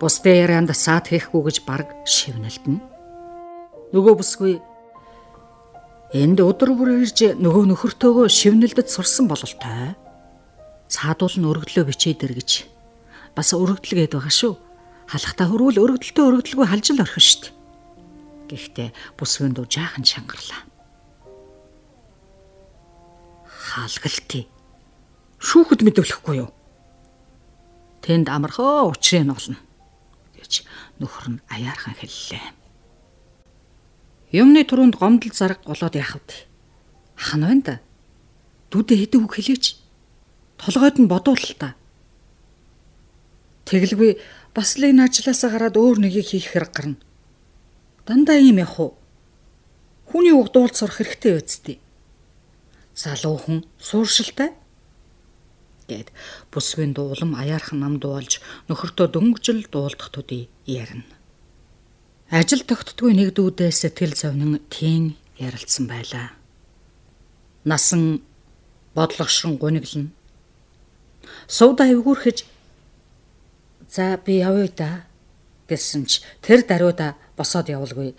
Бусдын 0.00 0.40
ярианд 0.40 0.70
саад 0.72 1.12
хийхгүй 1.12 1.42
гэж 1.52 1.56
баг 1.68 1.86
шивнэлтэн. 2.08 2.93
Нөгөө 3.94 4.14
бүсгүй 4.18 4.58
энд 6.18 6.42
өдөр 6.42 6.74
бүр 6.74 6.88
ирж 7.06 7.38
нөгөө 7.38 7.70
нөхөртөөгөө 7.70 8.26
шивнэлдэд 8.26 8.90
сурсан 8.90 9.30
бололтой. 9.30 9.94
Цаадуул 10.90 11.38
нь 11.38 11.46
өргөдлөө 11.46 11.86
бичээ 11.94 12.18
дэр 12.18 12.34
гэж 12.34 12.66
бас 13.38 13.54
өргөдлгээд 13.54 14.18
байгаа 14.18 14.34
шүү. 14.34 14.54
Халахта 15.06 15.46
хөрвөл 15.46 15.78
өргөдөлтөө 15.78 16.26
өргөдөлгүй 16.26 16.66
халж 16.66 16.86
л 16.90 17.02
орхин 17.06 17.22
штт. 17.22 17.44
Гэхдээ 18.50 18.90
бүсгэн 19.14 19.54
дүү 19.54 19.66
жаахан 19.70 20.02
шангарлаа. 20.02 20.66
Хаалгалтий. 23.46 24.50
Шүүхэд 25.38 25.86
мэдвлэхгүй 25.86 26.42
юу? 26.42 26.50
Тэнд 28.02 28.26
амархоо 28.26 28.90
учрыг 28.90 29.30
олно 29.30 29.58
гэж 30.34 30.66
нөхөр 30.98 31.26
нь 31.38 31.44
аяархан 31.46 31.94
хэллээ. 31.94 32.63
Юмны 34.34 34.66
түрүүнд 34.66 34.98
гомдол 34.98 35.30
зараг 35.30 35.62
голоод 35.62 35.94
яах 35.94 36.18
вэ? 36.18 36.34
Хан 37.14 37.46
байна 37.46 37.62
да. 37.62 37.74
Дүүдэ 38.74 38.98
хэдэн 38.98 39.22
үг 39.22 39.38
хэлээч. 39.38 39.78
Толгойд 40.58 40.98
нь 40.98 41.06
бодуул 41.06 41.38
л 41.38 41.54
та. 41.54 41.78
Тэгэлгүй 43.70 44.18
бас 44.50 44.74
л 44.74 44.90
энэ 44.90 45.06
ажлаасаа 45.06 45.54
гараад 45.54 45.78
өөр 45.78 46.02
нэгийг 46.02 46.34
хийх 46.34 46.50
хэрэг 46.50 46.72
гарна. 46.74 46.98
Дандаа 48.10 48.42
ийм 48.42 48.58
явах 48.58 48.78
уу? 48.82 48.92
Хүний 50.10 50.34
уг 50.34 50.50
дуулц 50.50 50.82
сурах 50.82 50.98
хэрэгтэй 50.98 51.38
үсттэй. 51.38 51.78
Залуу 52.98 53.38
хүн 53.38 53.58
сууршилтай 53.78 54.50
гэд 55.86 56.10
бүсгийн 56.50 56.90
дуулам 56.90 57.38
аяархан 57.38 57.78
нам 57.86 58.02
дуулж 58.02 58.42
нөхөртөө 58.66 59.14
дөнгөжл 59.14 59.70
дуулдах 59.70 60.10
төдий 60.10 60.50
ярина. 60.66 61.13
Ажил 62.34 62.66
тогтдгүй 62.66 63.14
нэг 63.14 63.30
дүүдээ 63.38 63.70
сэтгэл 63.70 64.18
зовнин 64.18 64.58
тийм 64.66 65.14
ярилцсан 65.38 65.86
байлаа. 65.86 66.34
Насан 67.62 68.26
бодлогошрон 68.90 69.54
гуниглна. 69.54 70.10
Сууда 71.46 71.86
эвгүүрхэж 71.86 72.42
за 73.86 74.18
би 74.18 74.42
явъя 74.42 74.66
да 74.66 74.90
гэсэн 75.70 76.10
ч 76.10 76.26
тэр 76.42 76.66
даруйда 76.66 77.14
босоод 77.38 77.70
явуулгүй 77.70 78.18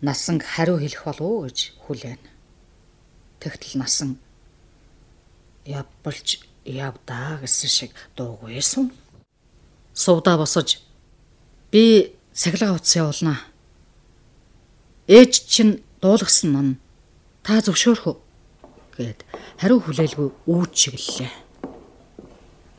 насанг 0.00 0.48
хариу 0.48 0.80
хэлэх 0.80 1.04
болов 1.04 1.52
гэж 1.52 1.76
хүлээн. 1.84 2.22
Тэгтэл 3.44 3.76
насан 3.76 4.16
явбалж 5.68 6.40
явдаа 6.64 7.44
гэсэн 7.44 7.68
шиг 7.68 7.92
дуугүй 8.16 8.56
сум. 8.64 8.88
Сувдаа 9.92 10.40
босож 10.40 10.80
би 11.68 12.16
цахилгаан 12.38 12.78
утас 12.78 12.94
явуулнаа. 12.94 13.38
Ээж 15.10 15.32
чинь 15.50 15.82
дуулгасан 15.98 16.50
мөн 16.54 16.68
та 17.42 17.58
зөвшөөрөх 17.58 18.06
үү 18.06 18.16
гэд 18.94 19.20
хариу 19.58 19.82
хүлээлгүй 19.82 20.28
үүд 20.46 20.70
чиглэлээ. 20.70 21.32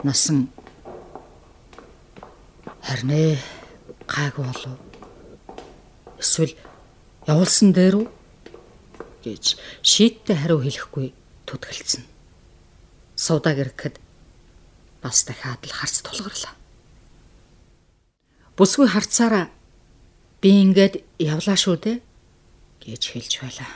Насан 0.07 0.47
харин 2.79 3.11
ээ 3.11 3.35
гайгүй 4.07 4.45
болов. 4.47 4.79
Эсвэл 6.23 6.55
явуулсан 7.27 7.75
дээр 7.75 7.95
үү 7.99 8.07
гэж 9.27 9.59
шийттэй 9.83 10.39
хариу 10.39 10.63
хэлэхгүй 10.63 11.11
түтгэлцэн. 11.43 12.07
Суудаг 13.19 13.59
ирэхэд 13.59 13.99
бас 15.03 15.27
дахиад 15.27 15.59
л 15.67 15.75
харц 15.75 15.99
тулгарлаа. 15.99 16.58
Бүсгүй 18.59 18.91
харцаараа 18.91 19.47
би 20.43 20.51
ингээд 20.51 20.99
явлаа 21.15 21.55
шүү 21.55 21.79
дээ 21.79 21.97
гэж 22.83 23.01
хэлж 23.15 23.33
байлаа. 23.39 23.71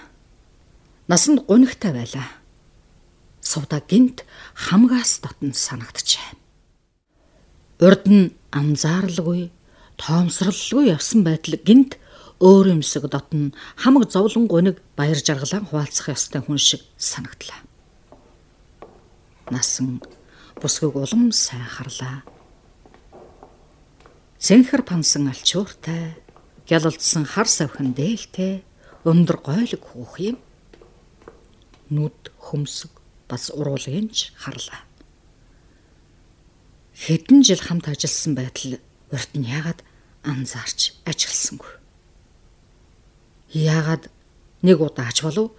Насанд 1.08 1.48
гунигтай 1.48 1.96
байлаа. 1.96 2.28
Сувда 3.40 3.80
гинт 3.80 4.28
хамгаас 4.52 5.24
дотн 5.24 5.56
санагджээ. 5.56 6.36
Урд 7.80 8.12
нь 8.12 8.36
анзаарлгүй, 8.52 9.56
тоомсролгүй 9.96 10.92
явсан 10.92 11.24
байтал 11.24 11.56
гинт 11.64 11.96
өөр 12.44 12.76
юмсэг 12.76 13.08
дотн 13.08 13.56
хамаг 13.80 14.12
зовлон 14.12 14.52
гуниг 14.52 14.84
баяр 15.00 15.16
жаргалан 15.16 15.64
хуваалцах 15.64 16.12
ёстой 16.12 16.44
хүн 16.44 16.60
шиг 16.60 16.84
санагдлаа. 17.00 17.64
Насан 19.48 20.04
бусгыг 20.60 20.92
улам 20.92 21.32
сайн 21.32 21.64
харлаа. 21.64 22.28
Цэнхэр 24.44 24.84
пансан 24.84 25.32
алчууртай, 25.32 26.20
гялалдсан 26.68 27.24
хар 27.24 27.48
савхан 27.48 27.96
дээлтэй, 27.96 28.60
өндөр 29.08 29.40
гойлог 29.40 29.80
хүүх 29.80 30.20
юм. 30.20 30.38
Нүд 31.88 32.28
хөмсг 32.36 32.92
бас 33.32 33.48
уруулгийнч 33.56 34.36
харлаа. 34.36 34.84
Хэдэн 36.92 37.40
жил 37.48 37.64
хамт 37.64 37.88
ажилласан 37.88 38.36
байтал 38.36 38.84
урт 39.16 39.32
нь 39.32 39.48
яагаад 39.48 39.80
анзаарч 40.28 41.00
ажилласангүй. 41.08 41.80
Яагаад 43.56 44.12
нэг 44.60 44.76
удаа 44.84 45.08
ач 45.08 45.24
болов 45.24 45.56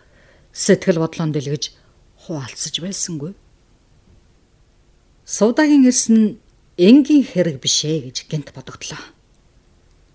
сэтгэл 0.53 1.01
бодлоон 1.01 1.33
дэлгэж 1.33 1.73
хуваалцаж 2.29 2.85
байсангүй. 2.85 3.33
Суудагийн 5.25 5.89
нь 5.89 6.44
энгийн 6.77 7.25
хэрэг 7.25 7.61
биш 7.63 7.85
ээ 7.85 8.11
гэж 8.11 8.27
гинт 8.27 8.51
бодогдлоо. 8.55 8.99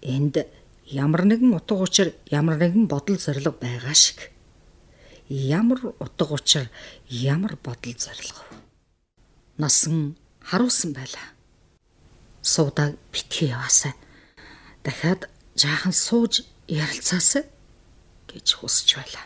Энд 0.02 0.44
ямар 0.86 1.24
нэгэн 1.24 1.56
утга 1.56 1.80
учир 1.80 2.16
ямар 2.30 2.58
нэгэн 2.60 2.88
бодол 2.88 3.18
зориг 3.18 3.60
байгаа 3.60 3.94
шиг. 3.94 4.32
Ямар 5.30 5.96
утга 6.00 6.34
учир 6.36 6.70
ямар 7.08 7.56
бодол 7.64 7.96
зориг. 7.96 8.36
Насан 9.58 10.16
харуулсан 10.44 10.94
байлаа. 10.94 11.36
Суудаг 12.42 12.96
битгий 13.12 13.50
яваасаа. 13.52 13.94
Дахиад 14.84 15.30
жаахан 15.56 15.94
сууж 15.94 16.44
ярилцаасаа 16.68 17.44
гэж 18.28 18.48
хүсэж 18.60 18.96
байлаа. 18.96 19.26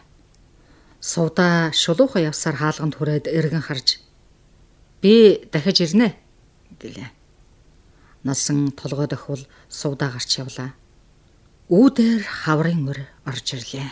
Сувда 1.01 1.71
шулуухан 1.73 2.29
явсаар 2.31 2.55
хаалганд 2.55 2.95
хүрээд 2.95 3.27
эргэн 3.27 3.61
харж 3.61 3.99
Би 5.03 5.43
дахиж 5.51 5.83
ирнэ 5.83 6.15
гэлээ. 6.79 7.22
Насан 8.23 8.71
толгой 8.71 9.07
дохвол 9.07 9.43
сувдаа 9.67 10.11
гарч 10.15 10.39
явлаа. 10.39 10.71
Үүдээр 11.67 12.23
хаврын 12.23 12.79
мөр 12.83 12.99
орж 13.27 13.47
ирлээ. 13.55 13.91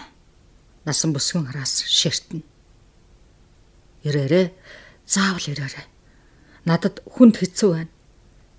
Насан 0.88 1.11
бүсгүн 1.11 1.51
хараас 1.51 1.84
ширтэн. 1.84 2.43
Ирээрээ 4.07 4.55
заавал 5.03 5.45
ирээрээ. 5.51 5.86
Надад 6.63 7.03
хүнд 7.03 7.43
хэцүү 7.43 7.69
байна. 7.75 7.91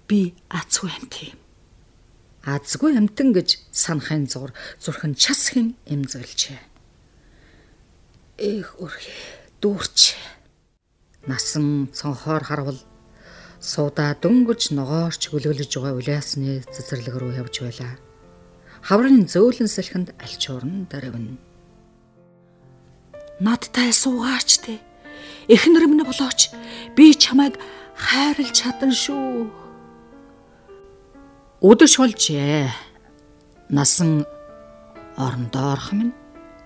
Би 0.08 0.36
азгүй 0.52 0.90
амт 0.92 1.14
юм. 1.24 1.38
Азгүй 2.44 2.92
амтан 2.98 3.32
гэж 3.32 3.62
санахын 3.72 4.28
зур 4.28 4.52
зүрхэн 4.82 5.14
часхин 5.16 5.78
эмзэглжээ. 5.88 6.60
Эх 8.42 8.76
өрхий 8.82 9.22
дүүрч 9.62 10.18
Насан 11.26 11.86
цонхоор 11.94 12.42
харвал 12.42 12.78
суудаа 13.62 14.18
дөнгөж 14.18 14.74
ногоорч 14.74 15.30
гөлөөлөж 15.30 15.70
байгаа 15.78 15.94
улаасны 15.94 16.66
цэцэрлэг 16.66 17.14
рүү 17.14 17.38
явж 17.38 17.62
байлаа. 17.62 17.94
Хаврын 18.82 19.30
зөөлөн 19.30 19.70
салхинд 19.70 20.10
альчуурн 20.18 20.90
даравна. 20.90 21.38
Надтай 23.38 23.94
суугаач 23.94 24.66
те. 24.66 24.82
Эхнэр 25.46 25.86
минь 25.86 26.02
болооч 26.02 26.50
би 26.98 27.14
чамайг 27.14 27.54
хайрлж 27.94 28.50
чадан 28.50 28.90
шүү. 28.90 29.46
Өдөш 31.62 32.02
болжээ. 32.02 32.66
Насан 33.70 34.26
орондоорх 35.14 35.94
минь 35.94 36.10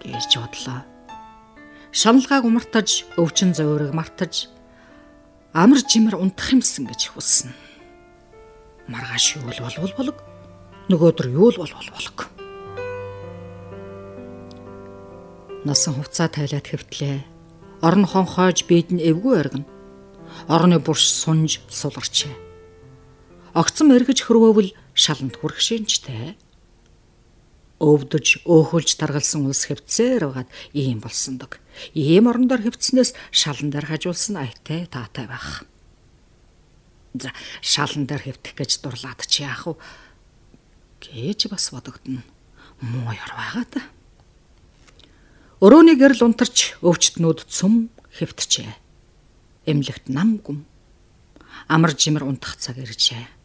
гэж 0.01 0.40
бодлоо 0.40 0.80
шаналгааг 1.97 2.44
умартаж, 2.44 3.09
өвчин 3.16 3.57
зөөрөг 3.57 3.97
мартаж 3.97 4.53
амар 5.57 5.80
жимэр 5.80 6.20
унтах 6.20 6.52
юмсан 6.52 6.84
гэж 6.84 7.16
хүснэ. 7.16 7.52
Маргааш 8.92 9.40
юу 9.40 9.48
л 9.48 9.57
болвол 9.64 9.94
болог. 9.96 10.16
Нөгөөдөр 10.92 11.26
юу 11.32 11.48
л 11.48 11.57
болвол 11.64 11.88
болог. 11.96 12.28
Насан 15.64 15.96
хувцаа 15.96 16.28
тайлаад 16.28 16.68
хэвтлээ. 16.68 17.24
Орон 17.80 18.04
хонхоож 18.04 18.68
бид 18.68 18.92
нь 18.92 19.00
эвгүй 19.00 19.40
аргина. 19.40 19.64
Орны 20.44 20.76
бурш 20.76 21.09
сунж 21.09 21.64
суларчээ. 21.72 22.36
Огцом 23.57 23.96
эргэж 23.96 24.28
хөрвөөвл 24.28 24.76
шаланд 24.92 25.40
хүрэх 25.40 25.64
шинжтэй 25.64 26.36
өвдөж 27.81 28.49
өөхөлж 28.49 28.97
таргалсан 28.97 29.45
улс 29.45 29.68
хэвцээр 29.68 30.33
байгаад 30.33 30.51
ийм 30.72 31.01
болсондог. 31.05 31.61
Ийм 31.93 32.29
орондоор 32.29 32.64
хэвцснээс 32.64 33.12
шалан 33.31 33.68
дээр 33.68 33.93
хажуулсан 33.93 34.41
айтай 34.41 34.89
таатай 34.89 35.29
байх. 35.29 35.68
За 37.12 37.33
шалан 37.61 38.09
дээр 38.09 38.33
хэвтэх 38.33 38.57
гэж 38.57 38.81
дурлаад 38.81 39.20
чи 39.29 39.45
яах 39.45 39.68
вэ? 39.68 39.77
гэж 41.01 41.49
бас 41.53 41.70
бодогдно. 41.70 42.24
Муу 42.81 43.12
яр 43.12 43.33
байгаа 43.37 43.64
та. 43.68 43.81
Өрөөний 45.61 45.97
гэрэл 45.97 46.29
унтарч 46.29 46.77
өвчтнүүд 46.81 47.49
цөм 47.49 47.89
хэвтчээ. 48.20 48.72
Эмлэгт 49.68 50.09
нам 50.12 50.37
гүм. 50.41 50.64
Амар 51.68 51.97
жимэр 51.97 52.24
унтах 52.24 52.57
цаг 52.61 52.77
иржээ. 52.77 53.36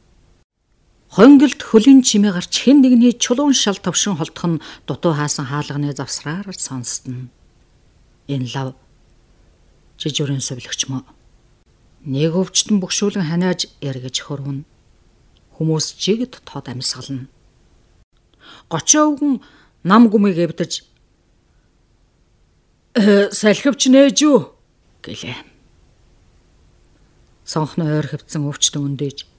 Хонголд 1.11 1.59
хөлийн 1.59 2.07
чимээ 2.07 2.31
гарч 2.31 2.55
хэн 2.63 2.79
нэгний 2.79 3.11
чулуун 3.11 3.51
шал 3.51 3.75
товшин 3.75 4.15
холдох 4.15 4.47
нь 4.47 4.63
дутуу 4.87 5.11
хаасан 5.11 5.43
хаалганы 5.43 5.91
завсраар 5.91 6.47
сонстно. 6.55 7.27
Энэ 8.31 8.47
лав 8.55 8.79
жижигрэн 9.99 10.39
сувлэгч 10.39 10.87
мө. 10.87 11.03
Нэг 12.07 12.31
өвчтөн 12.31 12.79
бөхшүүлэн 12.79 13.27
ханиаж 13.27 13.67
эргэж 13.83 14.23
хөрвөн. 14.23 14.63
Хүмүүс 15.59 15.99
жигд 15.99 16.39
тод 16.47 16.71
амьсгална. 16.71 17.27
Гочоо 18.71 19.11
өвгөн 19.11 19.43
нам 19.83 20.07
гүмийг 20.07 20.39
эвдэж 20.39 20.87
«Э, 22.95 23.27
салхивч 23.35 23.91
нээж 23.91 24.17
юу 24.23 24.55
гэлээ. 25.03 25.43
Сонхны 27.43 27.83
ойр 27.99 28.07
хөвцөн 28.07 28.47
өвчтөн 28.47 28.95
өндөөж 28.95 29.30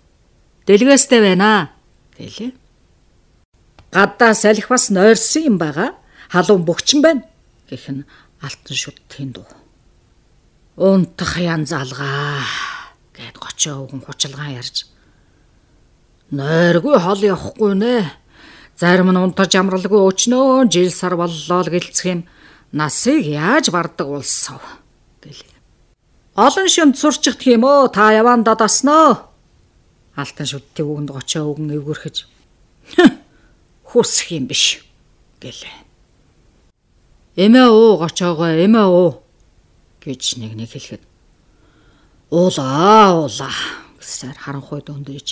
Дэлгээстэй 0.66 1.20
байна 1.20 1.74
гэлээ. 2.14 2.54
Гадаа 3.90 4.32
салхи 4.34 4.70
бас 4.70 4.90
нойрсон 4.94 5.42
юм 5.42 5.56
байгаа. 5.58 5.98
Халуун 6.30 6.62
бөгчөн 6.62 7.02
байна 7.02 7.26
гэх 7.66 7.90
нь 7.90 8.06
алтан 8.38 8.76
шүд 8.78 9.02
тэнд 9.10 9.42
үү. 9.42 9.50
Унтах 10.78 11.34
янз 11.42 11.74
алгаа 11.74 12.46
гэд 13.10 13.36
гочоо 13.42 13.90
өвгөн 13.90 14.06
хучилгаан 14.06 14.54
ярьж. 14.62 14.86
Нойргүй 16.30 16.96
хол 16.96 17.20
явахгүй 17.26 17.74
нэ. 17.74 18.06
Зарим 18.78 19.10
нь 19.10 19.18
унтаж 19.18 19.52
амралгүй 19.58 19.98
өчнөө 19.98 20.70
жил 20.70 20.94
сар 20.94 21.18
боллоо 21.18 21.60
л 21.66 21.72
гэлцэх 21.74 22.06
юм. 22.06 22.20
Насыг 22.70 23.26
яаж 23.26 23.68
бардаг 23.74 24.08
улсав 24.08 24.62
гэлээ. 25.20 25.58
Олон 26.38 26.68
шөнд 26.70 26.96
сурчдах 26.96 27.42
юм 27.50 27.66
оо 27.66 27.90
та 27.90 28.14
яван 28.14 28.46
дадасноо 28.46 29.31
Алтан 30.16 30.46
шүдтийг 30.46 30.86
үгэнд 30.86 31.10
гочоо 31.12 31.52
өгөн 31.52 31.76
эвгөрхөж 31.76 32.16
хүсэх 33.88 34.28
юм 34.36 34.46
биш 34.50 34.84
гэлээ. 35.40 35.76
Эмээ 37.36 37.68
уу 37.72 37.96
гочоогоо 37.96 38.52
эмээ 38.52 38.86
уу 38.88 39.24
гэж 40.04 40.36
нэг 40.36 40.52
нэг 40.58 40.68
хэлэхэд 40.68 41.02
Уулаа 42.32 43.12
уулаа 43.12 43.52
гэсээр 44.00 44.36
харанхуйд 44.40 44.88
өндөөж. 44.88 45.28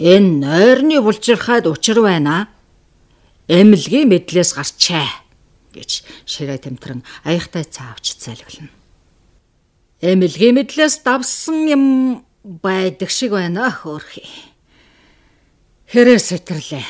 Энэ 0.00 0.40
нойрны 0.40 1.04
булчирхайд 1.04 1.68
учир 1.68 2.00
байна. 2.00 2.48
Эмэлгийн 3.44 4.08
мэдлээс 4.08 4.56
гарчаа 4.56 5.04
гэж 5.76 6.00
ширээ 6.24 6.64
тэмтрэн 6.64 7.04
аяхтай 7.28 7.68
цаавч 7.68 8.16
залгилна. 8.16 8.72
Эмэлгийн 10.00 10.56
мэдлээс 10.56 11.04
давсан 11.04 11.68
юм 11.68 11.84
байдаг 12.44 13.10
шиг 13.10 13.32
байна 13.32 13.70
хөөрхи. 13.70 14.24
Хэрэг 15.90 16.20
сэтэрлээ. 16.20 16.86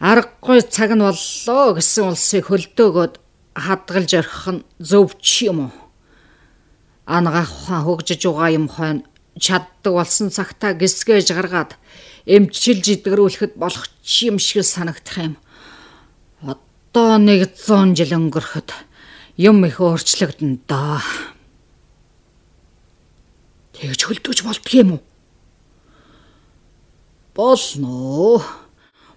Аргагүй 0.00 0.64
цаг 0.64 0.96
нь 0.96 1.04
боллоо 1.04 1.76
гэсэн 1.76 2.08
улсыг 2.08 2.48
хөлдөөгөөд 2.48 3.14
хадгалж 3.56 4.10
орхих 4.20 4.46
нь 4.52 4.64
зөв 4.80 5.16
ч 5.20 5.48
юм 5.48 5.68
уу? 5.68 5.72
Ангаахаа 7.04 7.84
хөгжиж 7.84 8.24
байгаа 8.24 8.50
юм 8.56 8.66
хойно 8.68 9.04
чаддаг 9.36 9.92
болсон 9.92 10.28
цагтаа 10.32 10.72
гисгэж 10.76 11.32
гаргаад 11.32 11.76
эмчилж 12.26 12.84
идгэрүүлэхэд 13.00 13.56
болох 13.56 13.88
юм 14.24 14.36
шиг 14.38 14.64
санагдах 14.64 15.16
юм. 15.16 15.34
Одоо 16.44 17.16
нэг 17.18 17.52
100 17.56 17.96
жил 17.96 18.16
өнгөрөхөд 18.16 18.72
юм 19.36 19.64
их 19.64 19.80
өөрчлөгдөн 19.80 20.64
доо. 20.68 21.00
Тэгж 23.80 24.00
хөлдөөж 24.04 24.40
болдгийм 24.44 24.88
үү? 24.92 25.00
Болно. 27.32 28.44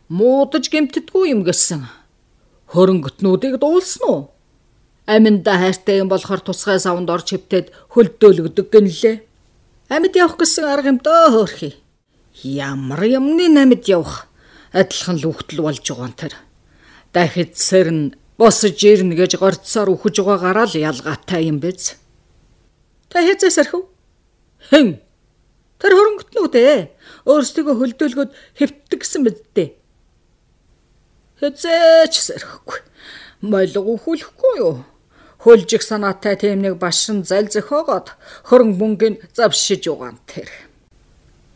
Муудаж 0.08 0.72
гэмтдэггүй 0.72 1.36
юм 1.36 1.44
гэсэн. 1.44 1.84
Хөрөнгөтнүүдийг 2.72 3.60
дуулсан 3.60 4.04
уу? 4.08 4.22
Аминда 5.04 5.60
хайртай 5.60 6.00
юм 6.00 6.08
болохоор 6.08 6.40
тусгай 6.40 6.80
савнд 6.80 7.12
орж 7.12 7.36
хөвтөд 7.36 7.76
хөлдөөлөгдөг 7.92 8.72
гэнлээ. 8.72 9.28
Амьд 9.92 10.16
явах 10.16 10.40
гэсэн 10.40 10.64
арга 10.64 10.96
юм 10.96 11.00
дөө 11.04 11.28
хөөрхий. 11.36 11.76
Ямар 12.48 13.04
юмны 13.04 13.52
амьд 13.52 13.84
явах 13.92 14.32
адилхан 14.72 15.20
лүхтэл 15.20 15.60
болж 15.60 15.84
байгаа 15.84 16.08
юм 16.08 16.16
тэр. 16.16 16.34
Дахид 17.12 17.60
сэрн 17.60 18.16
босож 18.40 18.80
ирнэ 18.80 19.20
гэж 19.20 19.44
горцсоор 19.44 19.92
үхэж 19.92 20.24
байгаагаараа 20.24 20.72
л 20.72 20.80
ялгаатай 20.80 21.52
юм 21.52 21.60
биз. 21.60 22.00
Та 23.12 23.20
хэзээ 23.20 23.52
сэрхв? 23.52 23.93
Хэн? 24.74 24.98
Тэр 25.78 25.94
хөрөнгөтнүүд 25.94 26.56
ээ. 26.58 26.90
Өөрсдөө 27.30 27.78
хөлдөөлгөд 27.78 28.32
хэвтдэг 28.58 29.00
гэсэн 29.06 29.22
мэддээ. 29.22 29.70
Хэзээч 31.38 32.14
сэрхгүй. 32.18 32.82
Молго 33.46 33.80
үхүүлэхгүй 33.94 34.54
юу? 34.66 34.82
хөлжих 35.44 35.84
санаатай 35.84 36.40
тийм 36.40 36.64
нэг 36.64 36.80
башин 36.80 37.22
зал 37.28 37.52
зөхөөгод 37.52 38.16
хөрөнгө 38.48 38.80
мөнгөнд 38.80 39.18
завшиж 39.36 39.92
угаан 39.92 40.18
тэр. 40.24 40.48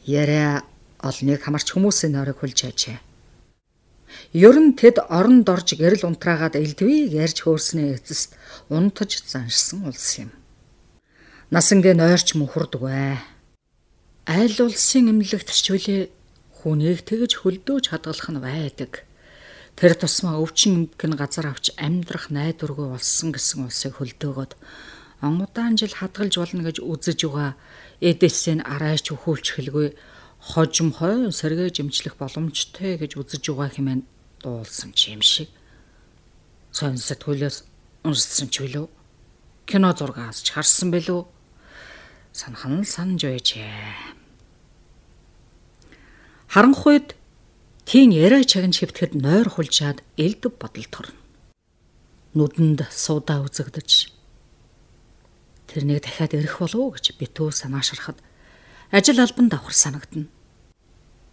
Ярэ 0.04 0.62
олныг 1.00 1.40
хамарч 1.40 1.72
хүмүүсийн 1.72 2.20
нойрыг 2.20 2.44
хүлж 2.44 2.68
ажээ. 2.68 3.00
Ер 4.36 4.56
нь 4.60 4.76
тэд 4.76 5.00
оронд 5.08 5.48
орж 5.48 5.80
гэрэл 5.80 6.04
унтраагаад 6.04 6.60
элдвийг 6.60 7.16
ярьж 7.16 7.48
хөөрсний 7.48 7.96
эцэст 7.96 8.36
унтаж 8.68 9.24
заншсан 9.24 9.88
улс 9.88 10.20
юм. 10.20 10.36
Насангээ 11.48 11.96
нойрч 11.96 12.36
мөхөрдгөө. 12.36 13.24
Айл 14.28 14.58
улсын 14.68 15.08
эмнэлэгт 15.16 15.48
чүлээ 15.48 16.12
хүнийг 16.60 17.08
тэгж 17.08 17.40
хөлдөөж 17.40 17.88
хадгалах 17.88 18.28
нь 18.36 18.44
байдаг. 18.44 19.08
Тэр 19.80 19.96
тусмаа 19.96 20.44
өвчин 20.44 20.92
эмгэн 20.92 21.16
газар 21.16 21.48
авч 21.48 21.72
амьдрах 21.80 22.36
найдваргүй 22.36 22.92
болсон 22.92 23.32
гэсэн 23.32 23.64
улсыг 23.64 23.96
хөлдөөгөөд 23.96 24.60
он 25.24 25.40
удаан 25.40 25.80
жил 25.80 25.96
хадгалж 25.96 26.36
болно 26.36 26.68
гэж 26.68 26.84
үзэж 26.84 27.32
байгаа 27.32 27.56
эдээсийн 28.04 28.68
арайч 28.68 29.16
өхүүлч 29.16 29.56
хэлгүй 29.56 29.96
хожимхой 30.52 31.32
сэргээ 31.32 31.72
жимчлэх 31.72 32.20
боломжтой 32.20 33.00
гэж 33.00 33.16
үзэж 33.16 33.56
байгаа 33.56 33.72
хэмээн 33.72 34.04
дуулсан 34.44 34.92
ч 34.92 35.16
юм 35.16 35.24
шиг. 35.24 35.48
Сонсод 36.76 37.24
хөлөөс 37.24 37.64
уншсан 38.04 38.52
ч 38.52 38.68
билүү? 38.68 38.92
Кино 39.64 39.96
зургаас 39.96 40.44
ч 40.44 40.52
харсан 40.52 40.92
билүү? 40.92 41.37
Санхан 42.34 42.84
санаж 42.84 43.24
байжээ. 43.24 44.18
Харанхуйд 46.48 47.18
Тийм 47.88 48.12
яриа 48.12 48.44
чагнж 48.44 48.84
хэвтгэхэд 48.84 49.16
нойр 49.16 49.48
хулжаад 49.48 50.04
элдв 50.20 50.52
бодолд 50.60 50.92
орно. 51.00 51.16
Нүдэнд 52.36 52.84
суудаа 52.92 53.48
үзэгдэж 53.48 54.12
тэрнийг 55.72 56.04
дахиад 56.04 56.36
ирэх 56.36 56.60
болов 56.60 56.76
уу 56.76 56.92
гэж 57.00 57.16
битүү 57.16 57.56
санаашрахад 57.56 58.20
ажил 58.92 59.24
албан 59.24 59.48
давхар 59.48 59.72
санагдана. 59.72 60.28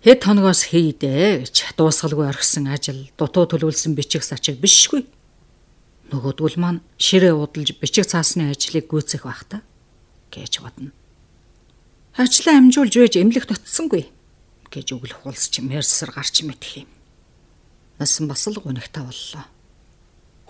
Хэд 0.06 0.22
хоногоос 0.22 0.70
хийдэ 0.70 1.42
гэж 1.42 1.74
дуусгалгүй 1.74 2.30
орхисон 2.30 2.70
ажил 2.70 3.10
дутуу 3.18 3.50
төлөвлөсөн 3.50 3.98
бичих 3.98 4.22
сачиг 4.22 4.62
бишгүй. 4.62 5.10
Нөгөөдгөл 6.14 6.54
маань 6.62 6.86
ширээ 7.02 7.34
удалж 7.34 7.74
бичих 7.82 8.06
цаасны 8.06 8.54
ажлыг 8.54 8.86
гүйцэх 8.86 9.26
бах 9.26 9.42
та 9.50 9.66
гэж 10.34 10.60
бодно. 10.60 10.90
Ажлаа 12.18 12.58
амжуулж 12.58 12.94
байж 12.98 13.14
эмнэлэг 13.14 13.46
татсангүй 13.46 14.10
гэж 14.74 14.98
өглөх 14.98 15.22
улсч 15.22 15.62
мерсэр 15.62 16.10
гарч 16.10 16.42
мэдэх 16.42 16.82
юм. 16.82 16.90
Насан 17.98 18.26
бас 18.26 18.42
л 18.50 18.58
гунигтай 18.58 19.06
боллоо. 19.06 19.46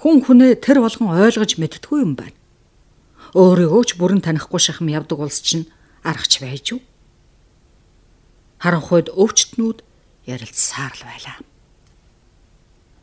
Хүн 0.01 0.25
хүнээ 0.25 0.61
тэр 0.65 0.81
болгон 0.81 1.13
ойлгож 1.13 1.61
мэдтгүй 1.61 2.01
юм 2.01 2.17
байна. 2.17 2.37
Өөрийгөө 3.37 3.83
ч 3.85 3.91
бүрэн 4.01 4.25
танихгүй 4.25 4.61
шахам 4.61 4.89
явдаг 4.89 5.21
улс 5.21 5.41
чинь 5.45 5.69
аргач 6.05 6.41
байж 6.41 6.77
юу? 6.77 6.81
Харанхуйд 8.61 9.13
өвчтнүүд 9.13 9.85
ярилцсаар 10.25 10.93
л 10.97 11.05
байлаа. 11.05 11.37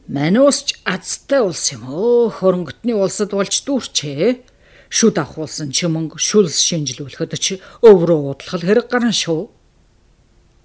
Манусч 0.10 0.82
азтай 0.86 1.42
улс 1.46 1.70
юм 1.74 1.86
өө 1.86 2.42
хөрөнгөтний 2.42 2.98
улсад 2.98 3.34
болж 3.34 3.62
дүүрчээ. 3.64 4.51
Шүд 4.92 5.16
авахулсан 5.24 5.72
чимэнг 5.72 6.20
шүлс 6.20 6.60
шинжилүүлэхэд 6.68 7.34
чи 7.40 7.54
өврөө 7.80 8.36
удлах 8.36 8.60
хэрэг 8.60 8.92
гарна 8.92 9.16
шүү 9.16 9.48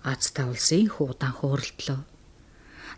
Аз 0.07 0.31
тавлсын 0.31 0.87
хуудаан 0.87 1.35
хөөрөлдлөө. 1.35 1.99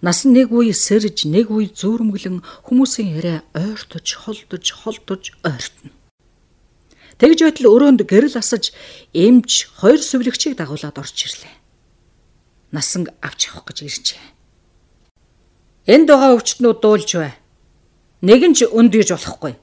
Нас 0.05 0.29
нэг 0.29 0.53
үе 0.53 0.76
сэрж, 0.76 1.24
нэг 1.24 1.49
үе 1.49 1.72
зүүрмгэлэн 1.72 2.45
хүмүүсийн 2.68 3.16
яриа 3.16 3.41
ойртож, 3.57 4.12
холдож, 4.12 4.64
холдож 4.76 5.33
ойртно. 5.41 5.89
Тэгж 7.16 7.39
байтал 7.49 7.72
өрөөнд 7.72 8.05
гэрэл 8.05 8.37
асаж, 8.37 8.76
эмч 9.16 9.72
хоёр 9.81 10.05
сүвлэгчийг 10.05 10.61
дагуулад 10.61 11.01
орж 11.01 11.16
ирлээ. 11.16 11.57
Насанг 12.76 13.09
авч 13.24 13.49
явах 13.49 13.72
гэж 13.72 13.79
иржээ. 13.89 14.24
Энд 15.89 16.12
байгаа 16.12 16.37
өвчтнүүд 16.37 16.79
дуулж 16.85 17.11
бай. 17.16 17.33
Нэг 18.20 18.41
нь 18.45 18.55
ч 18.55 18.68
өнд 18.68 18.93
гэж 18.93 19.16
болохгүй. 19.16 19.57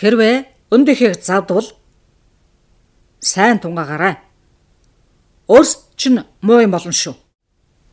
Хэрвээ 0.00 0.36
өнд 0.72 0.88
ихийг 0.88 1.20
завдвал 1.20 1.68
сайн 3.20 3.60
тунгаагаарай 3.60 4.30
Өөрсд 5.50 5.98
чинь 5.98 6.22
муу 6.46 6.62
юм 6.62 6.70
болно 6.70 6.94
шүү. 6.94 7.18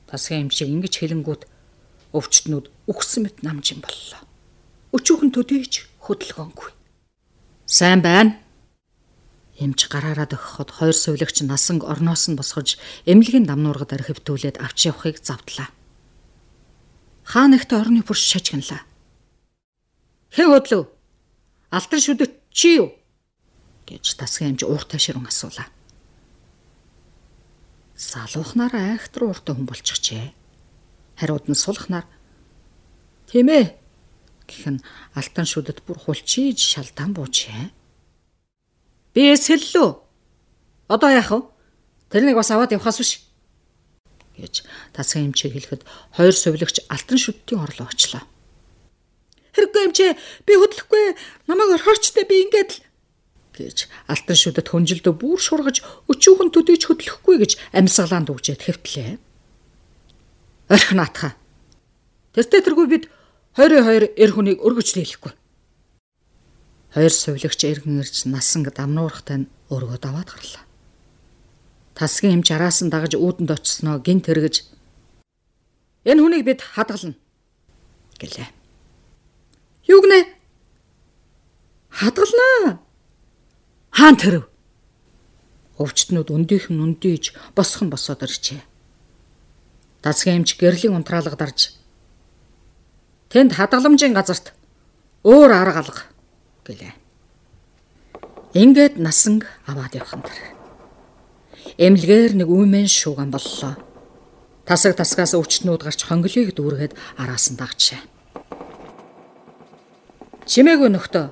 Тасгийн 0.05 0.45
юм 0.45 0.51
шиг 0.53 0.69
ингэж 0.69 1.01
хэлэнгүүт 1.01 1.49
өвчтнүүд 2.13 2.69
үхсэн 2.85 3.25
мэт 3.25 3.41
намж 3.41 3.73
юм 3.73 3.81
боллоо. 3.81 4.21
Өчүүхэн 4.93 5.33
төдийч 5.33 5.89
хөдөлгөөнгүй. 6.05 6.69
Сайн 7.65 8.05
байна. 8.05 8.37
Эмч 9.57 9.89
гараараа 9.89 10.29
дөхөхөд 10.29 10.69
хоёр 10.69 10.93
сувлагч 10.93 11.41
насанг 11.41 11.81
орноос 11.81 12.29
нь 12.29 12.37
босгож 12.37 12.77
эмнэлгийн 13.09 13.49
дамнуургад 13.49 13.97
архивтүүлээд 13.97 14.61
авч 14.61 14.93
явахыг 14.93 15.17
завдлаа. 15.17 15.73
Хаан 17.25 17.57
ихтэй 17.57 17.81
орны 17.81 18.05
бүрш 18.05 18.21
шажгинлаа. 18.21 18.85
Хэн 20.29 20.53
хөдлөв? 20.53 20.96
Алтан 21.77 22.01
шүдэт 22.01 22.33
чи 22.49 22.81
юу? 22.81 22.89
гэж 23.85 24.17
тасгийн 24.17 24.57
эмч 24.57 24.65
ууртай 24.65 24.97
ширэн 24.97 25.29
асуулаа. 25.29 25.69
Салуухнаар 27.93 28.73
айхтар 28.73 29.29
ууртай 29.29 29.53
хүн 29.53 29.69
болчихжээ. 29.69 30.33
Хариуд 31.21 31.45
нь 31.45 31.57
сулхнаар 31.57 32.09
Тийм 33.27 33.51
ээ 33.51 33.75
гэх 34.47 34.63
нь 34.71 34.83
алтан 35.11 35.45
шүдэд 35.45 35.83
бүр 35.83 35.99
хулчиж 35.99 36.57
шалдаан 36.57 37.11
буужээ. 37.11 37.75
Би 39.11 39.21
эсэллүү. 39.35 39.89
Одоо 40.87 41.09
яах 41.11 41.31
вэ? 41.35 41.39
Тэрнийг 42.07 42.39
бас 42.39 42.51
аваад 42.55 42.71
явхаас 42.71 43.03
биш 43.03 43.11
гэж 44.39 44.63
тасгийн 44.95 45.35
эмчээ 45.35 45.51
хэлэхэд 45.51 45.81
хоёр 46.15 46.35
сувлагч 46.35 46.87
алтан 46.87 47.19
шүдтийн 47.19 47.59
орлоо 47.59 47.91
очлоо. 47.91 48.23
Хэрэггүй 49.57 49.83
эмчээ 49.89 50.11
би 50.45 50.53
хөдлөхгүй 50.53 51.03
намайг 51.49 51.81
орхиорчтой 51.81 52.29
би 52.29 52.45
ингээд 52.45 52.71
л 52.77 52.81
гэж 53.57 53.89
алтан 54.05 54.37
шүдэд 54.37 54.69
хөнжилдөө 54.69 55.13
бүр 55.17 55.41
шургаж 55.41 55.81
өчүүхэн 56.05 56.53
төдийч 56.53 56.85
хөдлөхгүй 56.85 57.35
гэж 57.41 57.51
амьсгалаанд 57.73 58.29
үгжээд 58.29 58.61
хэвтлээ. 58.69 59.17
Орх 60.69 60.89
наатха. 60.93 61.33
Тэртээ 62.37 62.61
тэргүй 62.69 62.85
бид 62.85 63.03
22 63.57 64.13
эр 64.13 64.31
хүнийг 64.37 64.61
өргөж 64.61 64.93
дийлэхгүй. 64.93 65.33
Хоёр 66.93 67.13
сувилагч 67.13 67.61
эргэн 67.65 68.05
ирж 68.05 68.29
насанг 68.29 68.69
дамнуурахтай 68.77 69.41
нь 69.41 69.49
өргөө 69.73 69.97
даваад 69.97 70.29
гарлаа. 70.29 70.63
Тасгийн 71.97 72.45
эмч 72.45 72.53
араас 72.53 72.85
нь 72.85 72.93
дагаж 72.93 73.17
үүдэнд 73.17 73.57
очсноо 73.57 73.97
гинт 74.05 74.29
тэргэж 74.29 74.69
энэ 76.05 76.21
хүнийг 76.21 76.45
бид 76.45 76.61
хадгална 76.61 77.17
гэлээ. 78.21 78.56
Юу 79.87 80.01
гинэ? 80.03 80.27
Хадгалнаа. 81.89 82.79
Хаан 83.91 84.15
тэрв. 84.19 84.43
Өвчтнүүд 85.79 86.29
өндийнх 86.33 86.67
нь 86.69 86.83
өндийж 86.83 87.33
босхон 87.55 87.89
босоод 87.89 88.21
ирчээ. 88.25 88.61
Дасгийн 90.03 90.43
эмч 90.43 90.57
гэрлийн 90.59 90.93
унтраалга 90.93 91.37
дарж 91.37 91.77
тэнд 93.29 93.53
хадгаламжийн 93.57 94.13
газарт 94.13 94.53
өөр 95.23 95.51
арга 95.51 95.79
алга 95.83 96.03
гэлээ. 96.65 96.93
Ингээд 98.53 98.97
насанг 98.97 99.45
аваад 99.67 99.93
явхан 99.93 100.23
тэр. 100.23 100.39
Эмлэгээр 101.77 102.33
нэг 102.41 102.49
үмэн 102.49 102.87
шууган 102.87 103.29
боллоо. 103.29 103.77
Тасаг 104.65 104.97
тасгаас 104.97 105.37
өвчтнүүд 105.37 105.81
гарч 105.83 106.01
хонглыг 106.07 106.55
дүүргээд 106.55 106.93
араас 107.21 107.51
нь 107.51 107.59
дагчаа. 107.59 108.01
Чимээгүй 110.47 110.89
нөхдөө. 110.95 111.27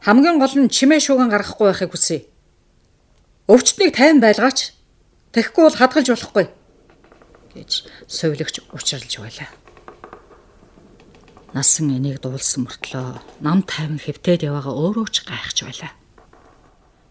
Хамгийн 0.00 0.40
гол 0.40 0.54
нь 0.56 0.72
чимээ 0.72 1.00
шууган 1.04 1.28
гаргахгүй 1.28 1.68
байхыг 1.68 1.92
хүсье. 1.92 2.24
Өвчтнийг 3.52 3.92
тайван 3.92 4.24
байлгаач. 4.24 4.72
Тэгэхгүй 5.36 5.62
бол 5.68 5.76
хадгалж 5.76 6.08
болохгүй 6.08 6.46
гэж 7.54 7.70
совилогч 8.08 8.64
учралж 8.72 9.12
байлаа. 9.20 9.50
Насан 11.52 11.90
энийг 11.90 12.22
дуулсан 12.22 12.64
мөртлөө 12.64 13.42
нам 13.42 13.66
тайван 13.66 13.98
хэвтээд 13.98 14.46
яваага 14.46 14.70
өөрөө 14.70 15.06
ч 15.10 15.26
гайхаж 15.26 15.58
байлаа. 15.66 15.92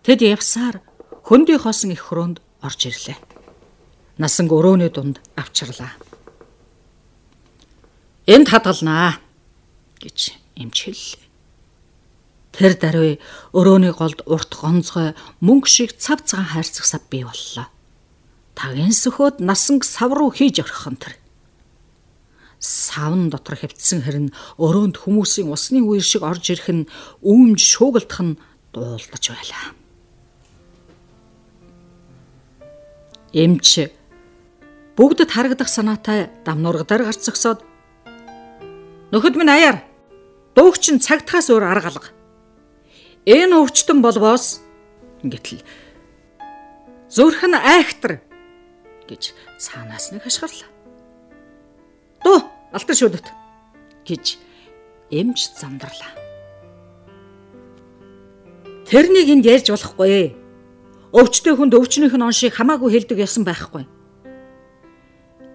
Тэд 0.08 0.24
явсаар 0.24 0.80
хөндөй 1.28 1.60
хоосон 1.60 1.92
их 1.92 2.08
хөрөөнд 2.08 2.40
орж 2.64 2.80
ирлээ. 2.88 3.20
Насан 4.18 4.48
өрөөний 4.48 4.90
дунд 4.90 5.20
авчирлаа. 5.36 5.92
Энд 8.26 8.48
хадгалнаа 8.48 9.20
гэж 10.00 10.40
эмч 10.60 10.78
хэллээ. 10.86 11.26
Тэр 12.52 12.74
даруй 12.76 13.12
өрөөний 13.56 13.96
голд 13.96 14.22
урт 14.28 14.52
гонцгой 14.52 15.16
мөнгө 15.40 15.70
шиг 15.72 15.96
цав 15.96 16.22
цагаан 16.28 16.52
хайрцаг 16.52 16.86
сав 16.86 17.02
бий 17.08 17.24
боллоо. 17.24 17.72
Тагийн 18.60 18.92
сөхөд 18.92 19.40
насанг 19.40 19.88
сав 19.88 20.12
руу 20.12 20.34
хийж 20.36 20.60
орхихон 20.60 21.00
тэр 21.00 21.16
савн 22.60 23.32
дотор 23.32 23.56
хэвтсэн 23.56 24.04
хэрн 24.04 24.28
өрөөнд 24.60 25.00
хүмүүсийн 25.00 25.48
усны 25.48 25.80
үер 25.80 26.04
шиг 26.04 26.28
орж 26.28 26.52
ирэх 26.52 26.68
нь 26.68 26.90
үүмж 27.24 27.60
шуугалтах 27.64 28.20
нь 28.20 28.40
дуулдаж 28.76 29.24
байлаа. 29.32 29.66
Эмч 33.32 33.88
бүгдэд 35.00 35.32
харагдах 35.32 35.72
санаатай 35.72 36.28
дамнуургадар 36.44 37.08
гарч 37.08 37.24
зогсоод 37.24 37.64
нөхөд 39.16 39.40
минь 39.40 39.54
аяар 39.56 39.88
дуугч 40.60 40.92
нь 40.92 41.00
цагтахаас 41.00 41.48
өөр 41.48 41.64
арга 41.64 41.88
алга. 41.88 42.10
Энэ 43.24 43.64
өвчтөн 43.64 44.04
болвоос 44.04 44.60
гэтэл 45.24 45.64
зүрх 47.08 47.48
нь 47.48 47.56
айхтар 47.56 48.20
гэж 49.08 49.32
цаанаас 49.56 50.12
нэг 50.12 50.28
хашгирлаа. 50.28 50.68
Дуу 52.28 52.44
алтар 52.76 52.96
шүдэт 53.00 53.28
гэж 54.04 54.36
эмч 55.16 55.40
замдарлаа. 55.56 56.12
Тэрнийг 58.84 59.32
энд 59.32 59.48
ярьж 59.48 59.72
болохгүй. 59.72 60.36
Өвчтөе 61.16 61.56
хүнд 61.56 61.72
өвчнөх 61.80 62.20
нь 62.20 62.26
оншийг 62.28 62.60
хамаагүй 62.60 63.00
хэлдэг 63.00 63.24
ясан 63.24 63.48
байхгүй. 63.48 63.88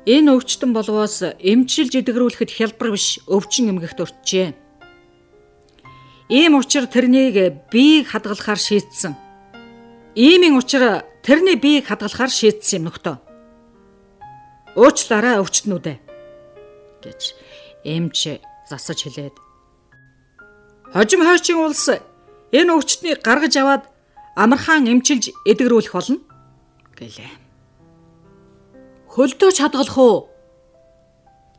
Энэ 0.08 0.32
өвчтөн 0.32 0.72
болвоос 0.72 1.36
эмчилж 1.44 1.92
идэврүүлэхэд 1.92 2.50
хялбар 2.56 2.96
биш 2.96 3.20
өвчин 3.28 3.68
эмгэгт 3.68 4.00
өртжээ. 4.00 4.63
Ийм 6.28 6.56
учраас 6.56 6.88
тэрнийг 6.88 7.36
биеийг 7.70 8.08
хадгалахаар 8.08 8.58
шийдсэн. 8.58 9.12
Иймийн 10.14 10.56
учраас 10.56 11.04
тэрний 11.22 11.56
биеийг 11.56 11.86
хадгалахаар 11.86 12.32
шийдсэн 12.32 12.80
юм 12.80 12.84
нөхдөө. 12.88 13.16
Уучлаарай 14.80 15.38
өвчтнүүдээ 15.38 15.96
гэж 17.04 17.20
эмч 17.84 18.40
засаж 18.66 18.98
хэлээд 19.04 19.36
Хожим 20.94 21.20
хойчин 21.26 21.58
улс 21.58 21.90
энэ 22.54 22.72
өвчтнийг 22.72 23.18
гаргаж 23.20 23.54
аваад 23.58 23.84
амархан 24.38 24.86
эмчилж 24.86 25.34
эдгэрүүлэх 25.44 25.92
болно 25.92 26.22
гэлээ. 26.94 27.32
Хөлдөө 29.10 29.50
ч 29.50 29.58
хадгалах 29.62 29.98
уу? 29.98 30.16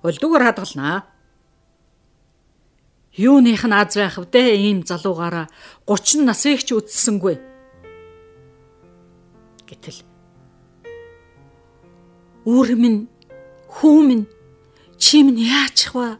Хөлдөгөр 0.03 0.43
хадгалнаа. 0.43 1.03
Юуных 3.15 3.63
нь 3.63 3.75
аз 3.75 3.95
байх 3.95 4.19
вдэ 4.19 4.59
ийм 4.59 4.83
залуугаараа 4.83 5.47
30 5.87 6.27
насыг 6.27 6.59
ч 6.63 6.75
үтсэнгүй. 6.75 7.35
Гэтэл 9.65 9.99
үр 12.45 12.69
минь 12.75 13.07
хүү 13.71 13.99
минь 14.03 14.25
Чи 14.97 15.23
минь 15.23 15.39
яачих 15.39 15.93
вэ? 15.95 16.17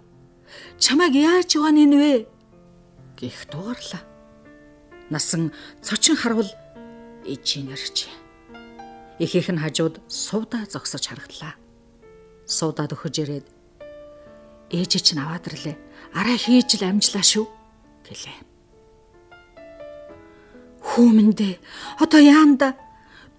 Чамайг 0.80 1.16
яаж 1.16 1.56
яваа 1.56 1.72
нэ 1.72 1.96
вэ? 1.96 2.14
гэх 3.16 3.48
дуугарлаа. 3.48 4.04
Насан 5.10 5.54
цочин 5.82 6.16
харвал 6.16 6.52
ижийн 7.24 7.72
ирж. 7.72 8.12
Ихийнх 9.20 9.50
нь 9.56 9.64
хажууд 9.64 10.04
сувда 10.12 10.68
зогсож 10.68 11.08
харагдлаа. 11.08 11.56
Суудаад 12.46 12.92
өгөж 12.92 13.16
ирээд 13.24 13.48
ээж 14.76 14.92
чинь 15.00 15.24
аваад 15.24 15.48
ирлээ. 15.48 15.78
Араа 16.16 16.40
хийж 16.40 16.80
л 16.80 16.88
амжлаа 16.88 17.20
шүү 17.28 17.46
гэлээ. 18.08 18.40
Хүмэндээ 20.80 21.54
одоо 22.00 22.22
яанда 22.24 22.80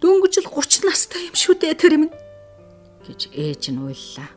дөнгөж 0.05 0.45
л 0.45 0.53
30 0.53 0.85
настай 0.85 1.25
юм 1.25 1.37
шүү 1.41 1.57
дээ 1.57 1.73
тэр 1.73 1.95
минь 1.97 2.15
гэж 3.09 3.33
ээж 3.33 3.73
нь 3.73 3.81
уйллаа. 3.81 4.29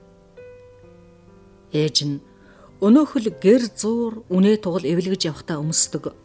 Ээж 1.76 1.98
нь 2.08 2.24
өнөөхөл 2.80 3.28
гэр 3.44 3.68
зуур 3.76 4.24
үнэ 4.32 4.64
тугал 4.64 4.88
эвлэгж 4.88 5.28
явхдаа 5.28 5.60
өмсдөг. 5.60 6.16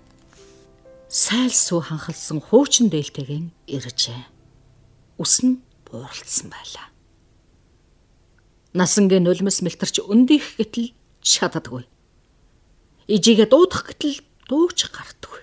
Сайл 1.11 1.51
сүү 1.51 1.91
ханхалсан 1.91 2.39
хуучин 2.39 2.95
дээлтэйгэн 2.95 3.51
иржээ. 3.67 4.23
Ус 5.19 5.43
нь 5.43 5.59
бууралдсан 5.91 6.47
байлаа. 6.47 6.87
Насангийн 8.71 9.27
нулимс 9.27 9.67
мэлтэрч 9.67 9.99
өндих 10.07 10.59
гэтэл 10.59 10.95
чаддаггүй. 11.23 11.87
Ижигээ 13.09 13.49
дуудах 13.51 13.85
гэтэл 13.89 14.25
дууч 14.49 14.79
гардаггүй. 14.89 15.43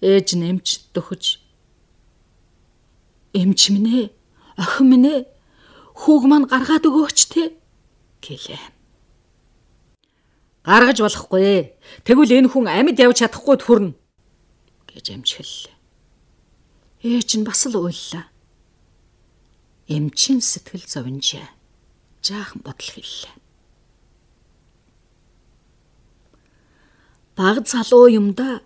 Ээж 0.00 0.28
нэмч 0.40 0.92
дөхөж 0.96 1.24
Эмч 3.30 3.70
минь 3.70 3.86
ээ, 3.86 4.06
охин 4.58 4.86
минь 4.90 5.06
ээ 5.06 5.20
хүүг 5.94 6.22
маань 6.26 6.50
гаргаад 6.50 6.82
өгөөч 6.82 7.18
те 7.30 7.54
гэлээ. 8.18 8.58
Гаргаж 10.66 10.98
болохгүй. 10.98 11.78
Тэгвэл 12.02 12.36
энэ 12.42 12.50
хүн 12.50 12.66
амьд 12.66 12.98
явж 12.98 13.22
чадахгүй 13.22 13.56
төрнө 13.62 13.94
гэж 14.90 15.06
амжиллаа. 15.14 15.76
Ээж 17.06 17.30
нь 17.38 17.46
бас 17.46 17.70
л 17.70 17.78
уйллаа. 17.78 18.26
Эмчин 19.86 20.42
сэтгэл 20.42 20.90
зовнжээ. 20.90 21.46
Жаахан 22.26 22.60
бодол 22.66 22.90
хэллээ. 22.90 23.39
Баг 27.40 27.64
залуу 27.66 28.04
юмда 28.12 28.60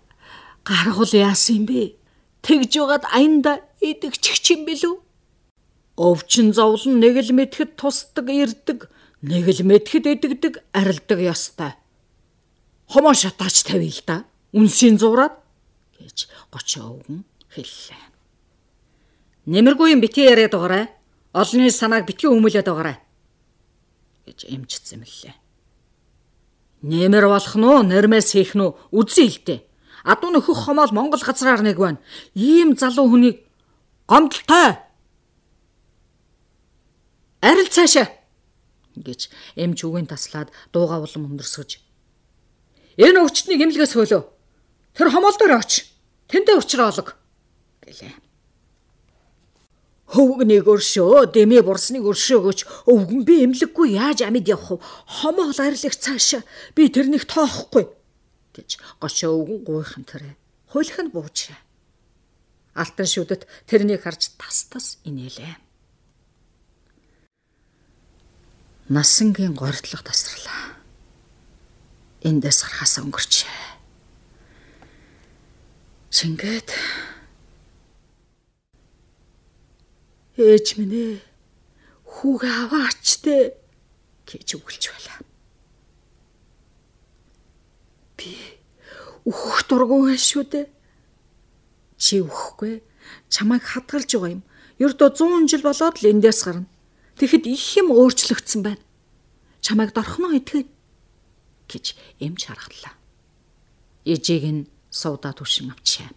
гаргуул 0.67 1.13
яасан 1.15 1.63
юм 1.63 1.65
бэ? 1.65 1.95
Тэгж 2.43 2.73
байгаад 2.75 3.05
аянда 3.07 3.63
идэгчих 3.79 4.43
юм 4.51 4.67
билүү? 4.67 4.95
Өвчин 5.95 6.51
зовлон 6.51 6.99
нэг 6.99 7.15
л 7.23 7.31
мэдхэд 7.31 7.79
тусдаг 7.79 8.27
ирдэг, 8.27 8.91
нэг 9.23 9.47
л 9.47 9.63
мэдхэд 9.63 10.11
эдэгдэг 10.11 10.53
арилдаг 10.75 11.19
ёстой. 11.23 11.71
Хомоо 12.91 13.15
шатаач 13.15 13.63
тавья 13.63 13.87
л 13.87 14.03
да. 14.03 14.17
Үнсийн 14.51 14.99
зураад 14.99 15.39
гэж 15.95 16.27
30 16.51 16.83
өвгөн 16.83 17.23
хэллээ. 17.55 18.03
Нэмэргүй 19.55 19.95
юм 19.95 20.03
битгий 20.03 20.27
яриад 20.27 20.51
байгаарай. 20.51 20.91
Олонний 21.31 21.71
санааг 21.71 22.03
битгий 22.03 22.27
өмөлөд 22.27 22.67
байгаарай 22.67 22.99
гэж 24.27 24.51
эмчсэн 24.51 24.99
мэлээ. 24.99 25.44
Нэмэр 26.83 27.29
болох 27.29 27.55
нь 27.55 27.63
уу, 27.63 27.83
нэрмээс 27.85 28.35
хийх 28.35 28.57
нь 28.57 28.63
үү? 28.65 28.71
Л 28.91 29.37
дээ. 29.45 29.63
Адуу 30.03 30.29
нөхөх 30.33 30.67
хомоол 30.67 30.91
Монгол 30.91 31.23
газраар 31.23 31.61
нэг 31.63 31.77
байна. 31.79 32.03
Ийм 32.35 32.75
залуу 32.75 33.09
хүнийг 33.09 33.45
гомдолтой 34.07 34.77
Арил 37.41 37.69
цаашаа 37.69 38.09
гэж 38.95 39.29
эмч 39.57 39.79
үгийн 39.85 40.05
таслаад 40.09 40.53
дууга 40.73 41.01
улам 41.01 41.29
өндөрсөж 41.33 41.81
Энэ 42.95 43.19
өвчтнийг 43.27 43.59
эмнэлгээс 43.59 43.93
хөөлөө. 43.95 44.23
Тэр 44.95 45.07
хомол 45.11 45.35
дээр 45.35 45.59
оч. 45.59 45.91
Тэндээ 46.31 46.55
учраа 46.55 46.95
олог 46.95 47.19
гэлээ. 47.83 48.24
Хөвгнийг 50.05 50.69
өршөө, 50.69 51.33
дэмээ 51.33 51.65
бурсныг 51.65 52.05
өршөөгөөч. 52.05 52.59
Өвгөн 52.85 53.21
би 53.25 53.41
эмлэггүй 53.41 53.97
яаж 53.97 54.21
амьд 54.21 54.45
явах 54.45 54.77
вэ? 54.77 54.83
Хомоо 55.09 55.49
арилах 55.49 55.97
цаашаа 55.97 56.45
би 56.77 56.93
тэрнийг 56.93 57.25
тоохгүй 57.25 57.89
гэж 58.53 58.69
гошоо 59.01 59.41
өвгөн 59.41 59.61
гуйхан 59.65 60.05
тэрэ. 60.05 60.37
Хулих 60.69 60.97
нь 61.01 61.09
буучраа. 61.09 61.57
Алтан 62.77 63.07
шүдэт 63.09 63.49
тэрнийг 63.65 64.05
харж 64.05 64.37
тас 64.37 64.69
тас 64.69 65.01
инээлээ. 65.09 65.57
Насангийн 68.93 69.57
гордлого 69.57 70.05
тасрлаа. 70.05 70.77
Эндээс 72.21 72.61
гарахаас 72.61 73.01
өнгөрчээ. 73.01 73.65
Шингээд 76.13 76.69
Ээж 80.35 80.75
минь 80.75 80.91
ээ 80.91 81.15
хүүгээ 82.03 82.55
аваач 82.67 83.23
те 83.23 83.55
гэж 84.27 84.59
үгэлж 84.59 84.83
байлаа. 84.91 85.19
Би 88.19 88.35
өөх 89.23 89.63
дургуун 89.71 90.19
шүү 90.19 90.43
дээ. 90.51 90.67
Чи 91.95 92.19
өөхгүй 92.19 92.83
чамайг 93.31 93.63
хадгалж 93.63 94.11
байгаа 94.11 94.35
юм. 94.35 94.43
Ердөө 94.75 95.09
100 95.15 95.47
жил 95.47 95.63
болоод 95.63 95.95
л 96.03 96.11
эндээс 96.11 96.41
гарна. 96.43 96.67
Тэгэхэд 97.15 97.47
их 97.47 97.65
юм 97.79 97.95
өөрчлөгдсөн 97.95 98.59
байна. 98.59 98.83
Чамайг 99.63 99.95
дорхноо 99.95 100.35
итгэв 100.35 100.67
гэж 101.71 101.95
эмч 102.19 102.51
харгалаа. 102.51 102.99
Ээжийг 104.03 104.43
нь 104.51 104.67
суудаа 104.91 105.31
түшин 105.31 105.71
авчаа 105.71 106.11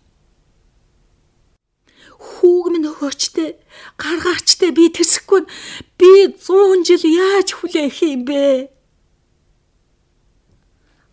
хүүг 2.18 2.66
минь 2.74 2.90
өгөөчтэй 2.90 3.54
гаргаачтай 3.94 4.74
би 4.74 4.90
тэсэхгүй 4.90 5.46
би 5.94 6.10
100 6.34 6.82
жил 6.82 7.04
яаж 7.06 7.54
хүлээх 7.54 7.98
юм 8.02 8.26
бэ? 8.26 8.74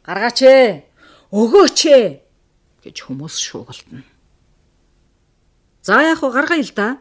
Гаргаач 0.01 0.39
ээ 0.41 0.89
өгөөч 1.29 1.79
ээ 1.93 2.05
гэж 2.81 2.95
хүмүүс 3.05 3.37
шуугалтна. 3.37 4.01
За 5.85 6.01
яг 6.01 6.25
хоо 6.25 6.33
гаргая 6.33 6.65
л 6.65 6.73
да 6.73 6.97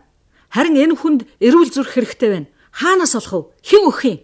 харин 0.52 0.76
энэ 0.76 1.00
хүнд 1.00 1.20
эрүүл 1.40 1.72
зүрх 1.72 1.96
хэрэгтэй 1.96 2.28
байна. 2.28 2.48
Хаанаас 2.76 3.16
олох 3.16 3.32
вэ? 3.32 3.42
Хэн 3.64 3.88
өгөх 3.88 4.04
юм? 4.04 4.20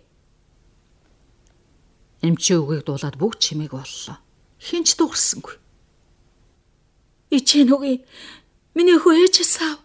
Эмчи 2.20 2.52
үгийг 2.60 2.84
дуулаад 2.84 3.16
бүгд 3.16 3.40
чимээг 3.40 3.72
боллоо. 3.72 4.20
Хинч 4.60 4.92
дуурсангүй. 5.00 5.56
Ичэн 7.32 7.72
үгүй 7.72 8.04
Миний 8.74 8.98
хүү 8.98 9.26
ээжээс 9.26 9.54
аав. 9.66 9.78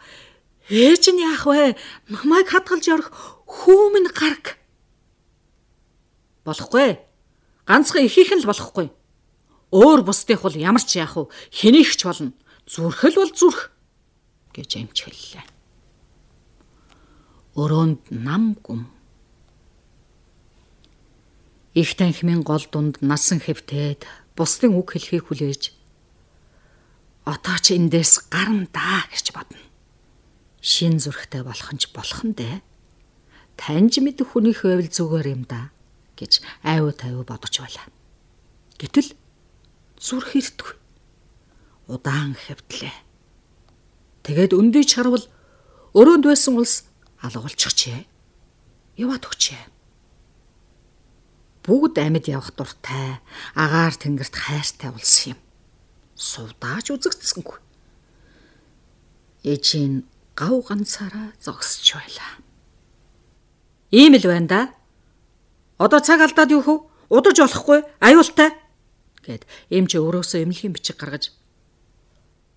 Ээж 0.70 1.14
нь 1.14 1.22
яах 1.22 1.46
вэ? 1.46 1.78
Намайг 2.10 2.50
хадгалж 2.50 2.86
орох 2.90 3.10
хүү 3.46 3.84
минь 3.94 4.10
гарг. 4.10 4.58
Болохгүй. 6.46 7.02
Ганцхан 7.66 8.06
ихийнх 8.06 8.34
нь 8.38 8.42
л 8.46 8.50
болохгүй. 8.50 8.94
Өөр 9.74 10.06
бусдых 10.06 10.46
бол 10.46 10.54
ямар 10.54 10.86
ч 10.86 11.02
яах 11.02 11.18
вэ? 11.18 11.30
Хэнийх 11.50 11.98
ч 11.98 12.06
болно. 12.06 12.34
Зүрхэл 12.70 13.18
бол 13.18 13.34
зүрх 13.34 13.74
гэж 14.54 14.70
эмч 14.82 14.98
хэллээ. 15.06 15.46
Өрөөнд 17.58 18.10
нам 18.14 18.58
гүм. 18.62 18.90
Их 21.74 21.94
танхимын 21.98 22.42
гол 22.42 22.64
дунд 22.72 23.02
насан 23.02 23.42
хэвтээд 23.42 24.06
бусдын 24.38 24.74
үг 24.78 24.96
хэлхийг 24.96 25.28
хүлээж 25.28 25.76
одоо 27.26 27.58
ч 27.58 27.74
эндээс 27.74 28.30
гарна 28.30 28.70
даа 28.70 29.10
гэж 29.10 29.34
бодно. 29.34 29.58
Шин 30.62 31.02
зүрхтэй 31.02 31.42
болох 31.42 31.74
нь 31.74 31.82
ч 31.82 31.90
болох 31.90 32.22
нь 32.22 32.38
дээ. 32.38 32.62
Таньж 33.58 33.98
мэдэх 33.98 34.30
хүний 34.38 34.54
хөвөл 34.54 34.86
зүгээр 34.86 35.28
юм 35.34 35.44
да 35.50 35.74
гэж 36.14 36.46
айв 36.62 36.94
тайв 36.94 37.26
бодож 37.26 37.56
байлаа. 37.58 37.90
Гэтэл 38.78 39.18
зүрх 39.98 40.38
иртгүй. 40.38 40.78
Удаан 41.90 42.38
хэвтлээ. 42.38 42.94
Тэгээд 44.22 44.54
өндөж 44.54 44.90
харвал 44.94 45.26
өрөөнд 45.98 46.26
байсан 46.30 46.62
улс 46.62 46.86
алгуулчихжээ. 47.26 48.06
Яваад 49.02 49.26
өгчээ. 49.26 49.64
Бүгд 51.66 51.98
амьд 51.98 52.26
явах 52.30 52.54
дуртай, 52.54 53.22
агаар 53.58 53.94
тэнгэрт 53.98 54.34
хайртай 54.34 54.94
улс 54.94 55.30
юм 55.30 55.40
сувдааж 56.16 56.96
үзэгдсэнгүй. 56.96 57.60
Ээжийн 59.44 60.08
гав 60.36 60.66
ганцаараа 60.68 61.36
зогсож 61.40 61.86
байлаа. 61.96 62.32
Ийм 63.92 64.16
л 64.16 64.26
байна 64.26 64.48
да. 64.48 64.62
Одоо 65.78 66.00
цаг 66.00 66.24
алдаад 66.24 66.52
юу 66.52 66.64
хөө? 66.64 66.80
Удаж 67.14 67.38
болохгүй, 67.38 67.86
аюултай 68.02 68.56
гэд 69.26 69.46
эмч 69.70 69.92
өөрөөсөө 70.00 70.42
эмнэлгийн 70.42 70.74
бичиг 70.74 70.98
гаргаж 70.98 71.30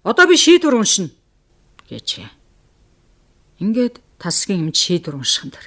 одоо 0.09 0.27
би 0.27 0.37
шийдвэр 0.37 0.81
уншина 0.81 1.11
гэж. 1.89 2.25
Ингээд 3.61 4.01
тасгийн 4.17 4.69
эмч 4.69 4.77
шийдвэр 4.77 5.21
уншихын 5.21 5.53
дэр. 5.53 5.67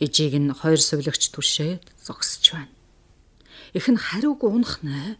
Ээжийг 0.00 0.34
нь 0.36 0.52
хоёр 0.52 0.80
сувлагч 0.80 1.32
түшээд 1.32 1.88
зогсож 2.04 2.44
байна. 2.52 2.74
Их 3.72 3.88
нь 3.88 3.96
хариуг 3.96 4.44
унах 4.44 4.82
нэ. 4.82 5.16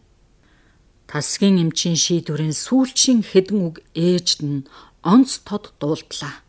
Тасгийн 1.09 1.61
эмчийн 1.61 1.97
шийдвэрийн 2.03 2.55
сүүлчийн 2.55 3.21
хэдэн 3.21 3.59
үг 3.67 3.75
ээжд 3.93 4.39
нь 4.41 4.65
онц 5.05 5.37
тод 5.45 5.73
дуулдлаа. 5.79 6.41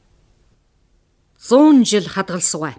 100 1.37 1.85
жил 1.85 2.09
хадгалсавай. 2.09 2.75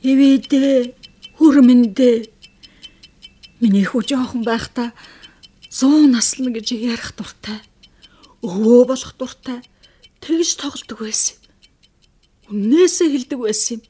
Эвэдэ 0.00 0.94
хүрмэндэ 1.36 2.08
миний 3.60 3.84
хүү 3.84 4.02
жоохон 4.06 4.46
байхдаа 4.46 4.94
100 5.68 6.06
наслна 6.14 6.54
гэж 6.54 6.72
ярих 6.78 7.12
дуртай. 7.18 7.58
Өвөө 8.46 8.86
болох 8.86 9.12
дуртай. 9.18 9.60
Тэгж 10.22 10.54
тоглодог 10.62 11.02
байсан. 11.02 11.36
Үннээсээ 12.48 13.10
хэлдэг 13.10 13.38
байсан 13.42 13.82
юм. 13.82 13.84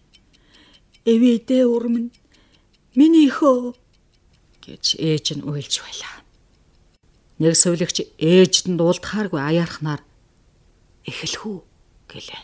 Эвэдэ 1.04 1.68
үрмэн 1.68 2.08
Миний 2.98 3.30
хөө 3.30 3.78
гэж 4.66 4.98
ээж 4.98 5.26
нь 5.38 5.46
уйлж 5.46 5.74
байлаа. 5.78 6.18
Нэг 7.38 7.54
сувлагч 7.54 8.02
ээжд 8.18 8.66
нь 8.66 8.74
дуулдахааргүй 8.74 9.38
аяархнаар 9.38 10.02
эхэлхүү 11.06 11.56
гэлээ. 12.10 12.42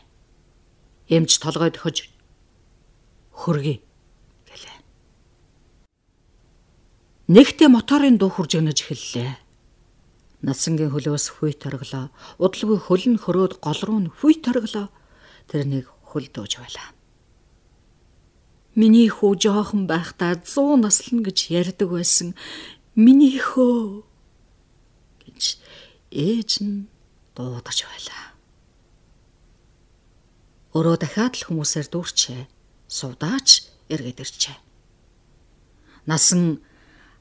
Эмч 1.11 1.43
толгой 1.43 1.75
дөхөж 1.75 2.07
хөргий 3.35 3.83
гэлээ. 4.47 4.79
Нэгтээ 7.35 7.69
моторын 7.75 8.15
дуу 8.23 8.31
хурж 8.31 8.55
өгнөж 8.55 8.79
эхэллээ. 8.79 9.35
Насангийн 10.47 10.95
хөлөөс 10.95 11.35
хүй 11.35 11.59
торглоо. 11.59 12.15
Удалгүй 12.39 12.79
хөлн 12.79 13.19
хөрөөд 13.19 13.59
гол 13.59 13.81
руу 13.83 14.01
нь 14.07 14.15
хүй 14.23 14.39
торглоо. 14.39 14.87
Тэр 15.51 15.67
нэг 15.67 15.91
хөл 16.15 16.31
дөөж 16.31 16.63
байлаа. 16.63 16.94
Миний 18.75 19.07
хүү 19.07 19.39
жоохон 19.39 19.87
байхдаа 19.87 20.35
100 20.35 20.83
наслна 20.83 21.23
гэж 21.23 21.39
ярьдаг 21.55 21.95
байсан. 21.95 22.35
Миний 22.99 23.39
хөө 23.39 24.03
гэж 25.23 25.63
ээж 26.11 26.51
нь 26.59 26.91
дуудаж 27.39 27.87
байлаа. 27.87 28.35
Өрөө 30.75 30.97
дахиад 30.99 31.39
л 31.39 31.47
хүмүүсээр 31.47 31.87
дүүрчээ. 31.87 32.51
Сувдаач 32.91 33.71
эргээд 33.95 34.27
ирчээ. 34.27 34.59
Насан 36.11 36.59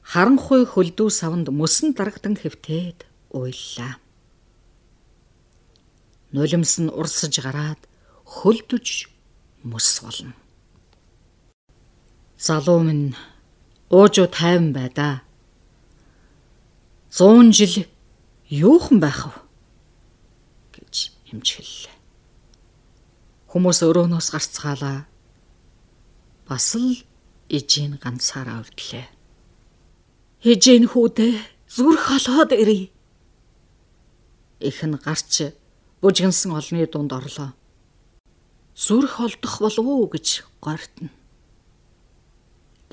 харанхуй 0.02 0.66
хөлдөө 0.66 1.06
савнд 1.06 1.54
мөсөн 1.54 1.94
дарагдан 1.94 2.34
хэвтээд 2.34 3.06
уйллаа. 3.30 4.02
Нулимс 6.34 6.82
нь 6.82 6.90
урсаж 6.90 7.38
гараад 7.38 7.78
хөлдөж 8.26 9.06
мөс 9.62 10.02
болно 10.02 10.34
залуу 12.46 12.80
минь 12.84 13.16
уужуу 13.88 14.28
тайван 14.28 14.72
бай 14.76 14.90
да. 14.94 15.22
100 17.10 17.52
жил 17.56 17.86
юухан 18.50 19.00
байх 19.00 19.20
вэ 19.24 19.32
гэж 20.76 20.94
хэмж 21.30 21.48
хэллээ. 21.56 21.96
Хүмүүс 23.48 23.78
өрөөнөөс 23.88 24.28
гарцгаалаа. 24.34 25.08
Бас 26.44 26.76
л 26.76 27.00
ижийн 27.48 27.96
ганцаараа 27.96 28.60
өвдлээ. 28.60 29.08
Хижийн 30.44 30.84
хүүдээ 30.92 31.40
зүрх 31.72 32.02
холоод 32.12 32.52
ирье. 32.52 32.92
Их 34.60 34.78
нь 34.84 35.00
гарч 35.00 35.48
бужигнсан 36.04 36.52
олны 36.52 36.84
дунд 36.92 37.12
орлоо. 37.16 37.56
Зүрх 38.76 39.16
холдох 39.16 39.54
болов 39.64 39.86
уу 39.88 40.12
гэж 40.12 40.44
гортно. 40.60 41.08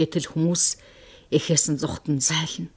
Гэтэл 0.02 0.34
хүмүүс 0.34 0.82
эхээс 1.30 1.66
нь 1.70 1.78
зүхтэн 1.78 2.18
зайлна. 2.18 2.74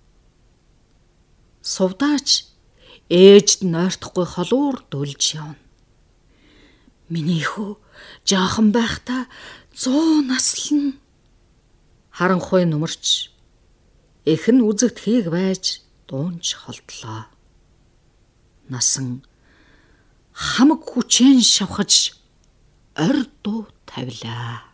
Сувдаач 1.65 2.53
ээжд 3.09 3.65
нь 3.65 3.73
ойртохгүй 3.73 4.27
холуур 4.29 4.85
дөлж 4.93 5.41
явна. 5.41 5.57
Миний 7.09 7.41
хөө 7.41 7.81
жоохон 8.29 8.69
байхдаа 8.77 9.25
100 9.73 10.29
наслна. 10.29 11.01
Харанхуй 12.13 12.69
нүмерч 12.69 13.33
эх 14.29 14.45
нь 14.53 14.61
үзэгдэхийг 14.69 15.33
байж 15.33 15.81
дуунч 16.05 16.61
холдлоо. 16.61 17.25
Насан 18.69 19.25
хамаг 20.33 20.85
хүчээр 20.85 21.41
шавхаж 21.41 22.13
орь 22.97 23.25
дуу 23.41 23.65
тавилаа. 23.89 24.74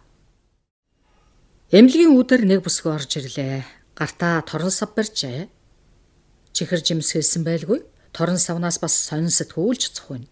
Эмнэлгийн 1.70 2.18
үүдэр 2.18 2.50
нэг 2.50 2.66
бүсгүй 2.66 2.90
орж 2.90 3.22
ирлээ. 3.22 3.62
Гартаа 3.94 4.42
торон 4.42 4.74
сав 4.74 4.90
барьжээ. 4.90 5.46
Чихэр 6.50 6.82
жимсгэлсэн 6.82 7.46
байлгүй. 7.46 7.86
Торон 8.10 8.42
савнаас 8.42 8.82
бас 8.82 8.90
сонин 8.90 9.30
сэтгүүлж 9.30 9.94
цохвэн. 9.94 10.26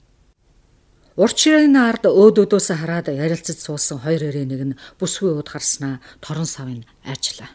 Урчрын 1.14 1.78
ард 1.78 2.10
өөдөөдөөс 2.10 2.74
хараад 2.74 3.14
ярилцаж 3.14 3.54
суусан 3.54 4.02
хоёр 4.02 4.34
эрийн 4.34 4.50
нэг 4.50 4.62
нь 4.66 4.78
бүсгүй 4.98 5.30
ууд 5.30 5.46
гарснаа 5.46 6.02
торон 6.18 6.42
савын 6.42 6.82
айчлаа. 7.06 7.54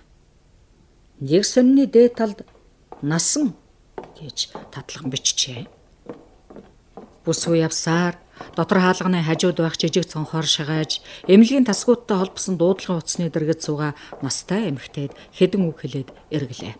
Нэг 1.19 1.43
сонины 1.43 1.83
дээд 1.83 2.23
талд 2.23 2.47
насан 3.03 3.51
гэж 4.15 4.55
татлаган 4.71 5.11
бичжээ. 5.11 5.67
Бүсгүй 7.27 7.67
явсаар 7.67 8.15
Дотор 8.55 8.79
хаалганы 8.83 9.23
хажууд 9.23 9.57
байх 9.63 9.75
жижиг 9.79 10.05
цонхоор 10.05 10.45
шагааж, 10.45 11.01
эмнэлгийн 11.25 11.65
тасгууттай 11.65 12.17
холбосон 12.17 12.55
дуудлагын 12.59 12.99
утасны 12.99 13.29
дэргэд 13.31 13.61
сууга 13.63 13.95
настай 14.21 14.69
эмэгтэйд 14.69 15.11
хэдэн 15.33 15.61
үг 15.67 15.81
хэлээд 15.81 16.09
эргэлээ. 16.29 16.75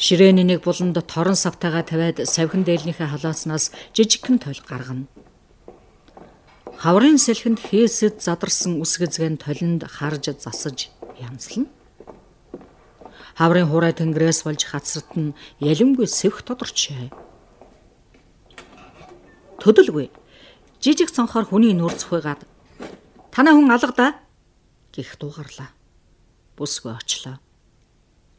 Ширээний 0.00 0.48
нэг 0.48 0.64
буланд 0.64 0.96
торон 1.04 1.36
савтайгаа 1.36 1.84
тавиад 1.84 2.24
савхин 2.24 2.64
дээлнийхээ 2.64 3.08
халааснаас 3.12 3.68
жижигхэн 3.92 4.40
тойл 4.40 4.60
гаргана. 4.64 5.04
Хаврын 6.80 7.20
сэлхэнд 7.20 7.60
хээсэд 7.60 8.24
задарсан 8.24 8.80
үсгэзгэн 8.80 9.36
толинд 9.36 9.84
харж 9.84 10.32
засаж 10.40 10.88
янзлна. 11.20 11.68
Хаврын 13.36 13.68
хураа 13.68 13.92
тэнгэрээс 13.92 14.48
болж 14.48 14.64
хацрат 14.64 15.12
нь 15.20 15.36
ялимгүй 15.60 16.08
сэвх 16.08 16.48
тодорчээ 16.48 17.12
төдөлгүй. 19.60 20.08
Жижиг 20.80 21.12
цонхоор 21.12 21.46
хүний 21.48 21.76
нүр 21.76 21.92
цухигаад 21.92 22.48
танаа 23.30 23.54
хүн 23.54 23.70
алгадаа 23.70 24.16
гих 24.92 25.20
дуугарлаа. 25.20 25.70
Бүсгүй 26.56 26.96
очлоо. 26.96 27.36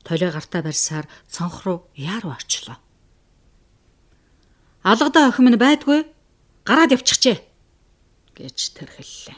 Толио 0.03 0.34
гартаа 0.34 0.61
барьсаар 0.65 1.06
цонх 1.30 1.64
руу 1.65 1.85
яар 1.95 2.26
очлоо. 2.26 2.77
Алгадаа 4.84 5.30
охин 5.30 5.45
минь 5.45 5.61
байдгүй 5.61 6.10
гараад 6.65 6.98
явчихжээ 6.98 7.38
гэж 8.34 8.57
тэрхэллээ. 8.81 9.38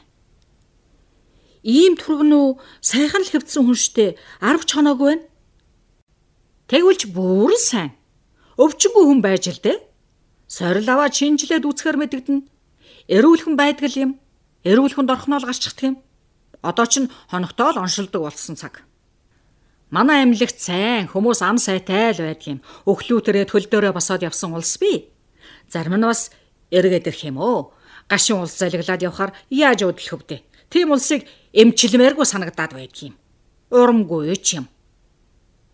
Ийм 1.63 1.95
түргэнүү 1.99 2.59
сайхан 2.79 3.23
л 3.23 3.31
хөвдсөн 3.31 3.63
хүн 3.67 3.79
штэ 3.79 4.05
10 4.39 4.67
чоноогүй 4.67 5.07
байна. 5.15 5.27
Тэгвэл 6.67 6.99
ч 6.99 7.03
бүрэн 7.11 7.59
сайн. 7.59 7.91
Өвчнгөө 8.59 9.03
хүн 9.07 9.19
байж 9.23 9.47
л 9.51 9.59
дээ. 9.63 9.79
Сорил 10.53 10.85
аваа 10.85 11.09
шинжилээд 11.09 11.65
үүсгэр 11.65 11.97
мэдэгдэн. 11.97 12.45
Эрүүлхэн 13.09 13.57
байдаг 13.57 13.89
юм. 13.97 14.21
Эрүүлхэнд 14.61 15.09
орхноол 15.09 15.49
гарчихдаг 15.49 15.85
юм. 15.89 15.97
Одоо 16.61 16.85
ч 16.85 17.09
хоногтоо 17.33 17.73
л 17.73 17.81
оншилдог 17.81 18.21
болсон 18.21 18.53
цаг. 18.53 18.85
Манай 19.89 20.21
амьлагт 20.21 20.61
сайн 20.61 21.09
хүмүүс 21.09 21.41
ам 21.41 21.57
сайтай 21.57 22.13
л 22.13 22.21
байдаг 22.21 22.45
юм. 22.45 22.59
Өглүүтэрээ 22.85 23.49
төл 23.49 23.65
дөрөө 23.65 23.97
босоод 23.97 24.21
явсан 24.21 24.53
улс 24.53 24.77
би. 24.77 25.09
Зарим 25.73 25.97
нь 25.97 26.05
бас 26.05 26.29
эргээд 26.69 27.09
ирэх 27.09 27.33
юм 27.33 27.41
оо. 27.41 27.73
Гашин 28.05 28.45
улс 28.45 28.53
залглаад 28.53 29.01
явхаар 29.01 29.33
яаж 29.49 29.81
өдлөх 29.89 30.21
вдэ. 30.21 30.45
Тийм 30.69 30.93
улсыг 30.93 31.25
эмчилмээргүй 31.49 32.29
санагдаад 32.29 32.77
байдгийн. 32.77 33.17
Урамгүй 33.73 34.37
ч 34.37 34.61
юм. 34.61 34.69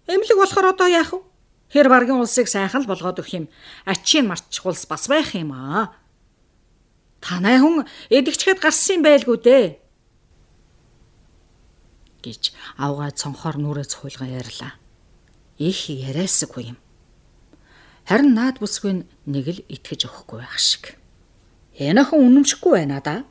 Эмлэг 0.07 0.39
болохоор 0.39 0.71
одоо 0.71 0.87
яах 0.87 1.11
вэ? 1.11 1.28
Хэр 1.69 1.87
баргийн 1.89 2.17
улсыг 2.17 2.49
сайхан 2.49 2.83
л 2.83 2.89
болгоод 2.89 3.21
өгөх 3.21 3.33
юм. 3.37 3.45
Ачийн 3.85 4.25
марчих 4.25 4.65
улс 4.65 4.89
бас 4.89 5.05
байх 5.05 5.37
юм 5.37 5.53
аа. 5.53 5.93
Танай 7.21 7.61
хүн 7.61 7.85
эдгчхэд 8.09 8.57
гарсан 8.57 8.99
юм 8.99 9.03
байлгүй 9.05 9.37
дээ 9.37 9.65
гэж 12.23 12.51
авгаа 12.75 13.11
цонхоор 13.13 13.57
нүрээ 13.59 13.87
цуйлган 13.87 14.33
ярьлаа. 14.33 14.75
Их 15.57 15.87
яриасгүй 15.87 16.75
юм. 16.75 16.77
Харин 18.07 18.33
наад 18.33 18.59
бүсгүй 18.59 19.05
нэг 19.29 19.45
л 19.47 19.61
итгэж 19.69 20.09
өгөхгүй 20.09 20.39
байх 20.41 20.59
шиг. 20.59 20.97
Энэхэн 21.77 22.19
үнэмшихгүй 22.19 22.71
байна 22.75 22.99
да. 22.99 23.23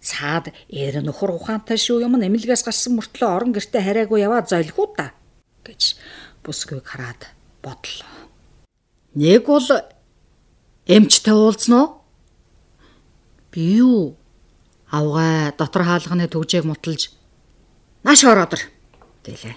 Цаад 0.00 0.52
ээр 0.72 1.04
нөхөр 1.04 1.36
ухаантай 1.36 1.76
шүү 1.76 2.04
юм 2.04 2.16
нэмэлгээс 2.16 2.64
гарсан 2.64 2.96
мөртлөө 2.96 3.28
орон 3.28 3.52
гертэ 3.52 3.84
хараагүй 3.84 4.24
яваа 4.24 4.42
золигоо 4.44 4.88
да 4.96 5.12
гэж 5.64 6.00
бүсгүйг 6.40 6.84
хараад 6.84 7.28
бодлоо. 7.62 8.12
Нэг 9.14 9.46
бол 9.46 9.68
эмчтэй 10.86 11.34
уулзноо. 11.34 12.02
Би 13.50 13.78
юу? 13.78 14.16
Авгаа 14.90 15.52
дотор 15.56 15.82
хаалганы 15.84 16.26
төгжээг 16.26 16.64
муталж 16.66 17.10
нааш 18.02 18.24
ороодор 18.24 18.60
гэлээ. 19.24 19.56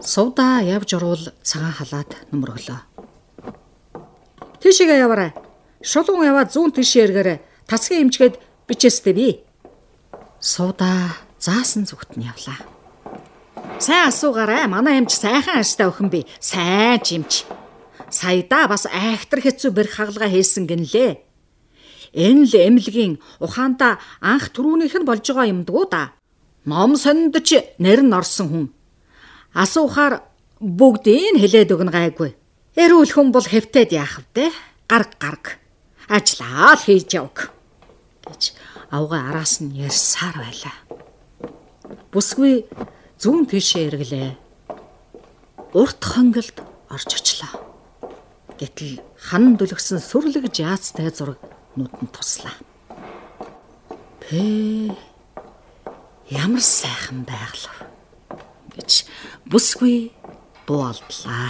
Сувда 0.00 0.60
явж 0.60 0.94
орвол 0.94 1.32
цагаан 1.42 1.72
халаад 1.72 2.10
нөмрөглөө. 2.32 2.80
Тийшээ 4.60 5.00
яваарай. 5.00 5.32
Шулуун 5.80 6.26
яваад 6.26 6.52
зүүн 6.52 6.72
тийшээ 6.72 7.04
эргээрээ 7.08 7.38
тасгийн 7.68 8.08
эмчгээд 8.08 8.40
бичээстэй 8.68 9.12
би. 9.12 9.28
Сувда 10.40 11.16
заасан 11.38 11.84
зүгт 11.88 12.16
нь 12.16 12.28
явлаа. 12.28 12.73
Сайн 13.78 14.08
асуугаарай. 14.08 14.66
Манай 14.70 15.02
эмч 15.02 15.18
сайхан 15.18 15.58
аштай 15.58 15.88
өхөн 15.90 16.08
би. 16.10 16.26
Сайн 16.38 17.02
жимч. 17.02 17.44
Саяда 18.10 18.68
бас 18.70 18.86
айхтар 18.86 19.42
хэцүү 19.42 19.70
бэрх 19.74 19.98
хагалгаа 19.98 20.30
хийсэн 20.30 20.70
гинлээ. 20.70 21.18
Энэ 22.14 22.46
л 22.46 22.54
эмнэлгийн 22.54 23.18
ухаанда 23.42 23.98
анх 24.22 24.54
түрүүнийх 24.54 24.94
нь 24.94 25.08
болж 25.08 25.26
байгаа 25.26 25.50
юм 25.50 25.66
дгүү 25.66 25.84
да. 25.90 26.14
Ном 26.62 26.94
сониндч 26.94 27.78
нэр 27.82 28.06
нь 28.06 28.14
орсон 28.14 28.46
хүн. 28.48 28.66
Асуухаар 29.50 30.22
бүгдийг 30.62 31.42
хэлээд 31.42 31.74
өгнө 31.74 31.90
гайгүй. 31.90 32.30
Эрүүл 32.78 33.10
хүн 33.10 33.34
бол 33.34 33.42
хэвтээд 33.42 33.90
яах 33.98 34.22
вэ? 34.30 34.54
Гарг 34.86 35.18
гарг. 35.18 35.58
Ажлаа 36.06 36.78
л 36.78 36.82
хийж 36.86 37.10
явг. 37.18 37.50
гэж 38.24 38.54
авгаа 38.94 39.34
араас 39.34 39.58
нь 39.58 39.74
ярьсаар 39.74 40.38
байлаа. 40.38 40.76
Бүсгүй 42.14 42.64
зүүн 43.24 43.48
тийшээ 43.48 43.88
эргэлээ. 43.88 44.30
Урт 45.72 46.02
хонголд 46.04 46.60
орж 46.92 47.08
очлоо. 47.08 47.56
Гэтэл 48.60 49.00
хан 49.16 49.56
дүлгсэн 49.56 49.96
сүрлэг 49.96 50.52
жаацтай 50.52 51.08
зураг 51.08 51.40
нүдэнд 51.72 52.12
туслаа. 52.12 52.52
Пэ 54.20 54.92
ямар 56.28 56.60
сайхан 56.60 57.24
байглав 57.24 57.88
гэж 58.76 59.08
бүсгүй 59.48 60.12
дуулдлаа. 60.68 61.48